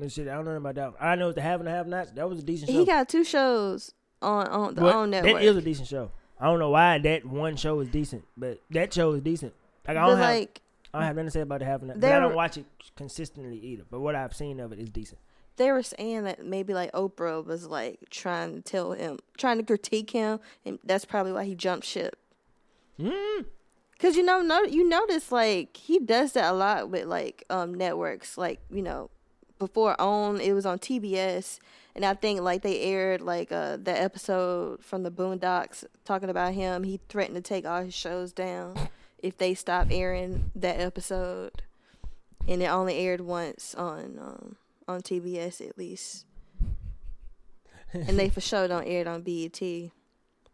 shit, 0.09 0.29
I 0.29 0.35
don't 0.35 0.44
know 0.44 0.57
about 0.57 0.74
that. 0.74 0.92
I 1.00 1.14
know 1.14 1.33
the 1.33 1.40
have 1.40 1.61
and 1.61 1.66
the 1.66 1.70
have 1.70 1.87
nots. 1.87 2.12
That 2.12 2.29
was 2.29 2.40
a 2.40 2.42
decent 2.42 2.70
show. 2.70 2.79
he 2.79 2.85
got 2.85 3.09
two 3.09 3.24
shows 3.24 3.94
on 4.22 4.46
on 4.48 4.74
the 4.74 4.80
But 4.80 4.94
OWN 4.94 5.11
network. 5.11 5.35
That 5.35 5.42
is 5.42 5.56
a 5.56 5.62
decent 5.62 5.88
show. 5.88 6.11
I 6.38 6.46
don't 6.46 6.59
know 6.59 6.70
why 6.70 6.98
that 6.98 7.26
one 7.26 7.56
show 7.56 7.80
is 7.80 7.88
decent, 7.88 8.24
but 8.37 8.61
that 8.70 8.92
show 8.94 9.12
is 9.12 9.20
decent. 9.20 9.52
Like 9.87 9.96
I 9.96 10.06
don't 10.06 10.18
have, 10.18 10.28
like 10.28 10.61
I 10.92 10.98
don't 10.98 11.06
have 11.06 11.16
nothing 11.16 11.26
to 11.26 11.30
say 11.30 11.40
about 11.40 11.62
and 11.62 11.88
not. 11.88 12.00
But 12.00 12.12
I 12.12 12.18
don't 12.18 12.35
watch 12.35 12.56
it 12.56 12.64
consistently 12.96 13.59
either. 13.59 13.85
But 13.90 14.00
what 14.00 14.14
I've 14.14 14.35
seen 14.35 14.59
of 14.61 14.72
it 14.72 14.78
is 14.78 14.88
decent. 14.88 15.20
they 15.56 15.70
were 15.70 15.83
saying 15.83 16.24
that 16.24 16.44
maybe 16.44 16.72
like 16.72 16.92
Oprah 16.92 17.44
was 17.44 17.66
like 17.66 17.98
trying 18.11 18.54
to 18.54 18.62
tell 18.62 18.92
him, 18.92 19.18
trying 19.37 19.59
to 19.59 19.64
critique 19.64 20.11
him, 20.11 20.40
and 20.64 20.78
that's 20.85 21.04
probably 21.04 21.33
why 21.33 21.44
he 21.44 21.54
jumped 21.54 21.87
ship. 21.87 22.16
Mm. 22.98 23.46
Cause 23.98 24.16
you 24.16 24.22
know, 24.22 24.40
no, 24.40 24.62
you 24.62 24.88
notice 24.88 25.30
like 25.30 25.76
he 25.76 25.98
does 25.98 26.33
that 26.33 26.50
a 26.50 26.54
lot 26.54 26.88
with 26.88 27.04
like 27.04 27.44
um 27.50 27.74
networks, 27.74 28.38
like 28.38 28.61
you 28.70 28.80
know, 28.80 29.11
before 29.59 30.00
on 30.00 30.40
it 30.40 30.52
was 30.52 30.64
on 30.64 30.78
TBS, 30.78 31.59
and 31.94 32.05
I 32.05 32.14
think 32.14 32.40
like 32.40 32.62
they 32.62 32.81
aired 32.81 33.20
like 33.20 33.50
uh 33.53 33.76
the 33.76 33.92
episode 34.00 34.83
from 34.85 35.03
the 35.03 35.11
Boondocks 35.11 35.85
talking 36.05 36.31
about 36.31 36.55
him. 36.55 36.85
He 36.85 37.00
threatened 37.09 37.37
to 37.37 37.42
take 37.42 37.66
all 37.66 37.83
his 37.83 37.94
shows 37.94 38.33
down 38.33 38.76
if 39.18 39.37
they 39.38 39.55
stop 39.55 39.88
airing 39.90 40.50
that 40.55 40.81
episode, 40.81 41.62
and 42.48 42.62
it 42.62 42.66
only 42.66 42.96
aired 42.98 43.20
once 43.20 43.74
on 43.74 44.18
um 44.20 44.57
on 44.88 45.03
TBS 45.03 45.66
at 45.68 45.76
least, 45.79 46.26
and 47.92 48.18
they 48.18 48.29
for 48.29 48.40
sure 48.40 48.68
don't 48.68 48.85
air 48.87 49.03
it 49.03 49.07
on 49.07 49.22
BET. 49.22 49.61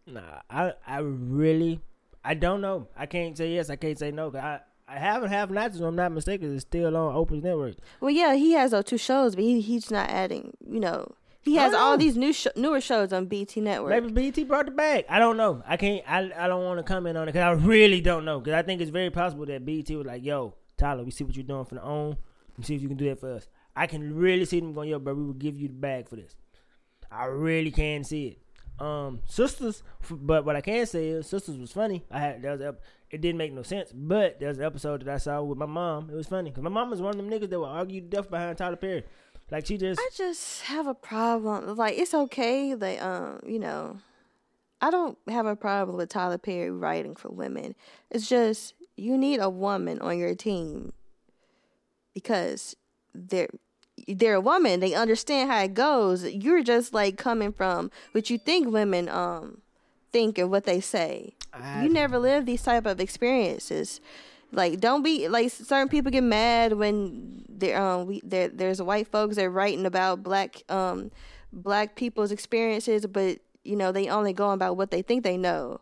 Nah, 0.06 0.40
I 0.50 0.72
I 0.86 0.98
really 1.00 1.80
I 2.24 2.34
don't 2.34 2.60
know. 2.60 2.88
I 2.96 3.06
can't 3.06 3.36
say 3.36 3.54
yes. 3.54 3.70
I 3.70 3.76
can't 3.76 3.98
say 3.98 4.10
no. 4.10 4.30
'cause 4.30 4.40
I 4.40 4.60
I 4.88 4.98
haven't 4.98 5.30
have 5.30 5.50
not. 5.50 5.74
So 5.74 5.84
I'm 5.84 5.96
not 5.96 6.12
mistaken. 6.12 6.54
It's 6.54 6.62
still 6.62 6.96
on 6.96 7.14
Oprah's 7.14 7.42
network. 7.42 7.74
Well, 8.00 8.10
yeah, 8.10 8.34
he 8.34 8.52
has 8.52 8.70
those 8.70 8.84
two 8.84 8.98
shows, 8.98 9.34
but 9.34 9.44
he 9.44 9.60
he's 9.60 9.90
not 9.90 10.08
adding. 10.10 10.56
You 10.68 10.80
know, 10.80 11.12
he 11.46 11.56
has 11.56 11.72
all 11.72 11.96
these 11.96 12.16
new 12.16 12.32
sh- 12.32 12.46
newer 12.56 12.80
shows 12.80 13.12
on 13.12 13.26
BET 13.26 13.56
Network. 13.56 13.90
Maybe 13.90 14.30
BET 14.30 14.48
brought 14.48 14.68
it 14.68 14.76
back. 14.76 15.06
I 15.08 15.18
don't 15.18 15.36
know. 15.36 15.62
I 15.66 15.76
can't. 15.76 16.02
I 16.06 16.30
I 16.36 16.48
don't 16.48 16.64
want 16.64 16.78
to 16.78 16.82
comment 16.82 17.16
on 17.16 17.24
it 17.28 17.32
because 17.32 17.42
I 17.42 17.52
really 17.52 18.00
don't 18.00 18.24
know. 18.24 18.40
Because 18.40 18.54
I 18.54 18.62
think 18.62 18.80
it's 18.80 18.90
very 18.90 19.10
possible 19.10 19.46
that 19.46 19.64
BET 19.64 19.88
was 19.90 20.06
like, 20.06 20.24
"Yo, 20.24 20.54
Tyler, 20.76 21.04
we 21.04 21.10
see 21.10 21.24
what 21.24 21.36
you're 21.36 21.44
doing 21.44 21.64
for 21.64 21.76
the 21.76 21.82
own. 21.82 22.16
We 22.58 22.64
see 22.64 22.74
if 22.74 22.82
you 22.82 22.88
can 22.88 22.96
do 22.96 23.08
that 23.08 23.20
for 23.20 23.32
us." 23.34 23.48
I 23.74 23.86
can 23.86 24.14
really 24.14 24.44
see 24.44 24.60
them 24.60 24.74
going, 24.74 24.88
"Yo, 24.88 24.98
bro, 24.98 25.14
we 25.14 25.24
will 25.24 25.32
give 25.32 25.56
you 25.56 25.68
the 25.68 25.74
bag 25.74 26.08
for 26.08 26.16
this." 26.16 26.34
I 27.10 27.26
really 27.26 27.70
can 27.70 28.04
see 28.04 28.26
it. 28.28 28.38
Um, 28.78 29.20
Sistas, 29.28 29.82
but 30.10 30.44
what 30.44 30.56
I 30.56 30.60
can 30.60 30.84
say 30.86 31.08
is, 31.08 31.26
Sistas 31.26 31.58
was 31.58 31.72
funny. 31.72 32.04
I 32.10 32.18
had 32.18 32.42
there 32.42 32.52
was 32.52 32.60
a, 32.60 32.76
it 33.10 33.20
didn't 33.20 33.38
make 33.38 33.52
no 33.52 33.62
sense, 33.62 33.90
but 33.92 34.38
there's 34.38 34.58
an 34.58 34.64
episode 34.64 35.04
that 35.04 35.14
I 35.14 35.18
saw 35.18 35.42
with 35.42 35.58
my 35.58 35.66
mom. 35.66 36.10
It 36.10 36.14
was 36.16 36.26
funny 36.26 36.50
because 36.50 36.62
my 36.62 36.70
mom 36.70 36.90
was 36.90 37.00
one 37.00 37.10
of 37.10 37.16
them 37.16 37.30
niggas 37.30 37.48
that 37.50 37.58
would 37.58 37.66
argue 37.66 38.00
to 38.02 38.06
death 38.06 38.28
behind 38.30 38.58
Tyler 38.58 38.76
Perry. 38.76 39.04
Like 39.50 39.66
she 39.66 39.78
just 39.78 40.00
I 40.00 40.08
just 40.16 40.62
have 40.62 40.86
a 40.86 40.94
problem. 40.94 41.76
Like 41.76 41.96
it's 41.98 42.14
okay 42.14 42.74
that 42.74 43.02
um, 43.02 43.40
you 43.46 43.58
know, 43.58 43.98
I 44.80 44.90
don't 44.90 45.16
have 45.28 45.46
a 45.46 45.56
problem 45.56 45.96
with 45.96 46.08
Tyler 46.08 46.38
Perry 46.38 46.70
writing 46.70 47.14
for 47.14 47.28
women. 47.30 47.74
It's 48.10 48.28
just 48.28 48.74
you 48.96 49.16
need 49.16 49.40
a 49.40 49.50
woman 49.50 50.00
on 50.00 50.18
your 50.18 50.34
team 50.34 50.92
because 52.14 52.76
they're 53.14 53.48
they're 54.08 54.34
a 54.34 54.40
woman. 54.40 54.80
They 54.80 54.94
understand 54.94 55.50
how 55.50 55.62
it 55.62 55.74
goes. 55.74 56.24
You're 56.24 56.62
just 56.62 56.92
like 56.92 57.16
coming 57.16 57.52
from 57.52 57.90
what 58.12 58.30
you 58.30 58.38
think 58.38 58.68
women 58.72 59.08
um 59.08 59.62
think 60.12 60.38
and 60.38 60.50
what 60.50 60.64
they 60.64 60.80
say. 60.80 61.34
I- 61.52 61.82
you 61.84 61.92
never 61.92 62.18
lived 62.18 62.46
these 62.46 62.62
type 62.62 62.86
of 62.86 63.00
experiences. 63.00 64.00
Like 64.52 64.80
don't 64.80 65.02
be 65.02 65.28
like 65.28 65.50
certain 65.50 65.88
people 65.88 66.10
get 66.10 66.22
mad 66.22 66.74
when 66.74 67.44
there 67.48 67.80
um 67.80 68.06
we 68.06 68.20
there 68.24 68.48
there's 68.48 68.80
white 68.80 69.08
folks 69.08 69.36
that 69.36 69.44
are 69.44 69.50
writing 69.50 69.86
about 69.86 70.22
black 70.22 70.62
um 70.68 71.10
black 71.52 71.96
people's 71.96 72.30
experiences, 72.32 73.06
but 73.06 73.38
you 73.64 73.76
know 73.76 73.92
they 73.92 74.08
only 74.08 74.32
go 74.32 74.50
about 74.50 74.76
what 74.76 74.90
they 74.90 75.02
think 75.02 75.24
they 75.24 75.36
know. 75.36 75.80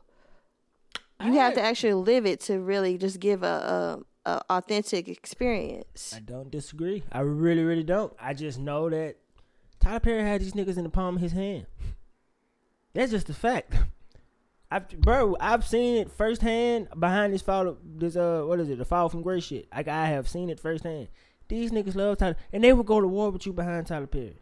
You 1.22 1.34
have 1.34 1.54
to 1.54 1.62
actually 1.62 1.94
live 1.94 2.26
it 2.26 2.40
to 2.42 2.58
really 2.60 2.98
just 2.98 3.18
give 3.18 3.42
a, 3.42 4.02
a, 4.26 4.30
a 4.30 4.42
authentic 4.50 5.08
experience. 5.08 6.12
I 6.14 6.20
don't 6.20 6.50
disagree. 6.50 7.02
I 7.10 7.20
really, 7.20 7.62
really 7.62 7.84
don't. 7.84 8.12
I 8.20 8.34
just 8.34 8.58
know 8.58 8.90
that 8.90 9.16
Tyler 9.80 10.00
Perry 10.00 10.22
had 10.22 10.42
these 10.42 10.52
niggas 10.52 10.76
in 10.76 10.84
the 10.84 10.90
palm 10.90 11.16
of 11.16 11.22
his 11.22 11.32
hand. 11.32 11.66
That's 12.92 13.10
just 13.10 13.30
a 13.30 13.34
fact. 13.34 13.74
I've, 14.74 14.88
bro, 14.88 15.36
I've 15.38 15.64
seen 15.64 15.98
it 15.98 16.10
firsthand 16.10 16.88
behind 16.98 17.32
this 17.32 17.42
fall. 17.42 17.76
This 17.84 18.16
uh, 18.16 18.42
what 18.44 18.58
is 18.58 18.68
it? 18.68 18.78
The 18.78 18.84
fall 18.84 19.08
from 19.08 19.22
grace 19.22 19.44
shit. 19.44 19.68
Like 19.72 19.86
I 19.86 20.06
have 20.06 20.28
seen 20.28 20.50
it 20.50 20.58
firsthand. 20.58 21.06
These 21.46 21.70
niggas 21.70 21.94
love 21.94 22.18
Tyler, 22.18 22.36
and 22.52 22.64
they 22.64 22.72
will 22.72 22.82
go 22.82 23.00
to 23.00 23.06
war 23.06 23.30
with 23.30 23.46
you 23.46 23.52
behind 23.52 23.86
Tyler 23.86 24.08
Perry. 24.08 24.40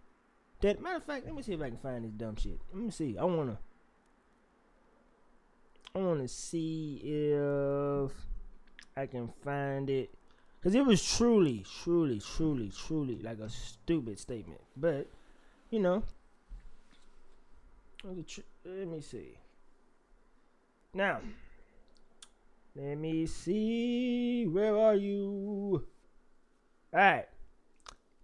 That 0.62 0.80
matter 0.80 0.96
of 0.96 1.04
fact, 1.04 1.26
let 1.26 1.34
me 1.34 1.42
see 1.42 1.52
if 1.52 1.60
I 1.60 1.68
can 1.68 1.76
find 1.76 2.02
this 2.02 2.12
dumb 2.12 2.36
shit. 2.36 2.58
Let 2.72 2.82
me 2.82 2.90
see. 2.90 3.18
I 3.18 3.24
wanna. 3.24 3.58
I 5.94 5.98
wanna 5.98 6.28
see 6.28 7.02
if 7.04 8.12
I 8.96 9.04
can 9.04 9.28
find 9.44 9.90
it. 9.90 10.14
Because 10.58 10.74
it 10.74 10.86
was 10.86 11.04
truly, 11.04 11.62
truly, 11.82 12.20
truly, 12.20 12.70
truly 12.70 13.18
like 13.18 13.40
a 13.40 13.50
stupid 13.50 14.18
statement. 14.18 14.62
But, 14.78 15.08
you 15.68 15.80
know. 15.80 16.04
Let 18.02 18.16
me 18.88 19.00
see. 19.02 19.36
Now, 20.94 21.20
let 22.76 22.98
me 22.98 23.24
see. 23.24 24.44
Where 24.46 24.76
are 24.76 24.94
you? 24.94 25.86
Alright. 26.92 27.24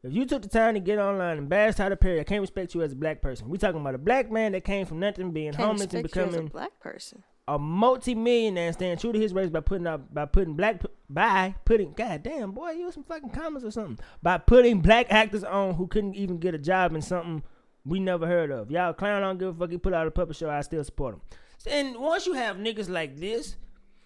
If 0.02 0.12
you 0.12 0.26
took 0.26 0.42
the 0.42 0.48
time 0.48 0.74
to 0.74 0.80
get 0.80 0.98
online 0.98 1.38
and 1.38 1.48
bash 1.48 1.76
Tyler 1.76 1.96
Perry, 1.96 2.20
I 2.20 2.24
can't 2.24 2.42
respect 2.42 2.74
you 2.74 2.82
as 2.82 2.92
a 2.92 2.96
black 2.96 3.22
person. 3.22 3.48
We 3.48 3.56
talking 3.56 3.80
about 3.80 3.94
a 3.94 3.98
black 3.98 4.30
man 4.30 4.52
that 4.52 4.64
came 4.64 4.84
from 4.84 5.00
nothing, 5.00 5.30
being 5.32 5.52
Can't 5.52 5.64
homeless 5.64 5.94
and 5.94 6.02
becoming 6.02 6.34
you 6.34 6.40
a 6.40 6.50
black 6.50 6.78
person. 6.78 7.22
a 7.48 7.58
multi-millionaire 7.58 8.66
and 8.66 8.74
staying 8.74 8.98
true 8.98 9.12
to 9.12 9.18
his 9.18 9.32
race 9.32 9.48
by 9.48 9.60
putting 9.60 9.86
out 9.86 10.12
by 10.12 10.26
putting 10.26 10.52
black 10.54 10.82
by 11.08 11.54
putting 11.64 11.94
god 11.94 12.22
damn 12.22 12.52
boy 12.52 12.72
use 12.72 12.92
some 12.92 13.02
fucking 13.04 13.30
comments 13.30 13.64
or 13.64 13.70
something 13.70 13.98
by 14.22 14.36
putting 14.36 14.80
black 14.82 15.06
actors 15.10 15.42
on 15.42 15.72
who 15.74 15.86
couldn't 15.86 16.14
even 16.14 16.36
get 16.38 16.54
a 16.54 16.58
job 16.58 16.94
in 16.94 17.00
something 17.00 17.42
we 17.86 17.98
never 17.98 18.26
heard 18.26 18.50
of 18.50 18.70
y'all 18.70 18.92
clown 18.92 19.22
I 19.22 19.26
don't 19.26 19.38
give 19.38 19.48
a 19.48 19.58
fuck 19.58 19.70
he 19.70 19.78
put 19.78 19.94
out 19.94 20.06
a 20.06 20.10
puppet 20.10 20.36
show 20.36 20.50
I 20.50 20.60
still 20.60 20.84
support 20.84 21.14
him 21.14 21.20
and 21.66 21.96
once 21.96 22.26
you 22.26 22.34
have 22.34 22.56
niggas 22.56 22.88
like 22.88 23.16
this 23.16 23.56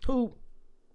who 0.06 0.34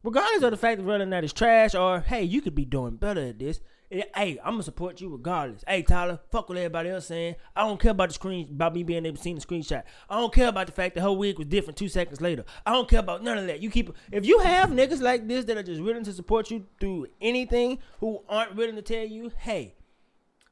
regardless 0.04 0.44
of 0.44 0.52
the 0.52 0.58
fact 0.58 0.80
that 0.80 0.84
running 0.86 1.14
or 1.14 1.22
not 1.22 1.36
trash 1.36 1.76
or 1.76 2.02
hey 2.02 2.24
you 2.24 2.42
could 2.42 2.56
be 2.56 2.66
doing 2.66 2.96
better 2.96 3.22
at 3.22 3.40
this 3.40 3.60
hey 3.90 4.38
I'm 4.44 4.54
gonna 4.54 4.64
support 4.64 5.00
you 5.00 5.10
regardless. 5.10 5.64
Hey 5.68 5.82
Tyler 5.82 6.20
fuck 6.32 6.50
what 6.50 6.58
everybody 6.58 6.90
else 6.90 7.08
saying. 7.08 7.36
I 7.56 7.62
don't 7.62 7.80
care 7.80 7.92
about 7.92 8.10
the 8.10 8.16
screen 8.16 8.50
about 8.52 8.74
me 8.74 8.84
being 8.84 9.06
able 9.06 9.18
to 9.18 9.24
see 9.24 9.34
the 9.34 9.40
screenshot. 9.40 9.84
I 10.10 10.20
don't 10.20 10.34
care 10.34 10.50
about 10.50 10.68
the 10.68 10.74
fact 10.74 10.96
the 10.96 11.02
whole 11.02 11.18
wig 11.18 11.38
was 11.38 11.48
different 11.48 11.78
two 11.78 11.88
seconds 11.88 12.20
later. 12.20 12.44
I 12.66 12.74
don't 12.74 12.90
care 12.90 13.00
about 13.00 13.24
none 13.24 13.38
of 13.38 13.48
that. 13.48 13.62
You 13.62 13.70
keep 13.70 13.92
if 14.12 14.26
you 14.26 14.40
have 14.40 14.72
niggas 14.72 15.02
like 15.02 15.28
this 15.28 15.46
that 15.46 15.58
are 15.58 15.64
just 15.64 15.82
willing 15.82 16.04
to 16.04 16.14
support 16.14 16.52
you 16.52 16.66
through 16.80 17.08
anything 17.22 17.80
who 18.00 18.24
aren't 18.28 18.56
willing 18.56 18.76
to 18.76 18.82
tell 18.82 19.06
you 19.06 19.32
hey 19.38 19.76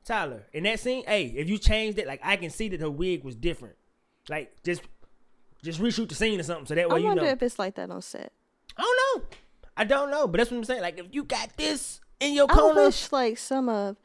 Tyler 0.05 0.45
in 0.53 0.63
that 0.63 0.79
scene 0.79 1.03
hey 1.05 1.25
if 1.35 1.49
you 1.49 1.57
changed 1.57 1.97
it 1.97 2.07
like 2.07 2.21
I 2.23 2.37
can 2.37 2.49
see 2.49 2.69
that 2.69 2.81
her 2.81 2.89
wig 2.89 3.23
was 3.23 3.35
different. 3.35 3.75
Like 4.29 4.63
just 4.63 4.81
just 5.65 5.81
reshoot 5.81 6.09
the 6.09 6.15
scene 6.15 6.39
or 6.39 6.43
something 6.43 6.65
so 6.65 6.75
that 6.75 6.89
way 6.89 6.95
I 6.95 6.99
you 6.99 7.05
wonder 7.05 7.23
know 7.23 7.29
if 7.29 7.43
it's 7.43 7.59
like 7.59 7.75
that 7.75 7.89
on 7.89 8.01
set. 8.01 8.31
I 8.77 8.81
don't 8.81 9.21
know. 9.21 9.27
I 9.77 9.83
don't 9.83 10.11
know, 10.11 10.27
but 10.27 10.37
that's 10.37 10.51
what 10.51 10.57
I'm 10.57 10.63
saying. 10.63 10.81
Like, 10.81 10.99
if 10.99 11.07
you 11.11 11.23
got 11.23 11.57
this 11.57 11.99
in 12.19 12.33
your 12.33 12.47
I 12.49 12.71
wish 12.73 13.11
like 13.11 13.37
some 13.37 13.67
of 13.67 13.97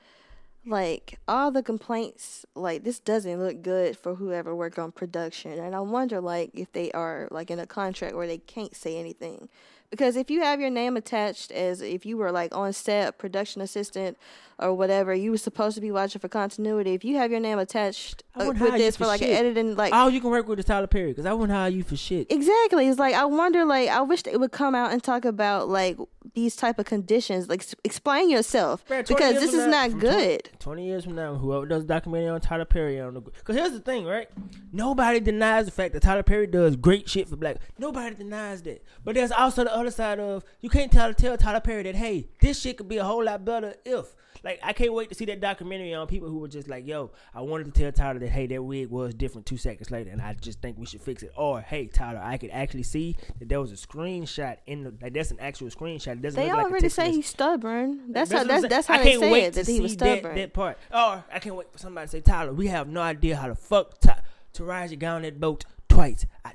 like 0.67 1.19
all 1.27 1.51
the 1.51 1.63
complaints 1.63 2.45
like 2.55 2.85
this 2.85 2.99
doesn't 2.99 3.41
look 3.41 3.63
good 3.63 3.97
for 3.97 4.17
whoever 4.17 4.55
work 4.55 4.79
on 4.79 4.93
production 4.93 5.53
and 5.53 5.75
I 5.75 5.81
wonder 5.81 6.21
like 6.21 6.51
if 6.53 6.71
they 6.73 6.93
are 6.93 7.29
like 7.31 7.51
in 7.51 7.59
a 7.59 7.67
contract 7.67 8.15
where 8.15 8.27
they 8.27 8.39
can't 8.39 8.75
say 8.75 8.99
anything. 8.99 9.49
Because 9.91 10.15
if 10.15 10.31
you 10.31 10.43
have 10.43 10.61
your 10.61 10.71
name 10.71 10.97
attached 10.97 11.51
as 11.51 11.81
if 11.81 12.07
you 12.07 12.17
were 12.17 12.31
like 12.31 12.55
on 12.55 12.73
set, 12.73 13.19
production 13.19 13.61
assistant 13.61 14.17
or 14.61 14.75
whatever, 14.75 15.15
you 15.15 15.31
were 15.31 15.39
supposed 15.39 15.75
to 15.75 15.81
be 15.81 15.91
watching 15.91 16.21
for 16.21 16.29
continuity. 16.29 16.95
If 16.95 17.05
you 17.05 17.17
have 17.17 17.31
your 17.31 17.41
name 17.41 17.59
attached 17.59 18.23
I 18.35 18.45
uh, 18.45 18.49
with 18.49 18.59
this 18.59 18.97
for 18.97 19.05
for 19.05 19.09
like 19.09 19.21
shit. 19.21 19.31
editing 19.31 19.75
like 19.77 19.93
all 19.93 20.11
you 20.11 20.21
can 20.21 20.31
work 20.31 20.47
with 20.49 20.59
is 20.59 20.65
Tyler 20.65 20.87
Perry 20.87 21.09
because 21.09 21.27
I 21.27 21.33
wouldn't 21.33 21.57
hire 21.57 21.69
you 21.71 21.83
for 21.83 21.97
shit. 21.97 22.31
Exactly. 22.31 22.89
It's 22.89 22.99
like 22.99 23.15
I 23.15 23.25
wonder. 23.25 23.65
Like 23.65 23.89
I 23.89 24.03
wish 24.03 24.23
they 24.23 24.37
would 24.37 24.53
come 24.53 24.75
out 24.75 24.93
and 24.93 25.03
talk 25.03 25.25
about 25.25 25.69
like 25.69 25.99
these 26.35 26.55
type 26.57 26.79
of 26.79 26.87
conditions. 26.87 27.49
Like 27.49 27.61
s- 27.61 27.75
explain 27.85 28.31
yourself 28.31 28.85
20 28.87 29.03
because 29.05 29.35
this 29.35 29.53
is 29.55 29.67
now- 29.67 29.87
not 29.89 29.99
good. 29.99 30.45
20, 30.45 30.59
20 30.59 30.87
years 30.87 31.05
from 31.05 31.15
now, 31.15 31.35
whoever 31.35 31.67
does 31.67 31.85
a 31.85 31.87
documentary 31.87 32.29
on 32.29 32.41
Tyler 32.41 32.65
Perry 32.65 33.01
on 33.01 33.15
the 33.15 33.21
because 33.21 33.57
here's 33.57 33.73
the 33.73 33.81
thing, 33.81 34.05
right? 34.05 34.29
Nobody 34.73 35.21
denies 35.21 35.67
the 35.67 35.73
fact 35.73 35.93
that 35.95 36.03
Tyler 36.03 36.23
Perry 36.23 36.47
does 36.47 36.77
great 36.77 37.09
shit 37.09 37.29
for 37.29 37.37
black. 37.37 37.57
Nobody 37.79 38.15
denies 38.15 38.63
that. 38.63 38.85
But 39.05 39.15
there's 39.15 39.33
also 39.33 39.65
the 39.65 39.75
other 39.75 39.91
side 39.91 40.21
of 40.21 40.45
you 40.61 40.71
can't 40.71 40.93
tell 40.93 41.13
tell 41.15 41.37
Tyler 41.37 41.61
Perry 41.61 41.83
that 41.85 41.95
hey, 41.97 42.29
this 42.41 42.61
shit 42.61 42.77
could 42.77 42.89
be 42.89 42.99
a 42.99 43.05
whole 43.05 43.25
lot 43.25 43.45
better 43.45 43.75
if. 43.85 44.15
Like 44.43 44.61
I 44.63 44.73
can't 44.73 44.93
wait 44.93 45.09
to 45.11 45.15
see 45.15 45.25
that 45.27 45.41
documentary 45.41 45.93
on 45.95 46.07
people 46.07 46.29
who 46.29 46.39
were 46.39 46.49
just 46.49 46.69
like, 46.69 46.87
"Yo, 46.87 47.11
I 47.35 47.41
wanted 47.43 47.73
to 47.75 47.81
tell 47.81 47.93
Tyler 47.93 48.19
that 48.21 48.29
hey, 48.31 48.47
that 48.47 48.63
wig 48.63 48.89
was 48.91 49.15
different 49.15 49.47
two 49.47 49.57
seconds 49.57 49.91
later, 49.91 50.11
and 50.11 50.21
I 50.23 50.35
just 50.35 50.61
think 50.61 50.79
we 50.79 50.87
should 50.87 51.03
fix 51.03 51.23
it." 51.23 51.33
Or, 51.37 51.61
"Hey, 51.61 51.87
Tyler, 51.87 52.21
I 52.23 52.37
could 52.39 52.51
actually 52.51 52.83
see 52.85 53.17
that 53.39 53.49
there 53.49 53.61
was 53.61 53.71
a 53.73 53.77
screenshot 53.77 54.57
in 54.67 54.85
the 54.85 54.95
like 55.03 55.13
that's 55.13 55.31
an 55.31 55.41
actual 55.41 55.69
screenshot. 55.69 56.13
It 56.13 56.23
doesn't 56.23 56.41
They 56.41 56.47
look 56.49 56.57
like 56.57 56.67
a 56.67 56.69
already 56.71 56.83
text 56.83 56.97
say 56.97 57.11
he's 57.13 57.27
stubborn. 57.27 58.13
That's, 58.13 58.31
what 58.33 58.39
how 58.39 58.45
that's 58.45 58.69
that's 58.69 58.87
how 58.87 58.95
I 58.95 58.99
they 58.99 59.05
can't 59.11 59.21
say 59.21 59.31
wait 59.33 59.45
it 59.45 59.53
to 59.55 59.65
that 59.65 59.71
he 59.73 59.81
was 59.81 59.91
see 59.93 59.97
that, 59.99 60.19
stubborn. 60.21 60.37
that 60.37 60.53
part. 60.55 60.79
Or 60.93 61.25
I 61.33 61.39
can't 61.41 61.57
wait 61.57 61.71
for 61.73 61.79
somebody 61.79 62.07
to 62.07 62.11
say, 62.11 62.21
Tyler, 62.21 62.53
we 62.53 62.69
have 62.69 62.89
no 62.89 63.01
idea 63.03 63.37
how 63.37 63.49
the 63.49 63.55
fuck 63.55 64.01
Ty- 64.01 64.23
Taraji 64.55 64.99
got 64.99 65.17
on 65.17 65.23
that 65.23 65.39
boat 65.41 65.65
twice. 65.89 66.27
I, 66.45 66.53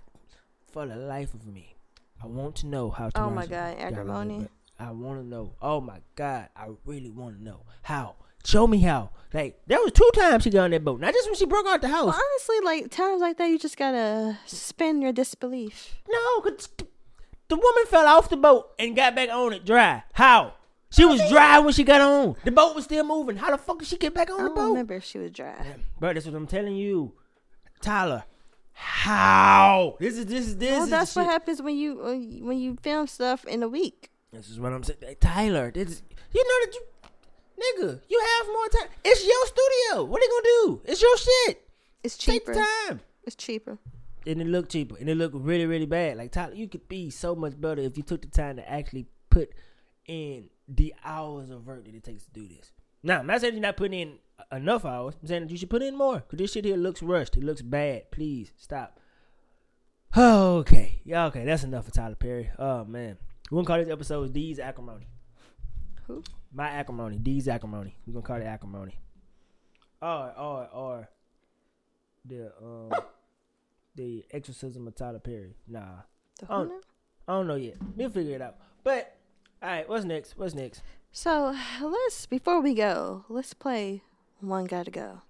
for 0.72 0.86
the 0.86 0.96
life 0.96 1.34
of 1.34 1.46
me, 1.48 1.76
I 2.24 2.28
want 2.28 2.56
to 2.58 2.68
know 2.68 2.90
how. 2.90 3.10
To 3.10 3.22
Oh 3.22 3.30
my 3.30 3.44
God, 3.46 3.50
got 3.50 3.70
on 3.70 3.78
that 3.78 3.82
acrimony. 4.00 4.40
boat. 4.40 4.52
I 4.80 4.92
want 4.92 5.22
to 5.22 5.26
know. 5.28 5.54
Oh 5.62 5.80
my 5.82 6.00
God, 6.16 6.50
I 6.56 6.68
really 6.86 7.10
want 7.10 7.38
to 7.38 7.44
know 7.44 7.62
how 7.84 8.16
Show 8.46 8.68
me 8.68 8.80
how. 8.80 9.10
Like 9.34 9.60
there 9.66 9.80
was 9.80 9.92
two 9.92 10.08
times 10.14 10.44
she 10.44 10.52
got 10.52 10.66
on 10.66 10.72
that 10.72 10.84
boat. 10.86 11.00
Not 11.00 11.14
just 11.16 11.28
when 11.28 11.36
she 11.36 11.48
broke 11.48 11.66
out 11.66 11.82
the 11.82 11.88
house. 11.88 12.06
Well, 12.06 12.22
honestly, 12.32 12.60
like 12.64 12.92
times 12.92 13.20
like 13.20 13.38
that, 13.38 13.48
you 13.50 13.58
just 13.58 13.76
gotta 13.76 14.38
suspend 14.46 15.02
your 15.02 15.12
disbelief. 15.12 15.96
No, 16.08 16.42
cause 16.42 16.70
the, 16.78 16.86
the 17.48 17.56
woman 17.56 17.86
fell 17.88 18.06
off 18.06 18.30
the 18.30 18.38
boat 18.38 18.70
and 18.78 18.96
got 18.96 19.16
back 19.16 19.30
on 19.30 19.52
it 19.54 19.66
dry. 19.66 20.04
How? 20.14 20.54
She 20.92 21.04
was 21.06 21.20
dry 21.30 21.58
when 21.58 21.74
she 21.74 21.84
got 21.84 22.02
on. 22.02 22.36
The 22.46 22.52
boat 22.52 22.76
was 22.76 22.84
still 22.86 23.04
moving. 23.04 23.36
How 23.38 23.50
the 23.50 23.58
fuck 23.58 23.80
did 23.80 23.88
she 23.88 23.98
get 23.98 24.14
back 24.14 24.30
on 24.30 24.40
I 24.40 24.44
the 24.44 24.50
don't 24.50 24.56
boat? 24.56 24.68
remember 24.70 24.94
if 24.94 25.04
she 25.04 25.18
was 25.18 25.32
dry. 25.32 25.56
Bro, 26.00 26.14
that's 26.14 26.28
what 26.28 26.36
I'm 26.36 26.46
telling 26.48 26.76
you, 26.76 27.14
Tyler. 27.82 28.26
How? 28.74 29.98
This 30.00 30.18
is 30.18 30.26
this 30.28 30.48
is 30.48 30.58
this 30.58 30.72
Well, 30.72 30.84
is 30.84 30.90
that's 30.90 31.16
what 31.16 31.24
shit. 31.24 31.32
happens 31.32 31.62
when 31.62 31.76
you- 31.76 32.42
when 32.44 32.58
you 32.60 32.78
film 32.82 33.08
stuff 33.08 33.44
in 33.46 33.64
a 33.64 33.68
week. 33.68 34.12
This 34.36 34.50
is 34.50 34.60
what 34.60 34.74
I'm 34.74 34.84
saying, 34.84 35.00
Hey, 35.02 35.16
Tyler. 35.20 35.72
This 35.72 36.02
you 36.34 36.44
know 36.44 36.66
that 36.66 36.74
you, 36.76 36.84
nigga, 37.64 38.02
you 38.10 38.20
have 38.38 38.48
more 38.48 38.68
time. 38.70 38.90
It's 39.04 39.26
your 39.26 39.46
studio. 39.48 40.04
What 40.06 40.22
are 40.22 40.26
you 40.26 40.32
gonna 40.32 40.78
do? 40.84 40.92
It's 40.92 41.02
your 41.02 41.18
shit. 41.18 41.68
It's 42.04 42.18
Take 42.18 42.42
cheaper. 42.46 42.54
the 42.54 42.66
time. 42.88 43.00
It's 43.24 43.36
cheaper. 43.36 43.78
and 44.28 44.42
it 44.42 44.48
looked 44.48 44.72
cheaper 44.72 44.96
and 44.98 45.08
it 45.10 45.16
looked 45.16 45.36
really 45.36 45.66
really 45.68 45.86
bad 45.86 46.18
like 46.18 46.32
tyler 46.32 46.54
you 46.56 46.68
could 46.68 46.88
be 46.88 47.10
so 47.12 47.36
much 47.36 47.60
better 47.62 47.82
if 47.82 47.96
you 47.98 48.02
took 48.04 48.22
the 48.24 48.28
time 48.28 48.56
to 48.56 48.68
actually 48.72 49.06
put 49.30 49.52
in 50.08 50.50
the 50.68 50.94
hours 51.04 51.50
of 51.52 51.66
work 51.68 51.86
that 51.86 51.94
it 51.94 52.04
takes 52.04 52.24
to 52.26 52.32
do 52.32 52.48
this 52.48 52.72
now 53.04 53.20
i'm 53.20 53.28
not 53.28 53.40
saying 53.42 53.54
you're 53.54 53.62
not 53.62 53.78
putting 53.78 54.00
in 54.00 54.18
enough 54.52 54.84
hours 54.86 55.14
i'm 55.22 55.28
saying 55.28 55.42
that 55.44 55.52
you 55.52 55.58
should 55.58 55.70
put 55.70 55.84
in 55.84 55.96
more 55.96 56.18
because 56.20 56.38
this 56.40 56.52
shit 56.54 56.66
here 56.66 56.76
looks 56.78 57.04
rushed 57.04 57.36
it 57.38 57.44
looks 57.44 57.62
bad 57.62 58.10
please 58.12 58.52
stop 58.58 59.00
okay 60.18 61.02
yeah 61.04 61.26
okay 61.26 61.46
that's 61.46 61.64
enough 61.64 61.86
for 61.86 61.92
tyler 61.92 62.16
perry 62.16 62.50
oh 62.58 62.84
man 62.86 63.18
we're 63.52 63.64
gonna 63.64 63.68
call 63.68 63.78
this 63.84 63.92
episode 63.94 64.34
d's 64.34 64.60
acrimony 64.60 65.08
Who? 66.08 66.24
my 66.54 66.68
acrimony 66.68 67.18
d's 67.18 67.48
acrimony 67.48 67.96
we're 68.06 68.14
gonna 68.14 68.26
call 68.26 68.38
it 68.38 68.46
acrimony 68.46 68.98
or 70.02 70.34
or 70.38 70.70
or 70.74 71.10
the 72.26 72.52
um 72.62 72.92
the 73.96 74.26
exorcism 74.32 74.88
of 74.88 74.96
Tyler 74.96 75.20
Perry. 75.20 75.56
Nah, 75.68 76.02
The 76.40 76.46
who 76.48 76.66
now? 76.66 76.80
I 77.28 77.34
don't 77.34 77.48
know 77.48 77.56
yet. 77.56 77.76
We'll 77.96 78.10
figure 78.10 78.36
it 78.36 78.42
out. 78.42 78.58
But 78.84 79.16
all 79.64 79.70
right, 79.70 79.90
what's 79.90 80.06
next? 80.06 80.38
What's 80.38 80.54
next? 80.54 80.82
So 81.12 81.56
let's 81.82 82.26
before 82.26 82.62
we 82.62 82.74
go, 82.74 83.26
let's 83.30 83.54
play 83.54 84.02
one 84.42 84.66
gotta 84.66 84.92
go. 84.92 85.22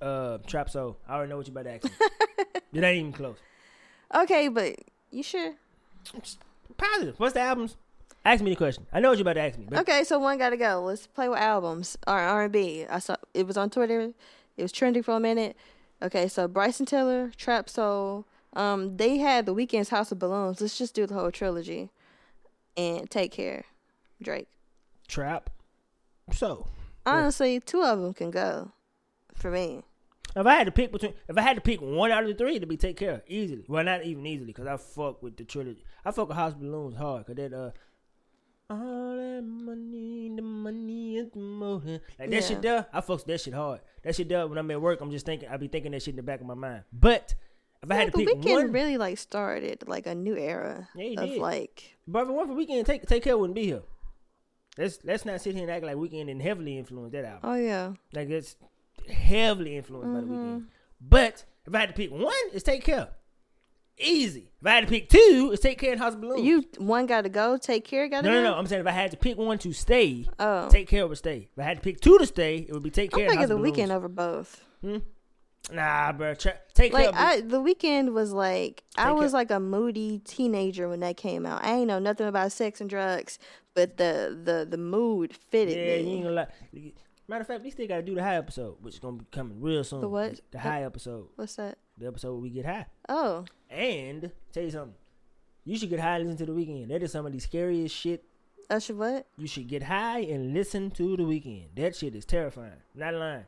Uh, 0.00 0.38
Trap 0.46 0.70
Soul. 0.70 0.98
I 1.06 1.14
already 1.14 1.30
know 1.30 1.36
what 1.36 1.46
you 1.46 1.52
about 1.52 1.64
to 1.64 1.74
ask 1.74 1.84
me. 1.84 1.90
it 2.72 2.84
ain't 2.84 2.98
even 2.98 3.12
close. 3.12 3.38
Okay, 4.14 4.48
but 4.48 4.76
you 5.10 5.22
sure? 5.22 5.54
Positive. 6.76 7.18
What's 7.18 7.34
the 7.34 7.40
albums? 7.40 7.76
Ask 8.24 8.42
me 8.42 8.50
the 8.50 8.56
question. 8.56 8.86
I 8.92 9.00
know 9.00 9.08
what 9.10 9.18
you're 9.18 9.22
about 9.22 9.34
to 9.34 9.40
ask 9.40 9.58
me. 9.58 9.66
But 9.68 9.80
Okay, 9.80 10.04
so 10.04 10.18
one 10.18 10.38
gotta 10.38 10.56
go. 10.56 10.82
Let's 10.84 11.06
play 11.08 11.28
with 11.28 11.38
albums 11.38 11.96
or 12.06 12.14
R 12.18 12.44
and 12.44 12.52
B. 12.52 12.86
I 12.88 12.98
saw 13.00 13.16
it 13.34 13.46
was 13.46 13.56
on 13.56 13.68
Twitter. 13.70 14.12
It 14.56 14.62
was 14.62 14.70
trending 14.72 15.02
for 15.02 15.16
a 15.16 15.20
minute. 15.20 15.56
Okay, 16.00 16.28
so 16.28 16.46
Bryson 16.48 16.86
Tiller, 16.86 17.32
Trap 17.36 17.68
Soul. 17.68 18.24
Um, 18.54 18.96
they 18.96 19.18
had 19.18 19.46
the 19.46 19.54
Weeknd's 19.54 19.88
House 19.88 20.12
of 20.12 20.18
Balloons. 20.18 20.60
Let's 20.60 20.76
just 20.78 20.94
do 20.94 21.06
the 21.06 21.14
whole 21.14 21.30
trilogy, 21.30 21.90
and 22.76 23.08
take 23.10 23.32
care, 23.32 23.64
Drake. 24.20 24.48
Trap. 25.08 25.50
So 26.32 26.66
Honestly, 27.06 27.58
two 27.60 27.82
of 27.82 28.00
them 28.00 28.14
can 28.14 28.30
go, 28.30 28.70
for 29.34 29.50
me. 29.50 29.82
if 30.36 30.46
I 30.46 30.54
had 30.54 30.64
to 30.66 30.70
pick 30.72 30.92
between, 30.92 31.14
if 31.28 31.36
I 31.36 31.40
had 31.42 31.56
to 31.56 31.60
pick 31.62 31.80
one 31.80 32.10
out 32.12 32.22
of 32.22 32.28
the 32.28 32.34
three, 32.34 32.56
it'd 32.56 32.68
be 32.68 32.76
Take 32.76 32.96
Care 32.98 33.22
easily. 33.26 33.64
Well, 33.68 33.82
not 33.84 34.04
even 34.04 34.24
easily, 34.26 34.46
because 34.52 34.66
I 34.66 34.76
fuck 34.76 35.22
with 35.22 35.36
the 35.36 35.44
trilogy. 35.44 35.82
I 36.04 36.10
fuck 36.10 36.28
with 36.28 36.36
House 36.36 36.54
Balloons 36.54 36.96
hard, 36.96 37.26
cause 37.26 37.36
that 37.36 37.52
uh. 37.52 37.70
All 38.70 39.16
that 39.16 39.42
money, 39.44 40.32
the 40.34 40.40
money 40.40 41.16
is 41.18 41.28
the 41.30 41.38
motive. 41.40 42.00
Like 42.18 42.30
that 42.30 42.32
Yeah. 42.32 42.40
shit 42.40 42.62
there, 42.62 42.86
I 42.92 43.00
fucks 43.02 43.24
that 43.26 43.40
shit 43.40 43.52
hard. 43.52 43.80
That 44.02 44.16
shit 44.16 44.28
there, 44.30 44.46
when 44.46 44.56
I'm 44.56 44.70
at 44.70 44.80
work, 44.80 45.00
I'm 45.02 45.10
just 45.10 45.26
thinking, 45.26 45.48
I 45.48 45.56
be 45.58 45.68
thinking 45.68 45.92
that 45.92 46.00
shit 46.02 46.12
in 46.12 46.16
the 46.16 46.22
back 46.22 46.40
of 46.40 46.46
my 46.46 46.54
mind. 46.54 46.84
But 46.92 47.34
if 47.82 47.90
I 47.90 47.94
had 47.96 48.12
to 48.12 48.18
pick 48.18 48.28
Weeknd 48.28 48.44
one, 48.54 48.72
really 48.72 48.96
like 48.96 49.18
started 49.18 49.86
like 49.86 50.06
a 50.06 50.14
new 50.14 50.36
era 50.36 50.88
Yeah, 50.94 51.20
of 51.20 51.28
did. 51.28 51.38
like 51.38 51.96
but 52.08 52.22
if 52.22 52.28
it 52.30 52.32
for 52.32 52.54
Weeknd, 52.54 52.86
take 52.86 53.06
take 53.06 53.22
care 53.24 53.36
wouldn't 53.36 53.54
be 53.56 53.64
here. 53.66 53.82
Let's 54.78 55.00
let's 55.04 55.26
not 55.26 55.42
sit 55.42 55.54
here 55.54 55.64
and 55.64 55.70
act 55.70 55.84
like 55.84 55.96
Weeknd 55.96 56.30
and 56.30 56.40
heavily 56.40 56.78
influenced 56.78 57.12
that 57.12 57.26
album. 57.26 57.40
oh 57.50 57.54
yeah, 57.56 57.92
Like 58.14 58.30
it's 58.30 58.56
heavily 59.10 59.76
influenced 59.76 60.14
by 60.14 60.20
the 60.20 60.26
Mm-hmm. 60.26 60.56
Weeknd. 60.56 60.64
But 61.00 61.44
if 61.66 61.74
I 61.74 61.78
had 61.80 61.88
to 61.90 61.94
pick 61.94 62.10
one, 62.10 62.32
it's 62.54 62.62
take 62.62 62.84
care. 62.84 63.08
Easy. 63.98 64.50
If 64.60 64.66
I 64.66 64.70
had 64.72 64.80
to 64.82 64.86
pick 64.86 65.08
two, 65.08 65.50
it's 65.52 65.62
take 65.62 65.78
care 65.78 65.92
and 65.92 66.00
House 66.00 66.14
of 66.14 66.20
Balloons. 66.20 66.42
you 66.44 66.64
one 66.78 67.06
gotta 67.06 67.28
go. 67.28 67.56
Take 67.56 67.84
care, 67.84 68.08
gotta 68.08 68.26
no, 68.28 68.34
go. 68.34 68.42
no, 68.42 68.50
no. 68.52 68.56
I'm 68.58 68.66
saying 68.66 68.80
if 68.80 68.86
I 68.86 68.90
had 68.92 69.10
to 69.12 69.16
pick 69.16 69.36
one 69.36 69.58
to 69.58 69.72
stay, 69.72 70.26
Oh, 70.38 70.68
take 70.70 70.88
care 70.88 71.06
would 71.06 71.18
stay. 71.18 71.48
If 71.52 71.58
I 71.58 71.62
had 71.64 71.76
to 71.78 71.82
pick 71.82 72.00
two 72.00 72.18
to 72.18 72.26
stay, 72.26 72.56
it 72.68 72.72
would 72.72 72.82
be 72.82 72.90
take 72.90 73.10
care. 73.10 73.24
I'm 73.24 73.30
thinking 73.30 73.48
the 73.48 73.56
of 73.56 73.60
Weeknd 73.60 73.90
over 73.90 74.08
both. 74.08 74.64
Hmm? 74.80 74.98
Nah, 75.70 76.12
bro. 76.12 76.34
Tra- 76.34 76.58
take 76.74 76.92
Like 76.92 77.12
care. 77.12 77.20
I, 77.20 77.40
the 77.40 77.62
Weeknd 77.62 78.12
was 78.12 78.32
like 78.32 78.82
I 78.96 79.12
was 79.12 79.30
care- 79.32 79.38
like 79.38 79.50
a 79.50 79.60
moody 79.60 80.18
teenager 80.24 80.88
when 80.88 81.00
that 81.00 81.16
came 81.16 81.44
out. 81.46 81.64
I 81.64 81.74
ain't 81.74 81.86
know 81.86 81.98
nothing 82.00 82.26
about 82.26 82.50
sex 82.52 82.80
and 82.80 82.88
drugs, 82.90 83.38
but 83.74 83.96
the 83.98 84.36
the 84.42 84.66
the 84.68 84.78
mood 84.78 85.34
fitted 85.34 85.76
yeah, 85.76 85.94
you 85.96 86.04
me. 86.04 86.12
ain't 86.14 86.22
gonna 86.24 86.34
lie. 86.34 86.92
Matter 87.28 87.42
of 87.42 87.46
fact, 87.46 87.62
we 87.62 87.70
still 87.70 87.86
gotta 87.86 88.02
do 88.02 88.14
the 88.16 88.22
high 88.22 88.36
episode, 88.36 88.76
which 88.80 88.94
is 88.94 89.00
gonna 89.00 89.18
be 89.18 89.26
coming 89.30 89.60
real 89.60 89.84
soon. 89.84 90.00
The 90.00 90.08
what? 90.08 90.40
The 90.50 90.58
high 90.58 90.82
episode. 90.84 91.28
What's 91.36 91.54
that? 91.56 91.78
The 91.98 92.06
episode 92.06 92.32
where 92.32 92.40
we 92.42 92.50
get 92.50 92.64
high. 92.66 92.86
Oh, 93.08 93.44
And 93.70 94.30
tell 94.52 94.62
you 94.64 94.70
something. 94.70 94.94
You 95.64 95.76
should 95.78 95.90
get 95.90 96.00
high 96.00 96.16
and 96.18 96.24
listen 96.28 96.46
to 96.46 96.52
the 96.52 96.58
Weeknd. 96.58 96.88
That 96.88 97.02
is 97.02 97.12
some 97.12 97.26
of 97.26 97.32
the 97.32 97.38
scariest 97.38 97.94
shit 97.94 98.24
I 98.70 98.78
should 98.78 98.96
what? 98.98 99.26
You 99.36 99.46
should 99.46 99.68
get 99.68 99.82
high 99.82 100.20
and 100.20 100.54
listen 100.54 100.90
to 100.92 101.16
the 101.16 101.24
Weeknd. 101.24 101.66
That 101.76 101.94
shit 101.94 102.14
is 102.14 102.24
terrifying. 102.24 102.72
Not 102.94 103.14
lying. 103.14 103.44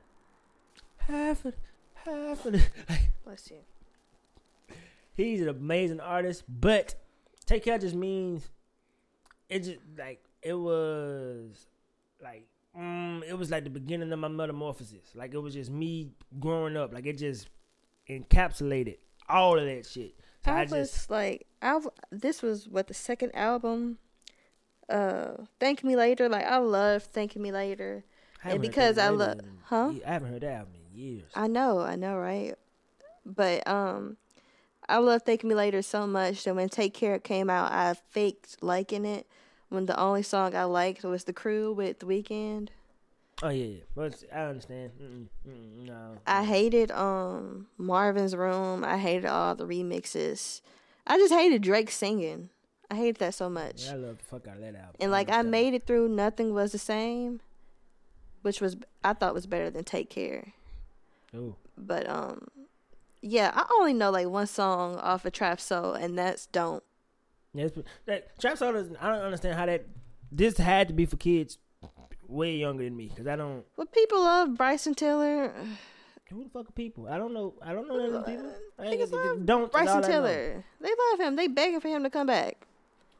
Half 0.98 1.44
of, 1.46 1.54
half 1.94 2.44
of 2.44 2.52
the, 2.52 2.62
Bless 3.24 3.50
you. 3.50 4.76
he's 5.14 5.40
an 5.40 5.48
amazing 5.48 6.00
artist, 6.00 6.44
but 6.48 6.94
take 7.46 7.64
care 7.64 7.78
just 7.78 7.94
means 7.94 8.50
it 9.48 9.60
just 9.60 9.78
like 9.98 10.22
it 10.42 10.54
was 10.54 11.66
like 12.22 12.46
mm, 12.78 13.22
it 13.26 13.36
was 13.38 13.50
like 13.50 13.64
the 13.64 13.70
beginning 13.70 14.12
of 14.12 14.18
my 14.18 14.28
metamorphosis. 14.28 15.14
Like 15.14 15.32
it 15.34 15.38
was 15.38 15.54
just 15.54 15.70
me 15.70 16.10
growing 16.38 16.76
up. 16.76 16.92
Like 16.92 17.06
it 17.06 17.18
just 17.18 17.48
encapsulated 18.08 18.98
all 19.28 19.58
of 19.58 19.64
that 19.64 19.86
shit. 19.86 20.14
So 20.44 20.52
I, 20.52 20.60
I, 20.60 20.64
just 20.64 20.72
was 20.72 21.10
like, 21.10 21.46
I 21.62 21.80
this 22.10 22.42
was 22.42 22.68
what 22.68 22.86
the 22.88 22.94
second 22.94 23.34
album. 23.34 23.98
Uh, 24.88 25.44
Thank 25.58 25.82
Me 25.82 25.96
Later. 25.96 26.28
Like 26.28 26.44
I 26.44 26.58
love 26.58 27.04
Thank 27.04 27.36
Me 27.36 27.50
Later. 27.50 28.04
and 28.42 28.60
because 28.60 28.98
I 28.98 29.08
love- 29.08 29.40
huh? 29.64 29.92
I 30.06 30.12
haven't 30.12 30.30
heard 30.32 30.42
that 30.42 30.52
album 30.52 30.74
in 30.92 30.98
years. 30.98 31.30
I 31.34 31.46
know, 31.46 31.80
I 31.80 31.96
know, 31.96 32.16
right? 32.16 32.54
But 33.24 33.66
um, 33.66 34.18
I 34.88 34.98
love 34.98 35.22
Thank 35.22 35.44
Me 35.44 35.54
Later 35.54 35.80
so 35.80 36.06
much 36.06 36.44
that 36.44 36.54
when 36.54 36.68
Take 36.68 36.92
Care 36.92 37.18
came 37.18 37.48
out, 37.48 37.72
I 37.72 37.94
faked 38.10 38.62
liking 38.62 39.06
it. 39.06 39.26
When 39.70 39.86
the 39.86 39.98
only 39.98 40.22
song 40.22 40.54
I 40.54 40.64
liked 40.64 41.02
was 41.04 41.24
The 41.24 41.32
Crew 41.32 41.72
with 41.72 42.00
The 42.00 42.06
Weeknd. 42.06 42.68
Oh 43.44 43.50
yeah, 43.50 43.76
I 44.34 44.40
understand. 44.40 44.92
Mm-mm, 45.00 45.26
mm-mm, 45.46 45.86
no. 45.86 46.16
I 46.26 46.44
hated 46.44 46.90
um 46.90 47.66
Marvin's 47.78 48.34
Room. 48.34 48.84
I 48.84 48.98
hated 48.98 49.26
all 49.26 49.54
the 49.54 49.66
remixes. 49.66 50.62
I 51.06 51.18
just 51.18 51.32
hated 51.32 51.62
Drake 51.62 51.90
singing. 51.90 52.48
I 52.90 52.96
hated 52.96 53.16
that 53.16 53.34
so 53.34 53.48
much. 53.48 53.84
Yeah, 53.84 53.92
I 53.92 53.96
love 53.96 54.18
the 54.18 54.24
fuck 54.24 54.48
out 54.48 54.56
of 54.56 54.62
that 54.62 54.74
album. 54.74 54.96
And 55.00 55.10
like 55.10 55.28
I 55.28 55.38
Honest 55.38 55.50
made 55.50 55.74
it 55.74 55.86
through 55.86 56.08
Nothing 56.08 56.54
Was 56.54 56.72
the 56.72 56.78
Same, 56.78 57.40
which 58.42 58.60
was 58.60 58.76
I 59.04 59.12
thought 59.12 59.34
was 59.34 59.46
better 59.46 59.70
than 59.70 59.84
Take 59.84 60.10
Care. 60.10 60.52
Ooh. 61.34 61.54
But 61.76 62.08
um 62.08 62.48
yeah, 63.20 63.52
I 63.54 63.66
only 63.78 63.92
know 63.92 64.10
like 64.10 64.28
one 64.28 64.46
song 64.46 64.96
off 64.96 65.24
of 65.24 65.32
Trap 65.32 65.60
Soul 65.60 65.92
and 65.92 66.18
that's 66.18 66.46
Don't. 66.46 66.82
Yeah, 67.52 67.68
that 68.06 68.36
trap 68.40 68.58
soul 68.58 68.72
doesn't. 68.72 68.96
I 69.00 69.14
don't 69.14 69.24
understand 69.24 69.56
how 69.56 69.66
that. 69.66 69.86
This 70.32 70.58
had 70.58 70.88
to 70.88 70.94
be 70.94 71.06
for 71.06 71.16
kids 71.16 71.58
way 72.34 72.56
younger 72.56 72.84
than 72.84 72.96
me 72.96 73.08
because 73.08 73.26
I 73.26 73.36
don't. 73.36 73.64
But 73.76 73.92
people 73.92 74.20
love 74.20 74.56
Bryson 74.56 74.94
Tiller. 74.94 75.52
Who 76.30 76.44
the 76.44 76.50
fuck 76.50 76.68
are 76.68 76.72
people? 76.72 77.06
I 77.08 77.16
don't 77.16 77.32
know. 77.32 77.54
I 77.62 77.72
don't 77.72 77.86
know 77.86 78.00
these 78.00 78.24
people. 78.34 78.52
I 78.78 78.82
Niggas 78.86 79.12
love 79.12 79.46
don't 79.46 79.70
Bryson 79.70 80.02
I. 80.04 80.06
Tiller. 80.08 80.64
They 80.80 80.88
love 81.10 81.20
him. 81.20 81.36
They 81.36 81.46
begging 81.46 81.80
for 81.80 81.88
him 81.88 82.02
to 82.02 82.10
come 82.10 82.26
back. 82.26 82.66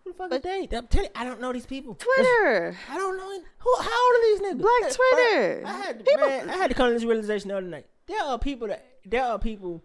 Who 0.02 0.10
the 0.12 0.16
fuck 0.18 0.30
But- 0.30 0.40
are 0.44 0.66
they? 0.66 0.68
I'm 0.76 0.86
telling 0.88 1.06
you, 1.06 1.12
I 1.20 1.24
don't 1.24 1.40
know 1.40 1.52
these 1.52 1.66
people. 1.66 1.94
Twitter. 1.94 2.76
I 2.90 2.96
don't 2.96 3.16
know. 3.16 3.40
Who? 3.58 3.76
How 3.78 4.06
old 4.06 4.14
are 4.16 4.22
these 4.22 4.40
niggas? 4.40 4.60
Black 4.60 4.92
Twitter. 4.92 5.62
I 5.66 5.72
had 5.72 5.98
to, 6.00 6.04
People- 6.04 6.28
man, 6.28 6.50
I 6.50 6.56
had 6.56 6.68
to 6.70 6.74
come 6.74 6.88
to 6.88 6.94
this 6.94 7.04
realization 7.04 7.48
the 7.48 7.56
other 7.58 7.66
night. 7.66 7.86
There 8.06 8.20
are 8.22 8.38
people 8.38 8.68
that 8.68 8.84
there 9.06 9.22
are 9.24 9.38
people 9.38 9.82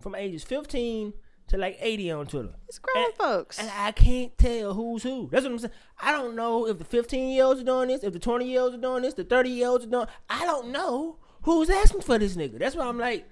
from 0.00 0.14
ages 0.14 0.42
15 0.42 1.12
to 1.54 1.60
like 1.60 1.78
80 1.80 2.10
on 2.10 2.26
Twitter. 2.26 2.50
It's 2.68 2.78
grown 2.78 3.04
And- 3.04 3.14
folks. 3.14 3.58
And 3.58 3.70
I 3.76 3.92
can't 3.92 4.36
tell 4.38 4.74
who's 4.74 5.02
who. 5.02 5.28
That's 5.30 5.44
what 5.44 5.52
I'm 5.52 5.58
saying. 5.58 5.72
I 6.00 6.12
don't 6.12 6.34
know 6.36 6.66
if 6.66 6.78
the 6.78 6.84
15 6.84 7.30
year 7.30 7.44
olds 7.44 7.60
are 7.60 7.64
doing 7.64 7.88
this, 7.88 8.02
if 8.04 8.12
the 8.12 8.18
20 8.18 8.46
year 8.46 8.60
olds 8.60 8.74
are 8.76 8.80
doing 8.80 9.02
this, 9.02 9.14
the 9.14 9.24
30 9.24 9.50
year 9.50 9.68
olds 9.68 9.84
are 9.86 9.90
doing. 9.90 10.06
I 10.28 10.44
don't 10.44 10.68
know 10.68 11.16
who's 11.42 11.70
asking 11.70 12.02
for 12.02 12.18
this 12.18 12.36
nigga. 12.36 12.58
That's 12.58 12.76
why 12.76 12.86
I'm 12.86 12.98
like, 12.98 13.26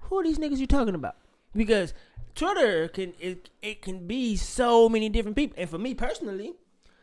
who 0.00 0.18
are 0.18 0.24
these 0.24 0.38
niggas 0.38 0.58
you 0.58 0.66
talking 0.66 0.94
about? 0.94 1.16
Because 1.54 1.94
Twitter 2.34 2.88
can 2.88 3.14
it 3.18 3.50
it 3.62 3.82
can 3.82 4.06
be 4.06 4.36
so 4.36 4.88
many 4.88 5.08
different 5.08 5.36
people. 5.36 5.56
And 5.58 5.68
for 5.68 5.78
me 5.78 5.94
personally, 5.94 6.54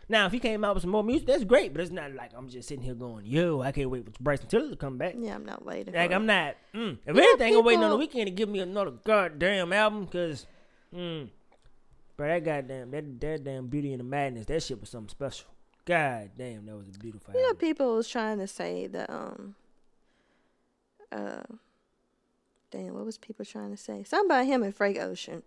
Now, 0.07 0.28
if 0.28 0.32
he 0.34 0.39
came 0.39 0.63
out 0.63 0.76
with 0.76 0.84
some 0.84 0.91
more 0.91 1.03
music, 1.03 1.26
that's 1.28 1.43
great. 1.43 1.73
But 1.73 1.82
it's 1.82 1.91
not 1.91 2.13
like 2.13 2.32
I'm 2.38 2.47
just 2.47 2.67
sitting 2.67 2.84
here 2.84 2.93
going, 2.93 3.26
"Yo, 3.26 3.61
I 3.61 3.71
can't 3.71 3.89
wait 3.89 4.05
for 4.05 4.11
Bryson 4.21 4.47
Tiller 4.47 4.69
to 4.69 4.76
come 4.76 4.97
back." 4.99 5.15
Yeah, 5.17 5.34
I'm 5.34 5.45
not 5.45 5.65
waiting. 5.65 5.95
Like 5.95 6.11
I'm 6.11 6.28
not. 6.28 6.55
Mm. 6.76 6.99
If 7.07 7.15
know, 7.15 7.23
anything, 7.23 7.55
I'm 7.57 7.65
waiting 7.65 7.84
on 7.84 7.89
the 7.89 7.97
Weeknd 7.97 8.26
to 8.26 8.32
give 8.32 8.47
me 8.47 8.59
another 8.59 8.91
goddamn 9.03 9.73
album, 9.73 10.05
cause, 10.07 10.45
mm, 10.93 11.29
bro, 12.17 12.27
that 12.27 12.43
goddamn 12.43 12.91
that 12.91 13.21
that 13.21 13.43
damn 13.43 13.67
Beauty 13.67 13.91
and 13.91 13.99
the 13.99 14.05
Madness, 14.05 14.45
that 14.47 14.63
shit 14.63 14.79
was 14.79 14.89
something 14.89 15.09
special. 15.09 15.47
God 15.86 16.31
damn, 16.38 16.65
that 16.65 16.75
was 16.75 16.88
a 16.88 16.99
beautiful. 16.99 17.33
You 17.33 17.47
know, 17.47 17.53
people 17.53 17.95
was 17.95 18.09
trying 18.09 18.39
to 18.39 18.47
say 18.47 18.88
that 18.88 19.09
um 19.09 19.55
uh 21.11 21.43
damn, 22.71 22.93
what 22.93 23.05
was 23.05 23.17
people 23.17 23.45
trying 23.45 23.71
to 23.71 23.77
say? 23.77 24.03
Something 24.03 24.31
about 24.31 24.45
him 24.45 24.63
and 24.63 24.75
Frank 24.75 24.97
Ocean. 24.99 25.43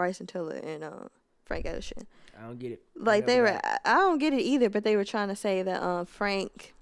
Bryson 0.00 0.26
Tiller 0.26 0.56
and 0.56 0.82
uh, 0.82 1.08
Frank 1.44 1.66
Ocean. 1.66 2.06
I 2.38 2.46
don't 2.46 2.58
get 2.58 2.72
it. 2.72 2.82
Like 2.96 3.26
they 3.26 3.40
were 3.40 3.60
I 3.62 3.78
I 3.84 3.94
don't 3.96 4.16
get 4.16 4.32
it 4.32 4.40
either, 4.40 4.70
but 4.70 4.82
they 4.82 4.96
were 4.96 5.04
trying 5.04 5.28
to 5.28 5.36
say 5.36 5.62
that 5.62 5.82
um 5.82 6.06
Frank 6.06 6.72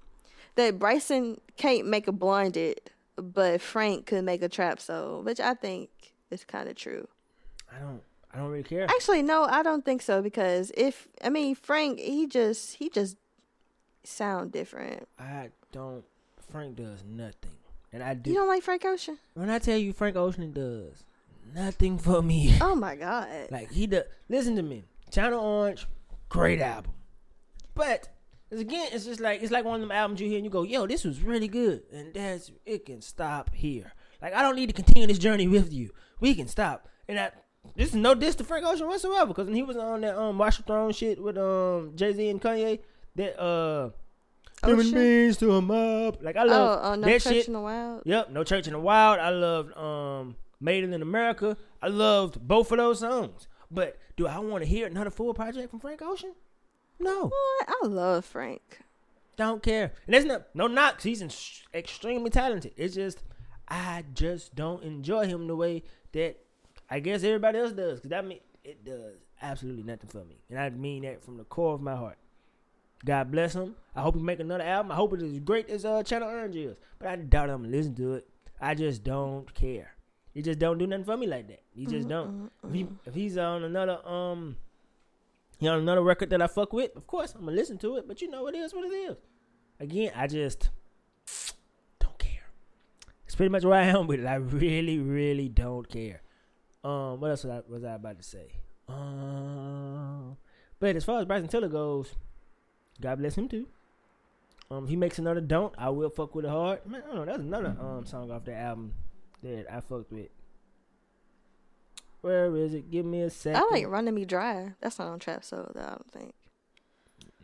that 0.55 0.79
Bryson 0.79 1.41
can't 1.57 1.85
make 1.85 2.07
a 2.07 2.13
blinded, 2.13 2.79
but 3.17 3.59
Frank 3.59 4.05
could 4.05 4.23
make 4.23 4.41
a 4.41 4.47
trap 4.47 4.79
soul, 4.79 5.21
which 5.21 5.41
I 5.41 5.53
think 5.53 5.89
is 6.31 6.45
kind 6.45 6.69
of 6.69 6.75
true. 6.75 7.09
I 7.75 7.79
don't. 7.79 8.01
I 8.31 8.37
don't 8.37 8.49
really 8.51 8.63
care. 8.63 8.85
Actually, 8.89 9.23
no, 9.23 9.43
I 9.45 9.63
don't 9.63 9.83
think 9.83 10.01
so 10.03 10.21
because 10.21 10.71
if 10.77 11.07
I 11.23 11.29
mean 11.29 11.55
Frank, 11.55 11.99
he 11.99 12.27
just 12.27 12.75
he 12.75 12.89
just 12.89 13.17
sound 14.03 14.51
different. 14.51 15.07
I 15.17 15.49
don't. 15.71 16.03
Frank 16.51 16.75
does 16.75 17.03
nothing, 17.07 17.57
and 17.91 18.01
I 18.03 18.13
do. 18.13 18.31
You 18.31 18.37
don't 18.37 18.47
like 18.47 18.63
Frank 18.63 18.85
Ocean? 18.85 19.17
when 19.33 19.49
I 19.49 19.59
tell 19.59 19.77
you 19.77 19.93
Frank 19.93 20.15
Ocean 20.15 20.51
does 20.51 21.03
nothing 21.55 21.97
for 21.97 22.21
me, 22.21 22.55
Oh 22.61 22.75
my 22.75 22.95
god! 22.95 23.27
like 23.51 23.71
he 23.71 23.87
does. 23.87 24.03
Listen 24.29 24.55
to 24.55 24.63
me, 24.63 24.83
Channel 25.11 25.39
Orange, 25.39 25.87
great 26.27 26.59
album, 26.59 26.91
but 27.75 28.09
it's 28.51 28.61
again, 28.61 28.89
it's 28.91 29.05
just 29.05 29.19
like 29.19 29.41
it's 29.41 29.51
like 29.51 29.65
one 29.65 29.75
of 29.75 29.81
them 29.81 29.91
albums 29.91 30.21
you 30.21 30.27
hear 30.27 30.37
and 30.37 30.45
you 30.45 30.51
go, 30.51 30.63
"Yo, 30.63 30.85
this 30.87 31.03
was 31.03 31.21
really 31.21 31.47
good," 31.47 31.83
and 31.91 32.13
that's 32.13 32.51
it 32.65 32.85
can 32.85 33.01
stop 33.01 33.53
here. 33.53 33.93
Like 34.21 34.33
I 34.33 34.41
don't 34.41 34.55
need 34.55 34.67
to 34.67 34.73
continue 34.73 35.07
this 35.07 35.19
journey 35.19 35.47
with 35.47 35.71
you. 35.73 35.91
We 36.19 36.35
can 36.35 36.47
stop, 36.47 36.87
and 37.07 37.19
I. 37.19 37.31
This 37.75 37.89
is 37.89 37.95
no 37.95 38.13
diss 38.15 38.35
to 38.35 38.43
Frank 38.43 38.65
Ocean 38.65 38.87
whatsoever, 38.87 39.27
because 39.27 39.45
when 39.45 39.55
he 39.55 39.63
was 39.63 39.77
on 39.77 40.01
that 40.01 40.17
um 40.17 40.37
Watch 40.37 40.57
the 40.57 40.63
Throne 40.63 40.91
shit 40.91 41.21
with 41.21 41.37
um 41.37 41.93
Jay 41.95 42.13
Z 42.13 42.29
and 42.29 42.41
Kanye, 42.41 42.79
that 43.15 43.39
uh 43.41 43.89
human 44.65 44.85
Ocean? 44.87 44.93
beings 44.93 45.37
to 45.37 45.53
a 45.53 45.61
mob. 45.61 46.17
Like 46.21 46.35
I 46.35 46.43
Oh, 46.43 46.47
love 46.47 46.79
oh, 46.83 46.95
no 46.95 47.07
that 47.07 47.21
church 47.21 47.33
shit. 47.33 47.47
in 47.47 47.53
the 47.53 47.61
wild. 47.61 48.01
Yep, 48.05 48.31
No 48.31 48.43
Church 48.43 48.67
in 48.67 48.73
the 48.73 48.79
Wild. 48.79 49.19
I 49.19 49.29
loved 49.29 49.77
um 49.77 50.35
Made 50.61 50.83
in 50.83 50.93
America. 51.01 51.55
I 51.81 51.87
loved 51.87 52.45
both 52.45 52.71
of 52.71 52.77
those 52.79 52.99
songs. 52.99 53.47
But 53.71 53.97
do 54.17 54.27
I 54.27 54.39
want 54.39 54.63
to 54.63 54.69
hear 54.69 54.87
another 54.87 55.09
full 55.11 55.33
project 55.33 55.69
from 55.69 55.79
Frank 55.79 56.01
Ocean? 56.01 56.33
No, 56.99 57.27
What? 57.27 57.69
I 57.81 57.85
love 57.87 58.25
Frank. 58.25 58.79
don't 59.37 59.63
care. 59.63 59.93
And 60.05 60.13
that's 60.13 60.25
not 60.25 60.47
no 60.53 60.67
knocks. 60.67 61.03
He's 61.05 61.21
in, 61.21 61.31
extremely 61.73 62.29
talented. 62.29 62.73
It's 62.75 62.95
just 62.95 63.23
I 63.69 64.03
just 64.13 64.53
don't 64.55 64.83
enjoy 64.83 65.27
him 65.27 65.47
the 65.47 65.55
way 65.55 65.83
that 66.11 66.37
I 66.89 66.99
guess 66.99 67.23
everybody 67.23 67.59
else 67.59 67.71
does. 67.71 67.99
Cause 67.99 68.09
that 68.09 68.25
mean 68.25 68.39
it 68.63 68.83
does 68.83 69.15
absolutely 69.41 69.83
nothing 69.83 70.09
for 70.09 70.23
me, 70.25 70.41
and 70.49 70.59
I 70.59 70.69
mean 70.69 71.03
that 71.03 71.23
from 71.23 71.37
the 71.37 71.43
core 71.43 71.73
of 71.73 71.81
my 71.81 71.95
heart. 71.95 72.17
God 73.05 73.31
bless 73.31 73.53
him. 73.53 73.75
I 73.95 74.01
hope 74.01 74.15
he 74.15 74.21
make 74.21 74.39
another 74.39 74.63
album. 74.63 74.91
I 74.91 74.95
hope 74.95 75.13
it 75.13 75.21
is 75.21 75.33
as 75.33 75.39
great 75.39 75.69
as 75.69 75.85
uh, 75.85 76.03
Channel 76.03 76.27
Orange 76.27 76.55
is. 76.55 76.75
But 76.97 77.07
I 77.07 77.15
doubt 77.15 77.49
I'm 77.49 77.63
gonna 77.63 77.75
listen 77.75 77.95
to 77.95 78.15
it. 78.15 78.27
I 78.59 78.75
just 78.75 79.03
don't 79.03 79.53
care. 79.53 79.95
He 80.33 80.41
just 80.41 80.59
don't 80.59 80.77
do 80.77 80.85
nothing 80.85 81.05
for 81.05 81.17
me 81.17 81.27
like 81.27 81.47
that. 81.47 81.61
He 81.73 81.85
just 81.85 82.07
don't. 82.07 82.51
If, 82.63 82.73
he, 82.73 82.87
if 83.05 83.15
he's 83.15 83.37
on 83.37 83.63
another 83.63 84.05
um, 84.05 84.57
he 85.57 85.67
on 85.67 85.79
another 85.79 86.01
record 86.01 86.29
that 86.31 86.41
I 86.41 86.47
fuck 86.47 86.73
with, 86.73 86.95
of 86.95 87.07
course 87.07 87.33
I'm 87.33 87.45
gonna 87.45 87.55
listen 87.55 87.77
to 87.79 87.97
it. 87.97 88.07
But 88.07 88.21
you 88.21 88.29
know 88.29 88.43
what? 88.43 88.55
it 88.55 88.59
is 88.59 88.73
what 88.73 88.85
it 88.85 88.93
is. 88.93 89.17
Again, 89.79 90.11
I 90.15 90.27
just 90.27 90.69
don't 91.99 92.17
care. 92.17 92.49
It's 93.25 93.35
pretty 93.35 93.49
much 93.49 93.63
where 93.63 93.79
I 93.79 93.85
am 93.85 94.07
with 94.07 94.19
it. 94.19 94.25
I 94.25 94.35
really, 94.35 94.99
really 94.99 95.47
don't 95.47 95.87
care. 95.87 96.21
Um, 96.83 97.19
what 97.19 97.31
else 97.31 97.43
was 97.43 97.51
I, 97.51 97.71
was 97.71 97.83
I 97.83 97.95
about 97.95 98.17
to 98.17 98.23
say? 98.23 98.47
Um, 98.87 100.37
but 100.79 100.95
as 100.95 101.03
far 101.03 101.19
as 101.19 101.25
Bryson 101.25 101.47
Tiller 101.47 101.67
goes, 101.67 102.15
God 103.01 103.19
bless 103.19 103.37
him 103.37 103.49
too. 103.49 103.67
Um, 104.71 104.87
he 104.87 104.95
makes 104.95 105.19
another 105.19 105.41
don't, 105.41 105.73
I 105.77 105.89
will 105.89 106.09
fuck 106.09 106.35
with 106.35 106.45
it 106.45 106.49
hard. 106.49 106.85
Man, 106.85 107.01
I 107.03 107.07
don't 107.07 107.15
know. 107.17 107.25
That's 107.25 107.39
another 107.39 107.75
um 107.79 108.05
song 108.05 108.31
off 108.31 108.45
the 108.45 108.55
album 108.55 108.93
that 109.43 109.65
I 109.71 109.81
fucked 109.81 110.11
with. 110.11 110.29
Where 112.21 112.55
is 112.55 112.73
it? 112.73 112.91
Give 112.91 113.05
me 113.05 113.21
a 113.21 113.29
second. 113.29 113.61
I 113.61 113.67
like 113.71 113.87
Running 113.87 114.13
Me 114.13 114.25
Dry. 114.25 114.73
That's 114.81 114.99
not 114.99 115.07
on 115.07 115.19
Trap 115.19 115.43
Soul, 115.43 115.71
though, 115.73 115.81
I 115.81 115.89
don't 115.89 116.11
think. 116.11 116.33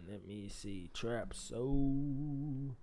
Let 0.10 0.28
me 0.28 0.50
see. 0.50 0.90
Trap 0.94 1.34
Soul. 1.34 2.76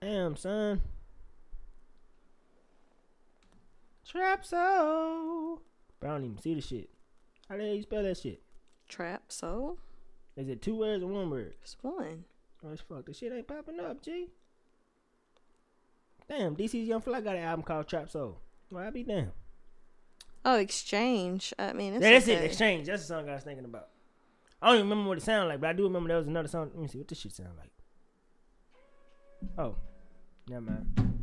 Damn, 0.00 0.36
son. 0.36 0.80
Trap 4.08 4.44
Soul. 4.44 5.60
But 6.00 6.08
I 6.08 6.12
don't 6.14 6.24
even 6.24 6.38
see 6.38 6.54
the 6.54 6.60
shit. 6.60 6.88
How 7.48 7.56
the 7.56 7.64
hell 7.64 7.74
you 7.74 7.82
spell 7.82 8.02
that 8.02 8.16
shit? 8.16 8.40
Trap 8.88 9.24
Soul? 9.28 9.78
Is 10.36 10.48
it 10.48 10.62
two 10.62 10.76
words 10.76 11.02
or 11.02 11.08
one 11.08 11.30
word? 11.30 11.54
It's 11.62 11.76
one. 11.82 12.24
Oh, 12.64 12.70
it's 12.72 12.80
fuck. 12.82 13.06
The 13.06 13.12
shit 13.14 13.32
ain't 13.32 13.46
popping 13.46 13.80
up, 13.80 14.02
G. 14.02 14.28
Damn, 16.28 16.56
DC's 16.56 16.88
Young 16.88 17.00
Fly 17.00 17.20
got 17.20 17.36
an 17.36 17.42
album 17.42 17.64
called 17.64 17.86
Trap 17.88 18.10
Soul. 18.10 18.38
Well, 18.70 18.84
I 18.86 18.90
be 18.90 19.02
damn. 19.02 19.32
Oh, 20.44 20.56
Exchange. 20.56 21.52
I 21.58 21.72
mean, 21.72 21.94
it's 21.94 22.02
Yeah, 22.02 22.10
that's 22.12 22.24
okay. 22.28 22.34
it. 22.34 22.44
Exchange. 22.44 22.86
That's 22.86 23.02
the 23.02 23.08
song 23.08 23.28
I 23.28 23.34
was 23.34 23.44
thinking 23.44 23.64
about. 23.64 23.88
I 24.62 24.68
don't 24.68 24.76
even 24.78 24.88
remember 24.90 25.08
what 25.10 25.18
it 25.18 25.22
sounded 25.24 25.48
like, 25.48 25.60
but 25.60 25.70
I 25.70 25.72
do 25.72 25.84
remember 25.84 26.08
there 26.08 26.16
was 26.18 26.26
another 26.26 26.48
song. 26.48 26.70
Let 26.72 26.80
me 26.82 26.88
see 26.88 26.98
what 26.98 27.08
this 27.08 27.18
shit 27.18 27.32
sound 27.32 27.50
like. 27.58 27.70
Oh, 29.56 29.76
never 30.48 30.62
mind. 30.62 31.17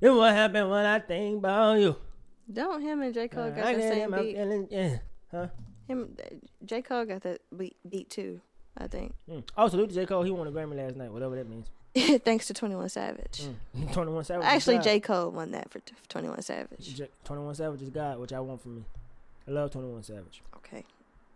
It 0.00 0.10
what 0.10 0.32
happened 0.34 0.70
when 0.70 0.84
I 0.84 0.98
think 0.98 1.38
about 1.38 1.78
you. 1.78 1.96
Don't 2.52 2.80
him 2.82 3.02
and 3.02 3.12
J. 3.14 3.28
Cole 3.28 3.50
got 3.50 3.64
I 3.66 3.74
the 3.74 3.82
same 3.82 4.10
beat. 4.12 4.36
feelings, 4.36 4.68
Yeah. 4.70 4.98
Huh? 5.30 5.48
Him, 5.88 6.16
J. 6.64 6.82
Cole 6.82 7.04
got 7.04 7.22
that 7.22 7.40
beat, 7.56 7.76
beat 7.88 8.10
too, 8.10 8.40
I 8.76 8.86
think. 8.88 9.14
Mm. 9.28 9.42
Oh, 9.56 9.68
salute 9.68 9.88
to 9.90 9.94
J. 9.94 10.06
Cole. 10.06 10.22
He 10.22 10.30
won 10.30 10.46
a 10.46 10.50
Grammy 10.52 10.76
last 10.76 10.96
night, 10.96 11.10
whatever 11.12 11.34
that 11.36 11.48
means. 11.48 11.66
Thanks 12.24 12.46
to 12.48 12.54
21 12.54 12.88
Savage. 12.90 13.48
Mm. 13.76 13.92
21 13.92 14.24
Savage. 14.24 14.44
Actually. 14.46 14.78
J. 14.80 15.00
Cole 15.00 15.30
won 15.30 15.50
that 15.52 15.70
for 15.70 15.80
21 16.08 16.42
Savage. 16.42 16.94
J- 16.94 17.08
21 17.24 17.54
Savage 17.54 17.82
is 17.82 17.90
God, 17.90 18.18
which 18.18 18.32
I 18.32 18.40
want 18.40 18.60
from 18.62 18.76
me. 18.76 18.84
I 19.48 19.50
love 19.52 19.70
21 19.70 20.02
Savage. 20.02 20.42
Okay. 20.56 20.84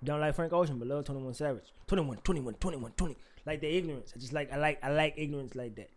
Don't 0.05 0.21
like 0.21 0.35
Frank 0.35 0.53
Ocean, 0.53 0.79
but 0.79 0.87
love 0.89 1.05
21 1.05 1.35
Savage. 1.35 1.73
21, 1.87 2.19
21, 2.19 2.55
21, 2.55 2.93
20. 2.93 3.17
Like 3.47 3.61
the 3.61 3.69
ignorance. 3.77 4.13
I 4.15 4.19
just 4.19 4.33
like 4.33 4.53
I 4.53 4.57
like 4.57 4.79
I 4.85 4.91
like 4.91 5.15
ignorance 5.17 5.55
like 5.55 5.75
that. 5.77 5.91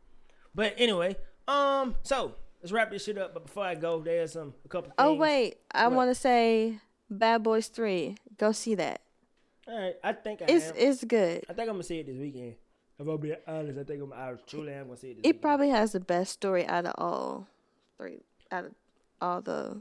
But 0.55 0.75
anyway, 0.77 1.15
um, 1.47 1.95
so 2.03 2.33
let's 2.63 2.71
wrap 2.71 2.89
this 2.89 3.03
shit 3.03 3.17
up. 3.19 3.33
But 3.35 3.45
before 3.45 3.63
I 3.65 3.75
go, 3.75 3.99
there's 4.01 4.31
some 4.33 4.53
a 4.65 4.67
couple. 4.67 4.91
Oh, 4.97 5.09
things. 5.11 5.17
Oh, 5.17 5.21
wait. 5.21 5.57
I 5.71 5.87
want 5.89 6.09
to 6.09 6.15
say 6.15 6.79
Bad 7.09 7.43
Boys 7.43 7.67
3. 7.67 8.15
Go 8.37 8.51
see 8.51 8.73
that. 8.75 9.01
All 9.67 9.77
right, 9.79 9.95
I 10.03 10.11
think 10.13 10.41
I 10.41 10.45
It's 10.49 10.67
am. 10.69 10.73
it's 10.75 11.03
good. 11.05 11.43
I 11.49 11.53
think 11.53 11.69
I'm 11.69 11.75
gonna 11.75 11.83
see 11.83 11.99
it 11.99 12.07
this 12.07 12.17
weekend. 12.17 12.55
If 12.99 13.07
I'm 13.07 13.17
being 13.17 13.35
honest, 13.47 13.79
I 13.79 13.83
think 13.83 14.01
I'm. 14.03 14.11
I 14.13 14.33
truly 14.47 14.73
am 14.73 14.87
gonna 14.87 14.97
see 14.97 15.11
it. 15.11 15.15
This 15.17 15.19
It 15.23 15.27
weekend. 15.27 15.41
probably 15.41 15.69
has 15.69 15.91
the 15.93 15.99
best 16.01 16.33
story 16.33 16.65
out 16.67 16.85
of 16.85 16.93
all 16.97 17.47
three, 17.97 18.19
out 18.51 18.65
of 18.65 18.71
all 19.21 19.41
the 19.41 19.79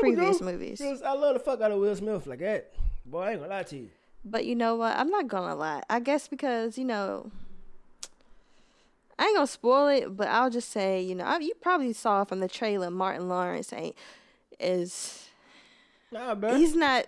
previous 0.00 0.40
movies. 0.40 0.80
I 0.80 1.12
love 1.14 1.34
the 1.34 1.40
fuck 1.40 1.60
out 1.60 1.72
of 1.72 1.80
Will 1.80 1.96
Smith 1.96 2.26
like 2.28 2.38
that. 2.38 2.72
Boy, 3.04 3.20
I 3.22 3.30
ain't 3.32 3.40
gonna 3.40 3.52
lie 3.52 3.62
to 3.64 3.76
you. 3.76 3.88
But 4.24 4.44
you 4.46 4.54
know 4.54 4.76
what? 4.76 4.96
I'm 4.96 5.10
not 5.10 5.26
gonna 5.26 5.54
lie. 5.56 5.82
I 5.90 5.98
guess 6.00 6.28
because 6.28 6.78
you 6.78 6.84
know, 6.84 7.30
I 9.18 9.26
ain't 9.26 9.36
gonna 9.36 9.46
spoil 9.46 9.88
it, 9.88 10.16
but 10.16 10.28
I'll 10.28 10.50
just 10.50 10.70
say, 10.70 11.00
you 11.00 11.14
know, 11.14 11.24
I, 11.24 11.38
you 11.38 11.54
probably 11.60 11.92
saw 11.92 12.24
from 12.24 12.40
the 12.40 12.48
trailer, 12.48 12.90
Martin 12.90 13.28
Lawrence 13.28 13.72
ain't 13.72 13.96
is 14.60 15.26
Nah, 16.12 16.34
bro. 16.34 16.54
he's 16.56 16.74
not 16.74 17.06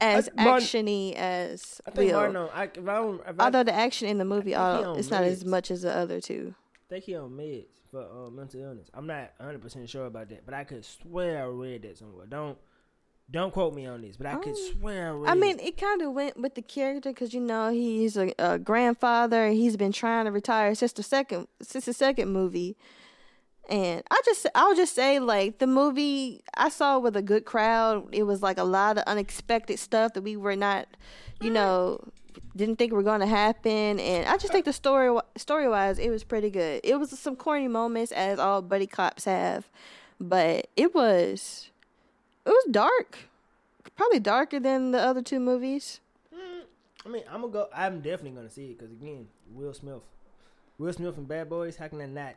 as 0.00 0.28
Martin- 0.36 0.66
actiony 0.86 1.14
as 1.14 1.80
I 1.86 1.90
think 1.90 2.10
Will. 2.12 2.18
Martin. 2.18 2.36
On, 2.36 2.48
I, 2.54 2.64
if 2.64 2.78
I, 2.88 2.94
don't- 2.94 3.20
if 3.26 3.40
I 3.40 3.44
Although 3.44 3.62
the 3.64 3.74
action 3.74 4.08
in 4.08 4.18
the 4.18 4.24
movie, 4.24 4.54
all 4.54 4.94
it's 4.96 5.10
not 5.10 5.24
as 5.24 5.44
much 5.44 5.70
as 5.70 5.82
the 5.82 5.94
other 5.94 6.20
two. 6.20 6.54
think 6.88 7.04
he 7.04 7.14
on 7.16 7.30
meds 7.30 7.66
for 7.90 8.00
uh, 8.02 8.30
mental 8.30 8.60
illness. 8.62 8.88
I'm 8.94 9.06
not 9.06 9.32
100 9.36 9.60
percent 9.60 9.88
sure 9.88 10.06
about 10.06 10.28
that, 10.30 10.44
but 10.46 10.54
I 10.54 10.64
could 10.64 10.84
swear 10.84 11.42
I 11.42 11.46
read 11.46 11.82
that 11.82 11.98
somewhere. 11.98 12.26
Don't 12.26 12.58
don't 13.30 13.52
quote 13.52 13.74
me 13.74 13.86
on 13.86 14.02
this, 14.02 14.16
but 14.16 14.26
I 14.26 14.34
could 14.36 14.54
Oh. 14.56 14.70
swear 14.72 15.16
I. 15.26 15.30
I 15.30 15.34
mean, 15.34 15.58
it. 15.60 15.78
kind 15.78 16.02
of 16.02 16.12
went 16.12 16.38
with 16.38 16.54
the 16.54 16.62
character 16.62 17.10
because 17.10 17.32
you 17.32 17.40
know 17.40 17.70
he's 17.70 18.16
a, 18.16 18.32
a 18.38 18.58
grandfather. 18.58 19.48
He's 19.48 19.76
been 19.76 19.92
trying 19.92 20.26
to 20.26 20.30
retire 20.32 20.74
since 20.74 20.92
the 20.92 21.02
second 21.02 21.48
since 21.62 21.86
the 21.86 21.92
second 21.94 22.30
movie, 22.30 22.76
and 23.68 24.02
I 24.10 24.20
just 24.24 24.46
I'll 24.54 24.74
just 24.74 24.94
say 24.94 25.18
like 25.18 25.58
the 25.58 25.66
movie 25.66 26.42
I 26.56 26.68
saw 26.68 26.98
with 26.98 27.16
a 27.16 27.22
good 27.22 27.44
crowd. 27.44 28.08
It 28.12 28.24
was 28.24 28.42
like 28.42 28.58
a 28.58 28.64
lot 28.64 28.98
of 28.98 29.04
unexpected 29.04 29.78
stuff 29.78 30.12
that 30.14 30.22
we 30.22 30.36
were 30.36 30.56
not, 30.56 30.88
you 31.40 31.50
know, 31.50 32.00
didn't 32.54 32.76
think 32.76 32.92
were 32.92 33.02
going 33.02 33.20
to 33.20 33.26
happen. 33.26 33.98
And 33.98 34.26
I 34.28 34.36
just 34.36 34.52
think 34.52 34.66
the 34.66 34.72
story 34.74 35.18
story 35.36 35.68
wise, 35.68 35.98
it 35.98 36.10
was 36.10 36.22
pretty 36.24 36.50
good. 36.50 36.80
It 36.84 36.96
was 36.96 37.18
some 37.18 37.36
corny 37.36 37.68
moments 37.68 38.12
as 38.12 38.38
all 38.38 38.60
buddy 38.60 38.86
cops 38.86 39.24
have, 39.24 39.70
but 40.20 40.66
it 40.76 40.94
was 40.94 41.70
it 42.46 42.50
was 42.50 42.64
dark 42.70 43.18
probably 43.96 44.20
darker 44.20 44.58
than 44.60 44.92
the 44.92 44.98
other 44.98 45.22
two 45.22 45.40
movies. 45.40 46.00
I 47.04 47.08
mean, 47.08 47.24
I'm 47.30 47.40
gonna 47.40 47.52
go. 47.52 47.68
I'm 47.74 48.00
definitely 48.00 48.30
gonna 48.30 48.50
see 48.50 48.66
it 48.66 48.78
because 48.78 48.92
again, 48.92 49.26
Will 49.52 49.74
Smith, 49.74 50.02
Will 50.78 50.92
Smith 50.92 51.16
and 51.16 51.26
Bad 51.26 51.48
Boys. 51.48 51.76
How 51.76 51.88
can 51.88 52.00
I 52.00 52.06
not? 52.06 52.34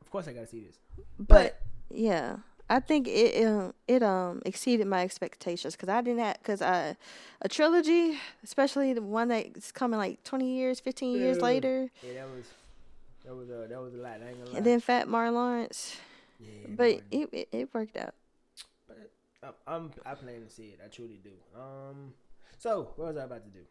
Of 0.00 0.10
course, 0.10 0.28
I 0.28 0.32
gotta 0.32 0.46
see 0.46 0.60
this. 0.60 0.78
But 1.18 1.60
yeah, 1.90 2.36
I 2.70 2.78
think 2.78 3.08
it 3.08 3.44
um, 3.44 3.74
it 3.88 4.04
um 4.04 4.40
exceeded 4.46 4.86
my 4.86 5.02
expectations 5.02 5.74
because 5.74 5.88
I 5.88 6.00
didn't 6.00 6.20
have 6.20 6.38
because 6.38 6.62
I 6.62 6.96
a 7.42 7.48
trilogy, 7.48 8.18
especially 8.44 8.92
the 8.92 9.02
one 9.02 9.28
that's 9.28 9.72
coming 9.72 9.98
like 9.98 10.22
twenty 10.22 10.54
years, 10.56 10.78
fifteen 10.78 11.16
years 11.16 11.38
Yeah. 11.38 11.42
later, 11.44 11.90
Yeah, 12.06 12.14
that 12.14 12.28
was 12.28 12.44
that 13.24 13.34
was 13.34 13.50
uh, 13.50 13.66
that 13.68 13.80
was 13.80 13.94
a 13.94 13.96
lot. 13.96 14.20
I 14.24 14.28
ain't 14.28 14.38
gonna 14.38 14.50
lie. 14.52 14.56
and 14.58 14.66
then 14.66 14.78
Fat 14.78 15.08
Mar 15.08 15.30
Lawrence. 15.32 15.96
yeah, 16.38 16.48
But 16.68 17.00
it 17.10 17.48
it 17.50 17.74
worked 17.74 17.96
out. 17.96 18.14
I'm, 19.66 19.90
I'm 20.04 20.16
plan 20.16 20.42
to 20.42 20.50
see 20.50 20.68
it. 20.68 20.80
I 20.84 20.88
truly 20.88 21.20
do. 21.22 21.30
Um, 21.54 22.14
so 22.58 22.92
what 22.96 23.08
was 23.08 23.16
I 23.16 23.24
about 23.24 23.44
to 23.44 23.50
do? 23.50 23.64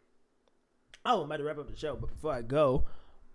Oh, 1.05 1.19
I'm 1.19 1.25
about 1.25 1.37
to 1.37 1.43
wrap 1.43 1.57
up 1.57 1.69
the 1.69 1.77
show, 1.77 1.95
but 1.95 2.09
before 2.11 2.33
I 2.33 2.41
go, 2.41 2.85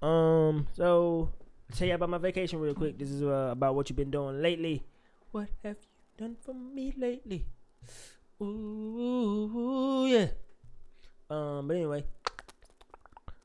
um, 0.00 0.66
so 0.74 1.30
I'll 1.70 1.76
tell 1.76 1.88
you 1.88 1.94
about 1.94 2.08
my 2.08 2.18
vacation 2.18 2.60
real 2.60 2.74
quick. 2.74 2.98
This 2.98 3.10
is 3.10 3.22
uh, 3.22 3.50
about 3.52 3.74
what 3.74 3.90
you've 3.90 3.96
been 3.96 4.10
doing 4.10 4.40
lately. 4.40 4.84
What 5.32 5.48
have 5.62 5.76
you 5.82 6.24
done 6.24 6.36
for 6.40 6.54
me 6.54 6.94
lately? 6.96 7.46
Ooh, 8.40 10.06
yeah. 10.08 10.28
Um, 11.28 11.68
but 11.68 11.76
anyway, 11.76 12.04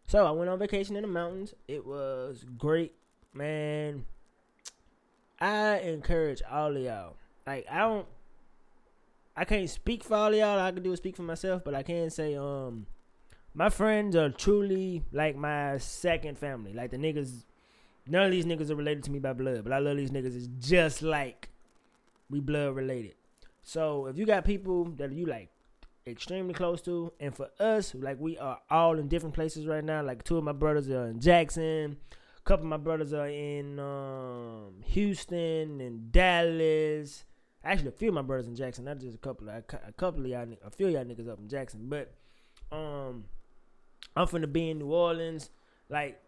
so 0.08 0.26
I 0.26 0.32
went 0.32 0.50
on 0.50 0.60
vacation 0.60 0.96
in 0.96 1.02
the 1.02 1.08
mountains. 1.08 1.54
It 1.68 1.86
was 1.86 2.46
great, 2.58 2.94
man. 3.34 4.06
I 5.41 5.80
encourage 5.80 6.41
all 6.50 6.78
of 6.78 6.82
y'all. 6.82 7.16
Like 7.46 7.66
I 7.70 7.80
don't 7.80 8.08
I 9.36 9.46
can't 9.46 9.70
speak 9.70 10.04
for 10.04 10.16
all 10.16 10.34
y'all. 10.34 10.60
All 10.60 10.68
I 10.68 10.72
can 10.72 10.84
do 10.84 10.92
is 10.92 11.00
speak 11.00 11.16
for 11.16 11.24
myself, 11.24 11.64
but 11.64 11.74
I 11.74 11.84
can 11.84 12.10
say, 12.10 12.36
um, 12.36 12.86
my 13.54 13.70
friends 13.70 14.16
are 14.16 14.30
truly 14.30 15.04
like 15.12 15.36
my 15.36 15.78
second 15.78 16.38
family. 16.38 16.74
Like 16.74 16.92
the 16.92 16.98
niggas, 16.98 17.46
none 18.08 18.26
of 18.26 18.32
these 18.32 18.46
niggas 18.46 18.70
are 18.70 18.76
related 18.76 19.04
to 19.06 19.12
me 19.12 19.20
by 19.20 19.34
blood, 19.34 19.64
but 19.64 19.74
I 19.74 19.80
love 19.80 19.98
these 19.98 20.12
niggas. 20.12 20.36
It's 20.36 20.50
just 20.60 21.02
like 21.02 21.50
we 22.30 22.40
blood 22.40 22.76
related. 22.76 23.16
So 23.62 24.08
if 24.08 24.18
you 24.18 24.26
got 24.26 24.46
people 24.46 24.86
that 24.98 25.12
you 25.12 25.26
like 25.26 25.50
extremely 26.06 26.54
close 26.54 26.82
to, 26.82 27.12
and 27.20 27.36
for 27.36 27.50
us, 27.60 27.96
like 27.96 28.20
we 28.20 28.38
are 28.38 28.60
all 28.70 29.00
in 29.00 29.08
different 29.08 29.36
places 29.36 29.66
right 29.66 29.84
now. 29.84 30.04
Like 30.04 30.24
two 30.24 30.38
of 30.38 30.44
my 30.44 30.52
brothers 30.52 30.90
are 30.90 31.08
in 31.08 31.20
Jackson. 31.20 31.98
A 32.38 32.42
couple 32.44 32.66
of 32.66 32.70
my 32.70 32.78
brothers 32.78 33.14
are 33.14 33.30
in 33.30 33.80
um, 33.80 34.74
Houston 34.84 35.80
and 35.80 36.12
Dallas. 36.12 37.24
Actually, 37.64 37.89
a 37.89 37.91
few 37.91 38.09
of 38.09 38.14
my 38.14 38.22
brothers 38.22 38.47
in 38.47 38.55
Jackson, 38.55 38.86
not 38.86 38.99
just 38.99 39.16
a 39.16 39.20
couple. 39.20 39.47
A 39.49 39.64
a 39.88 39.91
couple 39.93 40.22
of 40.22 40.28
y'all, 40.28 40.47
a 40.66 40.70
few 40.70 40.88
of 40.88 40.93
y'all 40.93 41.05
niggas 41.05 41.30
up 41.30 41.39
in 41.39 41.47
Jackson. 41.47 41.88
But 41.88 42.14
um, 42.72 43.26
I'm 44.16 44.28
finna 44.28 44.51
be 44.51 44.70
in 44.70 44.80
New 44.80 44.91
Orleans. 44.91 45.49
Like, 45.89 46.22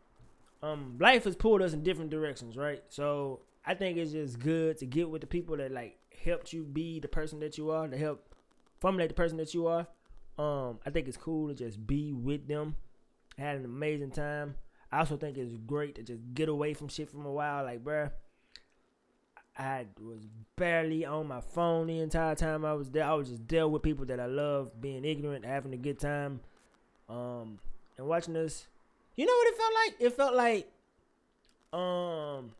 um, 0.63 0.97
life 0.99 1.25
has 1.25 1.35
pulled 1.35 1.61
us 1.61 1.73
in 1.73 1.83
different 1.83 2.09
directions, 2.11 2.55
right? 2.55 2.83
So 2.89 3.41
I 3.65 3.73
think 3.73 3.97
it's 3.97 4.11
just 4.11 4.39
good 4.39 4.77
to 4.77 4.85
get 4.85 5.09
with 5.09 5.21
the 5.21 5.27
people 5.27 5.57
that 5.57 5.71
like 5.71 5.97
helped 6.23 6.53
you 6.53 6.63
be 6.63 6.99
the 6.99 7.07
person 7.07 7.39
that 7.41 7.57
you 7.57 7.71
are, 7.71 7.87
to 7.87 7.97
help 7.97 8.33
formulate 8.79 9.09
the 9.09 9.15
person 9.15 9.37
that 9.37 9.53
you 9.53 9.67
are. 9.67 9.87
Um, 10.37 10.79
I 10.85 10.89
think 10.89 11.07
it's 11.07 11.17
cool 11.17 11.47
to 11.49 11.53
just 11.53 11.85
be 11.85 12.13
with 12.13 12.47
them. 12.47 12.75
I 13.37 13.41
had 13.41 13.57
an 13.57 13.65
amazing 13.65 14.11
time. 14.11 14.55
I 14.91 14.99
also 14.99 15.17
think 15.17 15.37
it's 15.37 15.57
great 15.65 15.95
to 15.95 16.03
just 16.03 16.21
get 16.33 16.47
away 16.47 16.73
from 16.73 16.87
shit 16.87 17.09
from 17.09 17.25
a 17.25 17.31
while. 17.31 17.63
Like, 17.63 17.83
bruh, 17.83 18.11
I 19.57 19.85
was 20.01 20.19
barely 20.57 21.05
on 21.05 21.27
my 21.27 21.41
phone 21.41 21.87
the 21.87 21.99
entire 21.99 22.35
time 22.35 22.65
I 22.65 22.73
was 22.73 22.89
there. 22.89 23.05
I 23.05 23.13
was 23.13 23.29
just 23.29 23.47
dealt 23.47 23.71
with 23.71 23.83
people 23.83 24.05
that 24.05 24.19
I 24.19 24.25
love, 24.25 24.81
being 24.81 25.05
ignorant, 25.05 25.45
having 25.45 25.73
a 25.73 25.77
good 25.77 25.99
time, 25.99 26.41
um, 27.09 27.59
and 27.97 28.07
watching 28.07 28.33
this. 28.33 28.67
You 29.15 29.25
know 29.25 29.33
what 29.33 29.47
it 29.47 29.57
felt 29.57 29.73
like? 29.73 29.95
It 29.99 30.17
felt 30.17 30.35
like, 30.35 31.79
um, 31.79 32.51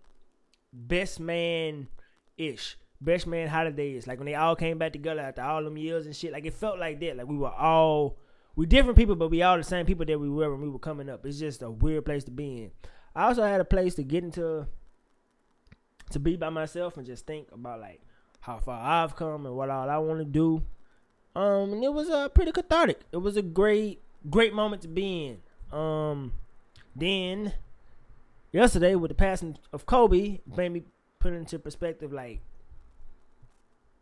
best 0.72 1.20
man 1.20 1.88
ish, 2.38 2.78
best 3.02 3.28
man 3.28 3.48
holidays. 3.48 4.08
Like 4.08 4.20
when 4.20 4.26
they 4.26 4.36
all 4.36 4.56
came 4.56 4.78
back 4.78 4.94
together 4.94 5.22
after 5.22 5.42
all 5.42 5.64
them 5.64 5.78
years 5.78 6.06
and 6.06 6.16
shit. 6.16 6.32
Like 6.32 6.46
it 6.46 6.54
felt 6.54 6.80
like 6.80 7.00
that. 7.02 7.18
Like 7.18 7.28
we 7.28 7.38
were 7.38 7.52
all 7.52 8.18
we 8.56 8.66
different 8.66 8.98
people, 8.98 9.16
but 9.16 9.30
we 9.30 9.42
all 9.42 9.58
the 9.58 9.64
same 9.64 9.86
people 9.86 10.06
that 10.06 10.20
we 10.20 10.30
were 10.30 10.52
when 10.52 10.62
we 10.62 10.70
were 10.70 10.80
coming 10.80 11.10
up. 11.10 11.26
It's 11.26 11.40
just 11.40 11.62
a 11.62 11.70
weird 11.70 12.06
place 12.06 12.24
to 12.26 12.32
be 12.32 12.64
in. 12.64 12.72
I 13.14 13.26
also 13.28 13.44
had 13.44 13.62
a 13.62 13.66
place 13.66 13.96
to 13.96 14.04
get 14.04 14.24
into 14.24 14.68
to 16.12 16.20
be 16.20 16.36
by 16.36 16.50
myself 16.50 16.98
and 16.98 17.06
just 17.06 17.26
think 17.26 17.48
about 17.52 17.80
like 17.80 18.02
how 18.42 18.58
far 18.58 18.80
I've 18.80 19.16
come 19.16 19.46
and 19.46 19.56
what 19.56 19.70
all 19.70 19.90
I 19.90 19.98
want 19.98 20.20
to 20.20 20.26
do. 20.26 20.64
Um, 21.36 21.74
and 21.74 21.84
it 21.84 21.94
was 21.94 22.10
uh, 22.10 22.30
pretty 22.30 22.52
cathartic. 22.52 23.02
It 23.12 23.18
was 23.18 23.36
a 23.38 23.42
great, 23.42 24.02
great 24.30 24.54
moment 24.54 24.82
to 24.84 24.88
be 24.88 25.28
in. 25.72 25.78
Um, 25.78 26.34
then 26.96 27.54
yesterday 28.52 28.96
with 28.96 29.10
the 29.10 29.16
passing 29.16 29.58
of 29.74 29.86
Kobe, 29.86 30.40
made 30.56 30.70
me 30.70 30.84
put 31.20 31.34
into 31.34 31.60
perspective 31.60 32.14
like 32.14 32.40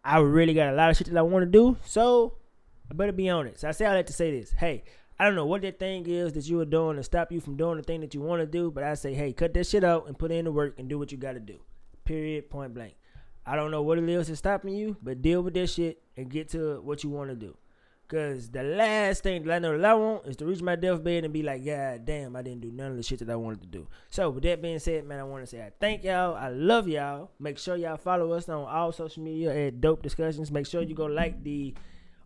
I 0.04 0.20
really 0.20 0.54
got 0.54 0.74
a 0.74 0.76
lot 0.76 0.92
of 0.92 0.98
shit 0.98 1.08
that 1.08 1.18
I 1.18 1.22
want 1.22 1.44
to 1.44 1.50
do, 1.50 1.78
so 1.86 2.34
I 2.92 2.94
better 2.94 3.14
be 3.14 3.30
on 3.30 3.48
it. 3.48 3.60
So 3.60 3.70
I 3.70 3.72
say 3.72 3.86
I 3.86 3.96
like 3.96 4.08
to 4.08 4.14
say 4.14 4.38
this. 4.38 4.52
Hey, 4.52 4.84
I 5.18 5.26
don't 5.26 5.36
know 5.36 5.46
what 5.46 5.62
that 5.62 5.80
thing 5.80 6.06
is 6.08 6.34
that 6.34 6.46
you 6.48 6.60
are 6.60 6.66
doing 6.66 6.98
to 6.98 7.04
stop 7.04 7.32
you 7.32 7.40
from 7.40 7.56
doing 7.56 7.78
the 7.78 7.84
thing 7.84 8.02
that 8.02 8.14
you 8.14 8.20
want 8.20 8.42
to 8.42 8.46
do, 8.46 8.70
but 8.70 8.84
I 8.84 8.96
say, 8.96 9.14
hey, 9.14 9.32
cut 9.32 9.54
that 9.54 9.66
shit 9.66 9.84
out 9.84 10.08
and 10.08 10.20
put 10.20 10.32
in 10.32 10.46
the 10.46 10.52
work 10.52 10.76
and 10.78 10.90
do 10.90 11.00
what 11.00 11.12
you 11.12 11.18
got 11.18 11.34
to 11.34 11.40
do. 11.40 11.60
Period. 12.06 12.50
Point 12.50 12.74
blank. 12.74 12.96
I 13.46 13.56
don't 13.56 13.72
know 13.72 13.82
what 13.82 13.98
it 13.98 14.08
is 14.08 14.28
that's 14.28 14.40
stopping 14.40 14.74
you, 14.74 14.96
but 15.02 15.22
deal 15.22 15.42
with 15.42 15.54
that 15.56 15.68
shit 15.68 16.02
and 16.16 16.30
get 16.30 16.50
to 16.50 16.80
what 16.82 17.04
you 17.04 17.10
want 17.10 17.30
to 17.30 17.36
do. 17.36 17.58
Cause 18.08 18.50
the 18.50 18.62
last 18.64 19.24
thing 19.24 19.44
that 19.44 19.56
I 19.56 19.60
know 19.60 19.76
that 19.76 19.90
I 19.90 19.94
want 19.96 20.28
is 20.28 20.36
to 20.36 20.46
reach 20.46 20.62
my 20.62 20.76
deathbed 20.76 21.24
and 21.24 21.34
be 21.34 21.42
like, 21.42 21.66
God 21.66 22.06
damn, 22.06 22.36
I 22.36 22.42
didn't 22.42 22.62
do 22.62 22.72
none 22.72 22.92
of 22.92 22.98
the 22.98 23.02
shit 23.02 23.20
that 23.20 23.30
I 23.30 23.36
wanted 23.36 23.62
to 23.62 23.68
do. 23.68 23.88
So 24.10 24.30
with 24.30 24.44
that 24.44 24.62
being 24.62 24.78
said, 24.80 25.06
man, 25.06 25.20
I 25.20 25.24
want 25.24 25.44
to 25.44 25.48
say 25.48 25.62
I 25.62 25.72
thank 25.80 26.04
y'all. 26.04 26.36
I 26.36 26.50
love 26.50 26.88
y'all. 26.88 27.32
Make 27.40 27.58
sure 27.58 27.76
y'all 27.76 27.98
follow 27.98 28.34
us 28.34 28.48
on 28.50 28.68
all 28.68 28.92
social 28.92 29.24
media 29.24 29.68
at 29.68 29.82
Dope 29.82 30.04
Discussions. 30.04 30.52
Make 30.52 30.68
sure 30.68 30.84
you 30.84 30.94
go 30.94 31.06
like 31.06 31.44
the 31.44 31.74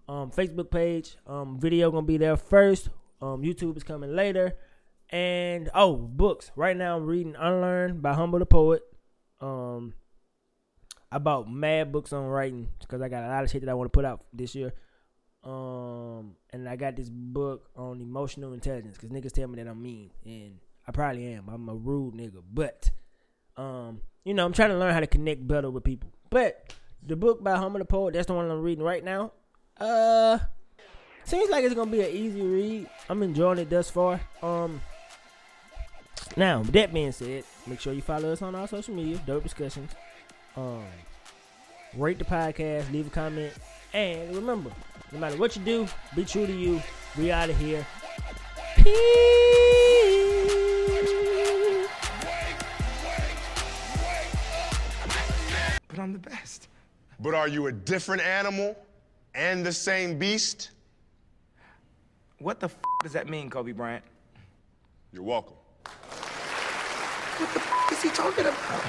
um, 0.10 0.32
Facebook 0.32 0.72
page. 0.72 1.16
Um, 1.26 1.60
video 1.60 1.90
gonna 1.90 2.06
be 2.06 2.18
there 2.18 2.38
first. 2.38 2.90
Um, 3.22 3.44
YouTube 3.44 3.78
is 3.78 3.84
coming 3.84 4.14
later. 4.14 4.58
And 5.10 5.70
oh, 5.74 5.96
books. 5.96 6.52
Right 6.56 6.76
now 6.76 6.98
I'm 6.98 7.06
reading 7.06 7.36
Unlearn 7.38 8.02
by 8.02 8.14
Humble 8.14 8.40
the 8.40 8.46
Poet. 8.46 8.82
Um, 9.40 9.94
I 11.12 11.20
bought 11.20 11.50
mad 11.50 11.92
books 11.92 12.12
on 12.14 12.26
writing 12.26 12.70
because 12.80 13.02
I 13.02 13.10
got 13.10 13.24
a 13.24 13.28
lot 13.28 13.44
of 13.44 13.50
shit 13.50 13.62
that 13.62 13.70
I 13.70 13.74
want 13.74 13.88
to 13.88 13.98
put 13.98 14.06
out 14.06 14.26
this 14.34 14.56
year. 14.56 14.74
Um, 15.44 16.36
and 16.52 16.68
I 16.68 16.76
got 16.76 16.96
this 16.96 17.10
book 17.10 17.70
on 17.76 18.02
emotional 18.02 18.54
intelligence 18.54 18.98
because 18.98 19.10
niggas 19.10 19.32
tell 19.32 19.48
me 19.48 19.62
that 19.62 19.70
I'm 19.70 19.82
mean, 19.82 20.10
and 20.26 20.58
I 20.88 20.92
probably 20.92 21.32
am. 21.34 21.48
I'm 21.48 21.70
a 21.70 21.76
rude 21.76 22.16
nigga, 22.16 22.42
but 22.54 22.90
um, 23.56 24.02
you 24.26 24.34
know, 24.34 24.46
I'm 24.46 24.52
trying 24.52 24.70
to 24.70 24.78
learn 24.78 24.94
how 24.94 25.00
to 25.00 25.08
connect 25.08 25.48
better 25.48 25.70
with 25.70 25.84
people. 25.84 26.12
But 26.30 26.74
the 27.06 27.16
book 27.16 27.42
by 27.42 27.56
Humble 27.56 27.80
the 27.80 27.86
Poet, 27.86 28.14
that's 28.14 28.28
the 28.28 28.34
one 28.34 28.52
I'm 28.52 28.62
reading 28.62 28.84
right 28.84 29.04
now. 29.04 29.32
Uh, 29.80 30.40
seems 31.24 31.50
like 31.50 31.64
it's 31.64 31.76
gonna 31.76 31.92
be 31.92 32.02
an 32.02 32.12
easy 32.12 32.42
read. 32.42 32.90
I'm 33.10 33.24
enjoying 33.24 33.60
it 33.60 33.70
thus 33.70 33.90
far. 33.90 34.20
Um, 34.44 34.82
now 36.36 36.60
with 36.60 36.72
that 36.72 36.94
being 36.94 37.12
said, 37.12 37.44
make 37.68 37.80
sure 37.80 37.94
you 37.94 38.02
follow 38.02 38.32
us 38.34 38.42
on 38.42 38.56
our 38.56 38.68
social 38.68 38.94
media, 38.94 39.20
Dope 39.26 39.44
Discussions. 39.44 39.92
Um, 40.56 40.84
rate 41.96 42.18
the 42.20 42.26
podcast, 42.26 42.92
leave 42.92 43.08
a 43.08 43.10
comment, 43.12 43.54
and 43.94 44.36
remember, 44.36 44.72
no 45.12 45.20
matter 45.20 45.38
what 45.38 45.56
you 45.56 45.62
do, 45.64 45.88
be 46.16 46.26
true 46.26 46.48
to 46.48 46.54
you. 46.54 46.82
We 47.18 47.32
out 47.32 47.50
of 47.50 47.58
here. 47.58 47.86
Peace. 48.76 48.94
But 55.88 56.00
I'm 56.00 56.14
the 56.14 56.20
best. 56.20 56.68
But 57.20 57.34
are 57.34 57.48
you 57.48 57.68
a 57.68 57.72
different 57.72 58.22
animal 58.22 58.76
and 59.34 59.66
the 59.66 59.72
same 59.72 60.20
beast? 60.20 60.72
What 62.40 62.60
the 62.60 62.68
f- 62.68 62.78
does 63.02 63.14
that 63.14 63.28
mean, 63.28 63.50
Kobe 63.50 63.72
Bryant? 63.72 64.04
You're 65.12 65.24
welcome. 65.24 65.57
What 67.38 67.54
the 67.54 67.60
f- 67.60 67.92
is 67.92 68.02
he 68.04 68.10
talking 68.10 68.46
about? 68.46 68.88